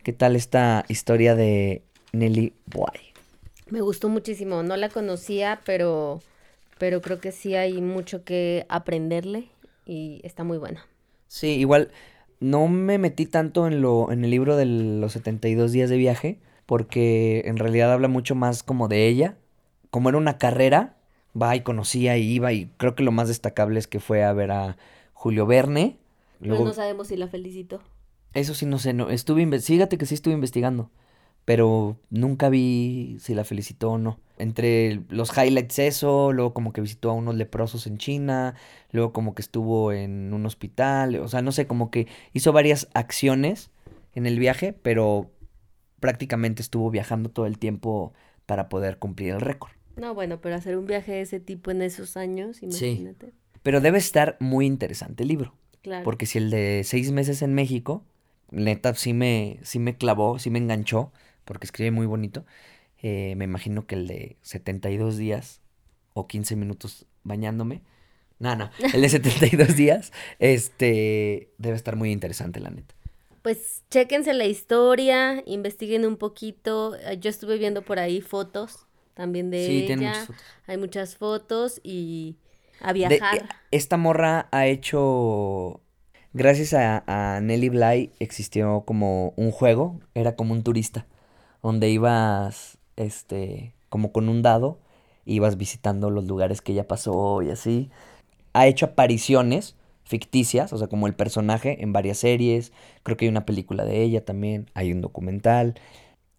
¿Qué 0.02 0.14
tal 0.14 0.36
esta 0.36 0.84
historia 0.88 1.36
de 1.36 1.84
Nelly 2.12 2.54
Bly? 2.66 3.14
Me 3.70 3.82
gustó 3.82 4.10
muchísimo, 4.10 4.64
no 4.64 4.78
la 4.78 4.90
conocía, 4.90 5.62
pero 5.64 6.20
pero 6.80 7.02
creo 7.02 7.20
que 7.20 7.32
sí 7.32 7.54
hay 7.54 7.84
mucho 7.84 8.24
que 8.24 8.66
aprenderle 8.68 9.50
y 9.86 10.22
está 10.24 10.44
muy 10.44 10.58
buena. 10.58 10.84
Sí, 11.28 11.50
igual 11.50 11.92
no 12.40 12.68
me 12.68 12.98
metí 12.98 13.28
tanto 13.28 13.68
en 13.68 13.84
lo 13.84 14.12
en 14.12 14.24
el 14.24 14.32
libro 14.32 14.58
de 14.58 14.66
los 14.66 15.14
72 15.14 15.72
días 15.72 15.92
de 15.92 15.98
viaje 15.98 16.40
porque 16.66 17.44
en 17.46 17.58
realidad 17.58 17.92
habla 17.92 18.08
mucho 18.08 18.36
más 18.36 18.64
como 18.64 18.88
de 18.88 19.08
ella. 19.08 19.38
Como 19.90 20.10
era 20.10 20.18
una 20.18 20.38
carrera, 20.38 20.98
va 21.40 21.56
y 21.56 21.62
conocía 21.62 22.18
y 22.18 22.24
iba 22.24 22.52
y 22.54 22.72
creo 22.78 22.96
que 22.96 23.04
lo 23.04 23.12
más 23.12 23.28
destacable 23.28 23.80
es 23.80 23.88
que 23.88 24.00
fue 24.00 24.24
a 24.24 24.34
ver 24.34 24.52
a 24.52 24.78
Julio 25.14 25.46
Verne. 25.46 25.98
Luego, 26.40 26.64
Pero 26.64 26.70
no 26.70 26.74
sabemos 26.74 27.08
si 27.08 27.18
la 27.18 27.28
felicitó. 27.28 27.82
Eso 28.34 28.54
sí, 28.54 28.66
no 28.66 28.80
sé, 28.80 28.94
no, 28.94 29.10
estuve, 29.10 29.60
fíjate 29.60 29.98
que 29.98 30.08
sí 30.08 30.16
estuve 30.16 30.34
investigando, 30.34 30.90
pero 31.46 31.98
nunca 32.10 32.50
vi 32.50 33.18
si 33.20 33.36
la 33.36 33.44
felicitó 33.44 33.92
o 33.92 33.98
no. 34.00 34.20
Entre 34.40 35.02
los 35.10 35.38
highlights 35.38 35.78
eso, 35.78 36.34
luego 36.34 36.54
como 36.54 36.74
que 36.74 36.82
visitó 36.82 37.12
a 37.12 37.14
unos 37.14 37.36
leprosos 37.36 37.86
en 37.86 38.00
China, 38.00 38.56
luego 38.92 39.14
como 39.14 39.36
que 39.36 39.44
estuvo 39.44 39.92
en 39.92 40.34
un 40.34 40.48
hospital, 40.48 41.16
o 41.18 41.28
sea, 41.28 41.44
no 41.44 41.52
sé, 41.52 41.68
como 41.68 41.92
que 41.92 42.08
hizo 42.34 42.52
varias 42.52 42.90
acciones 42.96 43.70
en 44.16 44.26
el 44.26 44.40
viaje, 44.40 44.74
pero 44.74 45.30
prácticamente 46.04 46.62
estuvo 46.62 46.92
viajando 46.92 47.30
todo 47.30 47.46
el 47.46 47.58
tiempo 47.58 48.12
para 48.46 48.68
poder 48.68 48.98
cumplir 48.98 49.36
el 49.36 49.40
récord. 49.40 49.72
No, 49.96 50.14
bueno, 50.14 50.42
pero 50.42 50.56
hacer 50.56 50.76
un 50.76 50.86
viaje 50.86 51.14
de 51.14 51.22
ese 51.22 51.40
tipo 51.40 51.72
en 51.72 51.82
esos 51.82 52.18
años, 52.18 52.62
imagínate. 52.62 53.28
Sí. 53.28 53.34
Pero 53.62 53.80
debe 53.80 54.00
estar 54.00 54.36
muy 54.42 54.66
interesante 54.66 55.24
el 55.24 55.30
libro. 55.30 55.56
Claro. 55.82 56.04
Porque 56.04 56.26
si 56.26 56.40
el 56.40 56.50
de 56.50 56.82
seis 56.84 57.14
meses 57.14 57.42
en 57.42 57.54
México 57.54 58.04
neta 58.52 58.94
sí 58.96 59.14
me, 59.14 59.60
sí 59.64 59.80
me 59.80 59.96
clavó, 59.96 60.40
sí 60.40 60.50
me 60.50 60.60
enganchó, 60.60 61.14
porque 61.46 61.68
escribe 61.68 61.92
muy 61.92 62.06
bonito. 62.06 62.46
Eh, 63.02 63.36
me 63.38 63.46
imagino 63.46 63.88
que 63.88 63.96
el 63.96 64.08
de 64.08 64.36
72 64.42 65.16
días 65.16 65.62
o 66.12 66.28
15 66.28 66.58
minutos 66.58 67.06
bañándome. 67.24 67.82
No, 68.40 68.58
no, 68.58 68.72
el 68.94 69.02
de 69.02 69.08
72 69.20 69.78
días, 69.78 70.12
este, 70.40 71.54
debe 71.58 71.78
estar 71.78 71.96
muy 71.96 72.12
interesante, 72.12 72.60
la 72.60 72.72
neta. 72.72 72.93
Pues 73.44 73.84
chéquense 73.92 74.34
la 74.34 74.46
historia, 74.46 75.44
investiguen 75.46 76.06
un 76.06 76.18
poquito. 76.18 76.96
Yo 77.20 77.30
estuve 77.30 77.60
viendo 77.60 77.84
por 77.84 78.00
ahí 78.00 78.22
fotos 78.22 78.88
también 79.14 79.52
de 79.52 79.68
sí, 79.68 79.86
ella. 79.86 79.96
Muchas 79.98 80.26
fotos. 80.26 80.44
Hay 80.66 80.78
muchas 80.78 81.16
fotos 81.16 81.82
y 81.84 82.38
a 82.82 82.92
viajar. 82.94 83.50
esta 83.70 83.98
morra 83.98 84.48
ha 84.52 84.66
hecho 84.66 85.84
Gracias 86.36 86.74
a, 86.74 87.40
Nelly 87.44 87.70
Bly 87.70 88.12
existió 88.18 88.82
como 88.88 89.34
un 89.36 89.52
juego, 89.52 90.00
era 90.16 90.36
como 90.36 90.54
un 90.54 90.64
turista, 90.64 91.06
donde 91.62 91.92
ibas, 91.92 92.80
este, 92.96 93.76
como 93.90 94.12
con 94.12 94.28
un 94.30 94.42
dado, 94.42 94.80
ibas 95.26 95.58
visitando 95.58 96.10
los 96.10 96.26
lugares 96.26 96.62
que 96.62 96.72
ella 96.72 96.88
pasó 96.88 97.44
y 97.44 97.52
así. 97.52 97.92
Ha 98.54 98.66
hecho 98.66 98.88
apariciones 98.88 99.76
ficticias, 100.04 100.74
o 100.74 100.78
sea, 100.78 100.88
como 100.88 101.08
el 101.08 101.16
personaje 101.16 101.82
en 101.84 101.94
varias 101.94 102.18
series, 102.18 102.72
creo 103.04 103.18
que 103.18 103.26
hay 103.26 103.30
una 103.30 103.46
película 103.46 103.86
de 103.86 104.02
ella 104.04 104.24
también, 104.26 104.70
hay 104.74 104.92
un 104.92 105.02
documental. 105.02 105.76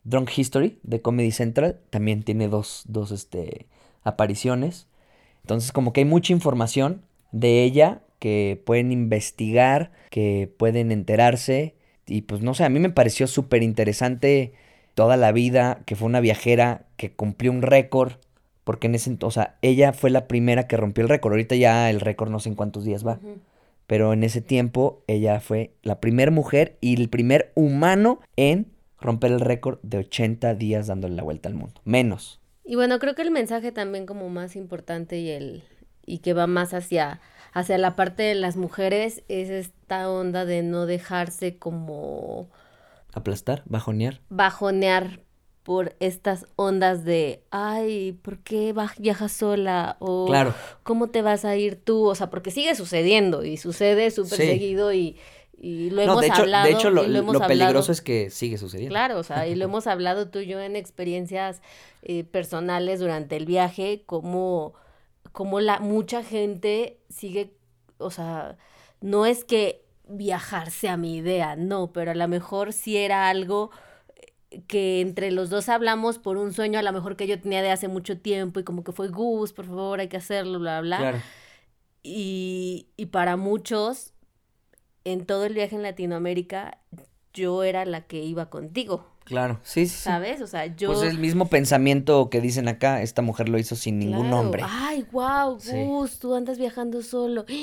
Drunk 0.04 0.30
History 0.36 0.78
de 0.82 1.00
Comedy 1.00 1.32
Central 1.32 1.80
también 1.90 2.22
tiene 2.22 2.48
dos, 2.48 2.84
dos 2.86 3.10
este, 3.10 3.66
apariciones. 4.02 4.86
Entonces 5.42 5.72
como 5.72 5.92
que 5.92 6.00
hay 6.02 6.04
mucha 6.04 6.32
información 6.32 7.02
de 7.32 7.64
ella 7.64 8.02
que 8.18 8.62
pueden 8.64 8.92
investigar, 8.92 9.92
que 10.10 10.50
pueden 10.56 10.92
enterarse. 10.92 11.74
Y 12.06 12.22
pues 12.22 12.42
no 12.42 12.54
sé, 12.54 12.64
a 12.64 12.68
mí 12.68 12.78
me 12.80 12.90
pareció 12.90 13.26
súper 13.26 13.62
interesante 13.62 14.52
toda 14.94 15.16
la 15.16 15.32
vida, 15.32 15.82
que 15.86 15.96
fue 15.96 16.06
una 16.06 16.20
viajera 16.20 16.86
que 16.96 17.12
cumplió 17.12 17.50
un 17.50 17.62
récord, 17.62 18.12
porque 18.62 18.86
en 18.86 18.94
ese 18.94 19.16
o 19.20 19.30
sea, 19.30 19.56
ella 19.60 19.92
fue 19.92 20.10
la 20.10 20.26
primera 20.26 20.66
que 20.66 20.76
rompió 20.76 21.02
el 21.02 21.08
récord. 21.08 21.32
Ahorita 21.32 21.56
ya 21.56 21.90
el 21.90 22.00
récord 22.00 22.30
no 22.30 22.40
sé 22.40 22.50
en 22.50 22.54
cuántos 22.54 22.84
días 22.84 23.06
va. 23.06 23.18
Pero 23.86 24.12
en 24.12 24.24
ese 24.24 24.40
tiempo 24.40 25.02
ella 25.06 25.40
fue 25.40 25.74
la 25.82 26.00
primera 26.00 26.30
mujer 26.30 26.78
y 26.80 27.00
el 27.00 27.08
primer 27.08 27.52
humano 27.54 28.20
en 28.36 28.72
romper 28.98 29.32
el 29.32 29.40
récord 29.40 29.78
de 29.82 29.98
80 29.98 30.54
días 30.54 30.86
dándole 30.86 31.14
la 31.14 31.22
vuelta 31.22 31.48
al 31.48 31.54
mundo. 31.54 31.80
Menos. 31.84 32.40
Y 32.64 32.76
bueno, 32.76 32.98
creo 32.98 33.14
que 33.14 33.22
el 33.22 33.30
mensaje 33.30 33.72
también 33.72 34.06
como 34.06 34.28
más 34.30 34.56
importante 34.56 35.18
y 35.18 35.30
el 35.30 35.64
y 36.06 36.18
que 36.18 36.34
va 36.34 36.46
más 36.46 36.74
hacia 36.74 37.20
hacia 37.54 37.78
la 37.78 37.96
parte 37.96 38.24
de 38.24 38.34
las 38.34 38.56
mujeres 38.56 39.22
es 39.28 39.48
esta 39.48 40.10
onda 40.10 40.44
de 40.44 40.62
no 40.62 40.86
dejarse 40.86 41.56
como... 41.56 42.50
Aplastar, 43.12 43.62
bajonear. 43.66 44.20
Bajonear 44.28 45.20
por 45.64 45.96
estas 45.98 46.46
ondas 46.56 47.04
de, 47.04 47.42
ay, 47.50 48.12
¿por 48.22 48.38
qué 48.38 48.74
viajas 48.98 49.32
sola? 49.32 49.96
O 49.98 50.26
claro. 50.26 50.54
¿cómo 50.82 51.08
te 51.08 51.22
vas 51.22 51.44
a 51.44 51.56
ir 51.56 51.76
tú? 51.76 52.04
O 52.04 52.14
sea, 52.14 52.30
porque 52.30 52.50
sigue 52.50 52.74
sucediendo 52.74 53.44
y 53.44 53.56
sucede 53.56 54.10
súper 54.10 54.38
seguido 54.38 54.92
y, 54.92 55.16
y 55.58 55.90
lo 55.90 56.02
hemos 56.02 56.28
hablado. 56.30 56.66
De 56.66 56.72
hecho, 56.72 56.90
lo, 56.90 57.02
lo, 57.02 57.46
peligroso 57.46 57.90
es 57.90 58.02
que 58.02 58.28
sigue 58.30 58.58
sucediendo. 58.58 58.92
Claro, 58.92 59.18
o 59.18 59.22
sea, 59.22 59.48
y 59.48 59.54
lo 59.54 59.64
hemos 59.66 59.86
hablado 59.86 60.28
tú 60.28 60.40
y 60.40 60.46
yo 60.46 60.60
en 60.60 60.76
experiencias 60.76 61.62
eh, 62.02 62.24
personales 62.24 63.00
durante 63.00 63.36
el 63.36 63.46
viaje, 63.46 64.02
como 64.04 64.74
como 65.32 65.60
la 65.60 65.80
mucha 65.80 66.22
gente 66.22 67.00
sigue, 67.08 67.56
o 67.98 68.12
sea, 68.12 68.56
no 69.00 69.26
es 69.26 69.42
que 69.42 69.82
viajar 70.06 70.70
sea 70.70 70.96
mi 70.96 71.16
idea, 71.16 71.56
no, 71.56 71.90
pero 71.92 72.12
a 72.12 72.14
lo 72.14 72.28
mejor 72.28 72.72
sí 72.72 72.96
era 72.96 73.28
algo 73.28 73.72
que 74.66 75.00
entre 75.00 75.30
los 75.30 75.50
dos 75.50 75.68
hablamos 75.68 76.18
por 76.18 76.36
un 76.36 76.52
sueño 76.52 76.78
a 76.78 76.82
lo 76.82 76.92
mejor 76.92 77.16
que 77.16 77.26
yo 77.26 77.40
tenía 77.40 77.62
de 77.62 77.70
hace 77.70 77.88
mucho 77.88 78.18
tiempo 78.18 78.60
y 78.60 78.64
como 78.64 78.84
que 78.84 78.92
fue 78.92 79.08
Gus, 79.08 79.52
por 79.52 79.66
favor, 79.66 80.00
hay 80.00 80.08
que 80.08 80.16
hacerlo, 80.16 80.58
bla, 80.58 80.80
bla. 80.80 80.98
Claro. 80.98 81.18
Y, 82.02 82.88
y 82.96 83.06
para 83.06 83.36
muchos, 83.36 84.12
en 85.04 85.24
todo 85.26 85.46
el 85.46 85.54
viaje 85.54 85.76
en 85.76 85.82
Latinoamérica, 85.82 86.78
yo 87.32 87.62
era 87.62 87.84
la 87.84 88.02
que 88.02 88.22
iba 88.22 88.50
contigo. 88.50 89.06
Claro, 89.24 89.58
sí, 89.62 89.86
sí. 89.86 89.96
¿Sabes? 89.96 90.42
O 90.42 90.46
sea, 90.46 90.66
yo. 90.66 90.92
Pues 90.92 91.02
el 91.02 91.18
mismo 91.18 91.46
pensamiento 91.46 92.28
que 92.28 92.40
dicen 92.40 92.68
acá, 92.68 93.00
esta 93.00 93.22
mujer 93.22 93.48
lo 93.48 93.58
hizo 93.58 93.74
sin 93.74 93.98
ningún 93.98 94.28
nombre. 94.28 94.62
Ay, 94.66 95.06
wow, 95.12 95.58
Gus, 95.58 96.18
tú 96.18 96.34
andas 96.34 96.58
viajando 96.58 97.02
solo. 97.02 97.44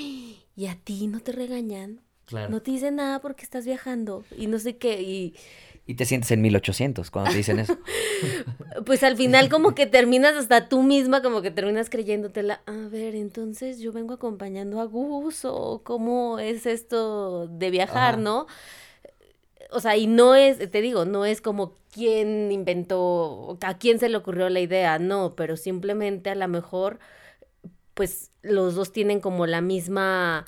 Y 0.54 0.68
a 0.68 0.76
ti 0.76 1.08
no 1.08 1.22
te 1.22 1.32
regañan. 1.32 2.02
Claro. 2.26 2.50
No 2.50 2.62
te 2.62 2.72
dicen 2.72 2.98
nada 2.98 3.20
porque 3.20 3.44
estás 3.44 3.66
viajando. 3.66 4.26
Y 4.38 4.48
no 4.48 4.60
sé 4.60 4.76
qué. 4.78 5.02
Y. 5.02 5.34
Y 5.86 5.96
te 5.96 6.06
sientes 6.06 6.32
en 6.32 6.42
1800 6.42 7.10
cuando 7.12 7.32
te 7.32 7.38
dicen 7.38 7.60
eso. 7.60 7.78
pues 8.86 9.04
al 9.04 9.18
final 9.18 9.50
como 9.50 9.76
que 9.76 9.88
terminas 9.88 10.36
hasta 10.36 10.70
tú 10.70 10.84
misma, 10.84 11.22
como 11.22 11.42
que 11.42 11.52
terminas 11.52 11.90
creyéndotela. 11.90 12.62
A 12.66 12.88
ver, 12.90 13.16
entonces 13.16 13.80
yo 13.80 13.92
vengo 13.92 14.14
acompañando 14.14 14.80
a 14.80 14.86
Gus 14.86 15.44
o 15.44 15.82
cómo 15.84 16.40
es 16.40 16.66
esto 16.66 17.48
de 17.48 17.72
viajar, 17.72 18.18
¿no? 18.18 18.48
o 19.72 19.80
sea, 19.80 19.98
y 19.98 20.06
no 20.06 20.36
es, 20.36 20.58
te 20.70 20.82
digo, 20.82 21.06
no 21.06 21.26
es 21.26 21.42
como 21.42 21.76
quién 21.92 22.52
inventó, 22.52 23.58
a 23.62 23.78
quién 23.78 24.00
se 24.00 24.10
le 24.10 24.18
ocurrió 24.18 24.50
la 24.50 24.60
idea, 24.60 25.00
no, 25.00 25.36
pero 25.36 25.58
simplemente 25.58 26.30
a 26.30 26.36
lo 26.36 26.48
mejor, 26.48 27.00
pues 27.94 28.32
los 28.42 28.76
dos 28.76 28.92
tienen 28.92 29.22
como 29.22 29.48
la 29.48 29.62
misma 29.62 30.46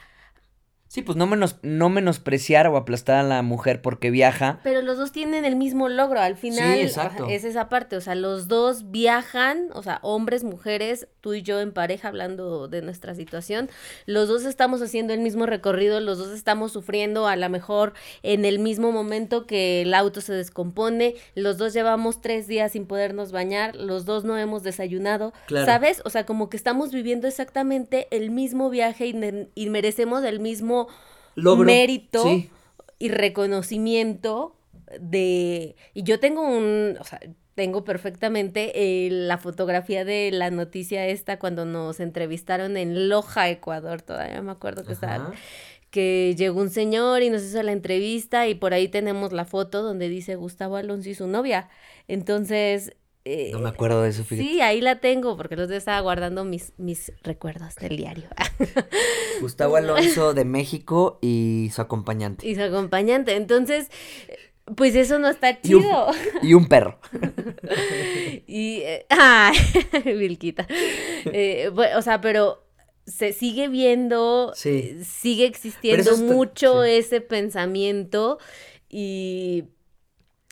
Sí, 0.93 1.01
pues 1.01 1.17
no, 1.17 1.25
menos, 1.25 1.55
no 1.63 1.89
menospreciar 1.89 2.67
o 2.67 2.77
aplastar 2.77 3.15
a 3.15 3.23
la 3.23 3.41
mujer 3.41 3.81
porque 3.81 4.11
viaja. 4.11 4.59
Pero 4.61 4.83
los 4.83 4.99
dos 4.99 5.11
tienen 5.11 5.43
el 5.43 5.55
mismo 5.55 5.89
logro, 5.89 6.19
al 6.19 6.35
final 6.35 6.75
sí, 6.75 6.81
exacto. 6.81 7.25
es 7.29 7.45
esa 7.45 7.67
parte, 7.67 7.95
o 7.95 8.01
sea, 8.01 8.13
los 8.13 8.47
dos 8.47 8.91
viajan, 8.91 9.69
o 9.73 9.81
sea, 9.81 9.97
hombres, 10.03 10.43
mujeres, 10.43 11.07
tú 11.19 11.33
y 11.33 11.41
yo 11.41 11.59
en 11.61 11.71
pareja 11.71 12.09
hablando 12.09 12.67
de 12.67 12.83
nuestra 12.83 13.15
situación, 13.15 13.71
los 14.05 14.27
dos 14.27 14.45
estamos 14.45 14.83
haciendo 14.83 15.13
el 15.13 15.21
mismo 15.21 15.47
recorrido, 15.47 15.99
los 15.99 16.19
dos 16.19 16.29
estamos 16.29 16.73
sufriendo 16.73 17.27
a 17.27 17.37
lo 17.37 17.49
mejor 17.49 17.93
en 18.21 18.45
el 18.45 18.59
mismo 18.59 18.91
momento 18.91 19.47
que 19.47 19.81
el 19.81 19.95
auto 19.95 20.21
se 20.21 20.33
descompone, 20.33 21.15
los 21.33 21.57
dos 21.57 21.73
llevamos 21.73 22.21
tres 22.21 22.45
días 22.45 22.73
sin 22.73 22.85
podernos 22.85 23.31
bañar, 23.31 23.75
los 23.75 24.05
dos 24.05 24.25
no 24.25 24.37
hemos 24.37 24.61
desayunado, 24.61 25.33
¿sabes? 25.65 26.03
O 26.05 26.11
sea, 26.11 26.27
como 26.27 26.51
que 26.51 26.57
estamos 26.57 26.91
viviendo 26.91 27.27
exactamente 27.27 28.07
el 28.11 28.29
mismo 28.29 28.69
viaje 28.69 29.07
y, 29.07 29.49
y 29.55 29.69
merecemos 29.71 30.23
el 30.23 30.39
mismo 30.39 30.82
mérito 31.35 32.25
y 32.99 33.09
reconocimiento 33.09 34.55
de... 34.99 35.75
Y 35.93 36.03
yo 36.03 36.19
tengo 36.19 36.41
un... 36.41 36.97
O 36.99 37.03
sea, 37.03 37.19
tengo 37.55 37.83
perfectamente 37.83 39.05
eh, 39.05 39.09
la 39.11 39.37
fotografía 39.37 40.05
de 40.05 40.31
la 40.31 40.49
noticia 40.49 41.05
esta 41.07 41.37
cuando 41.37 41.65
nos 41.65 41.99
entrevistaron 41.99 42.77
en 42.77 43.09
Loja, 43.09 43.49
Ecuador. 43.49 44.01
Todavía 44.01 44.41
me 44.41 44.51
acuerdo 44.51 44.83
que 44.83 44.93
estaba 44.93 45.33
que 45.93 46.33
llegó 46.35 46.59
un 46.59 46.71
señor 46.71 47.21
y 47.21 47.29
nos 47.29 47.43
hizo 47.43 47.61
la 47.61 47.71
entrevista 47.71 48.47
y 48.47 48.55
por 48.55 48.73
ahí 48.73 48.87
tenemos 48.87 49.31
la 49.31 49.45
foto 49.45 49.83
donde 49.83 50.09
dice 50.09 50.33
Gustavo 50.33 50.75
Alonso 50.75 51.07
y 51.07 51.13
su 51.13 51.27
novia. 51.27 51.69
Entonces, 52.07 52.95
no 53.25 53.59
me 53.59 53.69
acuerdo 53.69 54.01
de 54.01 54.09
eso. 54.09 54.23
Sí, 54.27 54.59
ahí 54.61 54.81
la 54.81 54.99
tengo, 54.99 55.37
porque 55.37 55.55
los 55.55 55.69
estaba 55.71 55.99
guardando 56.01 56.43
mis, 56.43 56.73
mis 56.77 57.13
recuerdos 57.23 57.75
del 57.75 57.95
diario. 57.95 58.25
Gustavo 59.41 59.77
Alonso 59.77 60.33
de 60.33 60.45
México 60.45 61.19
y 61.21 61.69
su 61.73 61.81
acompañante. 61.81 62.47
Y 62.47 62.55
su 62.55 62.61
acompañante. 62.61 63.35
Entonces, 63.35 63.89
pues 64.75 64.95
eso 64.95 65.19
no 65.19 65.29
está 65.29 65.61
chido. 65.61 66.07
Y 66.41 66.53
un, 66.53 66.67
perro. 66.67 66.99
y, 68.47 68.81
eh, 68.81 69.05
ay, 69.09 69.55
Vilquita. 70.03 70.67
Eh, 71.25 71.71
o 71.95 72.01
sea, 72.01 72.19
pero 72.19 72.65
se 73.05 73.33
sigue 73.33 73.67
viendo, 73.67 74.53
sigue 74.55 75.45
existiendo 75.45 76.17
mucho 76.17 76.83
ese 76.83 77.21
pensamiento 77.21 78.37
y 78.89 79.65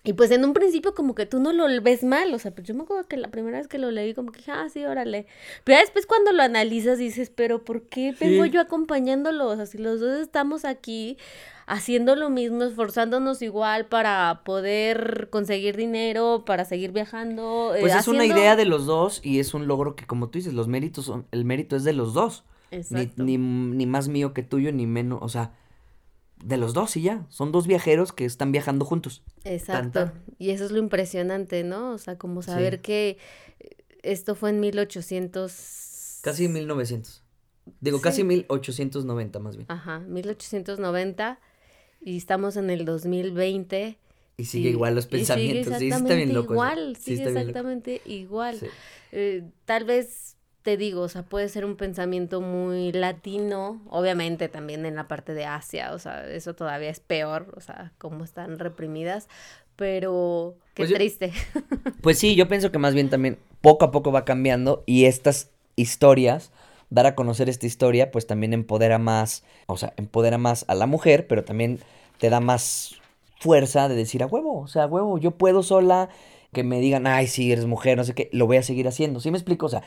Y 0.03 0.13
pues 0.13 0.31
en 0.31 0.43
un 0.43 0.53
principio 0.53 0.95
como 0.95 1.13
que 1.13 1.27
tú 1.27 1.39
no 1.39 1.53
lo 1.53 1.65
ves 1.81 2.03
mal, 2.03 2.33
o 2.33 2.39
sea, 2.39 2.51
pues 2.51 2.67
yo 2.67 2.73
me 2.73 2.83
acuerdo 2.83 3.07
que 3.07 3.17
la 3.17 3.29
primera 3.29 3.59
vez 3.59 3.67
que 3.67 3.77
lo 3.77 3.91
leí 3.91 4.15
como 4.15 4.31
que 4.31 4.39
dije, 4.39 4.51
ah, 4.51 4.67
sí, 4.67 4.83
órale. 4.83 5.27
Pero 5.63 5.77
ya 5.77 5.81
después 5.81 6.07
cuando 6.07 6.31
lo 6.31 6.41
analizas 6.41 6.97
dices, 6.97 7.29
pero 7.29 7.63
¿por 7.63 7.83
qué 7.83 8.15
vengo 8.19 8.45
yo 8.45 8.61
acompañándolo? 8.61 9.47
O 9.47 9.55
sea, 9.55 9.67
si 9.67 9.77
los 9.77 9.99
dos 9.99 10.19
estamos 10.19 10.65
aquí 10.65 11.17
haciendo 11.67 12.15
lo 12.15 12.31
mismo, 12.31 12.63
esforzándonos 12.63 13.43
igual 13.43 13.85
para 13.85 14.41
poder 14.43 15.29
conseguir 15.29 15.77
dinero, 15.77 16.45
para 16.47 16.65
seguir 16.65 16.91
viajando. 16.91 17.73
Pues 17.79 17.93
es 17.93 18.07
una 18.07 18.25
idea 18.25 18.55
de 18.55 18.65
los 18.65 18.87
dos 18.87 19.21
y 19.23 19.39
es 19.39 19.53
un 19.53 19.67
logro 19.67 19.95
que, 19.95 20.07
como 20.07 20.29
tú 20.29 20.39
dices, 20.39 20.53
los 20.53 20.67
méritos 20.67 21.05
son, 21.05 21.27
el 21.31 21.45
mérito 21.45 21.75
es 21.75 21.83
de 21.83 21.93
los 21.93 22.15
dos. 22.15 22.43
Exacto. 22.71 23.23
Ni, 23.23 23.37
ni, 23.37 23.75
ni 23.75 23.85
más 23.85 24.07
mío 24.07 24.33
que 24.33 24.41
tuyo, 24.41 24.71
ni 24.71 24.87
menos, 24.87 25.19
o 25.21 25.29
sea, 25.29 25.51
de 26.43 26.57
los 26.57 26.73
dos 26.73 26.95
y 26.97 27.01
ya. 27.01 27.25
Son 27.29 27.51
dos 27.51 27.67
viajeros 27.67 28.13
que 28.13 28.25
están 28.25 28.51
viajando 28.51 28.85
juntos. 28.85 29.23
Exacto. 29.43 30.11
Y 30.37 30.51
eso 30.51 30.65
es 30.65 30.71
lo 30.71 30.79
impresionante, 30.79 31.63
¿no? 31.63 31.91
O 31.91 31.97
sea, 31.97 32.17
como 32.17 32.41
saber 32.41 32.81
que 32.81 33.17
esto 34.03 34.35
fue 34.35 34.49
en 34.49 34.59
1800. 34.59 36.19
Casi 36.21 36.47
1900. 36.47 37.23
Digo, 37.79 38.01
casi 38.01 38.23
1890 38.23 39.39
más 39.39 39.55
bien. 39.55 39.65
Ajá, 39.69 39.99
1890 39.99 41.39
y 42.01 42.17
estamos 42.17 42.57
en 42.57 42.69
el 42.69 42.85
2020. 42.85 43.97
Y 44.37 44.45
sigue 44.45 44.69
igual 44.69 44.95
los 44.95 45.05
pensamientos. 45.05 45.77
sí, 45.77 45.89
está 45.89 46.15
bien 46.15 46.33
loco. 46.33 46.53
Igual, 46.53 46.95
sigue 46.97 47.23
exactamente 47.23 48.01
igual. 48.05 48.59
Eh, 49.11 49.43
tal 49.65 49.83
vez 49.83 50.37
te 50.63 50.77
digo, 50.77 51.01
o 51.01 51.09
sea, 51.09 51.23
puede 51.23 51.49
ser 51.49 51.65
un 51.65 51.75
pensamiento 51.75 52.41
muy 52.41 52.91
latino, 52.91 53.81
obviamente 53.89 54.47
también 54.47 54.85
en 54.85 54.95
la 54.95 55.07
parte 55.07 55.33
de 55.33 55.45
Asia, 55.45 55.93
o 55.93 55.99
sea, 55.99 56.27
eso 56.27 56.53
todavía 56.53 56.89
es 56.89 56.99
peor, 56.99 57.53
o 57.55 57.61
sea, 57.61 57.93
cómo 57.97 58.23
están 58.23 58.59
reprimidas, 58.59 59.27
pero 59.75 60.55
qué 60.75 60.83
pues 60.83 60.93
triste. 60.93 61.33
pues 62.01 62.19
sí, 62.19 62.35
yo 62.35 62.47
pienso 62.47 62.71
que 62.71 62.77
más 62.77 62.93
bien 62.93 63.09
también 63.09 63.39
poco 63.61 63.85
a 63.85 63.91
poco 63.91 64.11
va 64.11 64.25
cambiando 64.25 64.83
y 64.85 65.05
estas 65.05 65.49
historias, 65.75 66.51
dar 66.89 67.07
a 67.07 67.15
conocer 67.15 67.49
esta 67.49 67.65
historia, 67.65 68.11
pues 68.11 68.27
también 68.27 68.53
empodera 68.53 68.99
más, 68.99 69.43
o 69.65 69.77
sea, 69.77 69.93
empodera 69.97 70.37
más 70.37 70.65
a 70.67 70.75
la 70.75 70.85
mujer, 70.85 71.25
pero 71.25 71.43
también 71.43 71.79
te 72.19 72.29
da 72.29 72.39
más 72.39 73.01
fuerza 73.39 73.89
de 73.89 73.95
decir 73.95 74.21
a 74.21 74.27
huevo, 74.27 74.59
o 74.59 74.67
sea, 74.67 74.83
a 74.83 74.87
huevo, 74.87 75.17
yo 75.17 75.31
puedo 75.31 75.63
sola, 75.63 76.09
que 76.53 76.63
me 76.63 76.79
digan, 76.79 77.07
ay, 77.07 77.27
sí, 77.27 77.51
eres 77.51 77.65
mujer, 77.65 77.97
no 77.97 78.03
sé 78.03 78.13
qué, 78.13 78.29
lo 78.33 78.45
voy 78.45 78.57
a 78.57 78.63
seguir 78.63 78.87
haciendo. 78.87 79.21
¿Sí 79.21 79.31
me 79.31 79.37
explico? 79.37 79.67
O 79.67 79.69
sea, 79.69 79.83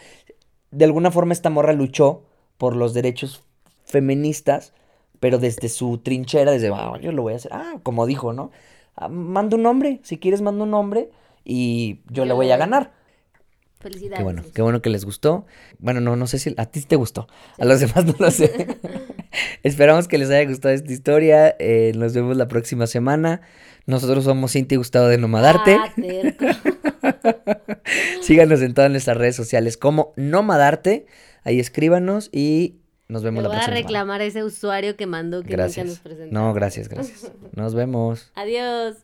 de 0.75 0.85
alguna 0.85 1.11
forma 1.11 1.33
esta 1.33 1.51
morra 1.51 1.72
luchó 1.72 2.22
por 2.59 2.77
los 2.77 2.95
derechos 2.95 3.45
feministas, 3.85 4.72
pero 5.20 5.39
desde 5.39 5.68
su 5.68 5.99
trinchera, 5.99 6.53
desde, 6.53 6.70
ah, 6.75 6.99
yo 7.01 7.12
lo 7.12 7.22
voy 7.22 7.35
a 7.35 7.37
hacer, 7.37 7.53
ah, 7.55 7.79
como 7.83 8.07
dijo, 8.07 8.33
¿no? 8.33 8.51
Ah, 8.97 9.09
manda 9.09 9.57
un 9.57 9.62
nombre, 9.62 10.01
si 10.03 10.18
quieres 10.18 10.43
manda 10.43 10.64
un 10.64 10.70
nombre 10.70 11.11
y 11.45 12.01
yo, 12.11 12.25
le 12.25 12.33
voy 12.33 12.51
a 12.51 12.57
ganar. 12.57 12.93
Felicidades. 13.81 14.18
Qué 14.18 14.25
bueno, 14.25 14.43
qué 14.55 14.62
bueno 14.62 14.83
que 14.83 14.89
les 14.91 15.05
gustó. 15.05 15.45
Bueno, 15.79 16.01
no, 16.01 16.16
no 16.16 16.27
sé 16.27 16.39
si 16.39 16.55
a 16.57 16.66
ti 16.66 16.81
te 16.81 16.97
gustó, 16.97 17.29
a 17.59 17.64
los 17.64 17.81
demás 17.81 18.05
no 18.07 18.14
lo 18.18 18.31
sé. 18.31 18.79
Esperamos 19.62 20.09
que 20.09 20.18
les 20.18 20.31
haya 20.31 20.49
gustado 20.49 20.75
esta 20.75 20.93
historia. 20.93 21.55
Eh, 21.59 21.93
nos 21.95 22.14
vemos 22.14 22.37
la 22.37 22.49
próxima 22.49 22.87
semana. 22.87 23.43
Nosotros 23.87 24.24
somos 24.24 24.53
Cinti 24.53 24.76
Gustavo 24.76 25.09
de 25.09 25.18
Nomadarte. 25.18 25.76
Ah, 25.78 25.93
Síganos 28.22 28.62
en 28.62 28.74
todas 28.74 28.91
nuestras 28.91 29.16
redes 29.16 29.37
sociales 29.37 29.76
como 29.76 30.12
Nomadarte. 30.16 31.07
Ahí 31.43 31.61
escríbanos 31.61 32.30
y 32.32 32.76
nos 33.09 33.22
vemos 33.22 33.43
la 33.43 33.51
próxima. 33.51 33.70
Voy 33.72 33.78
a 33.78 33.82
reclamar 33.82 34.20
a 34.22 34.24
ese 34.24 34.43
usuario 34.43 34.97
que 34.97 35.07
mandó 35.07 35.43
que 35.43 35.51
gracias. 35.51 35.87
nunca 35.87 35.97
nos 35.97 36.01
presentó. 36.01 36.35
No, 36.35 36.55
gracias, 36.55 36.89
gracias. 36.89 37.30
Nos 37.53 37.74
vemos. 37.74 38.32
Adiós. 38.35 38.97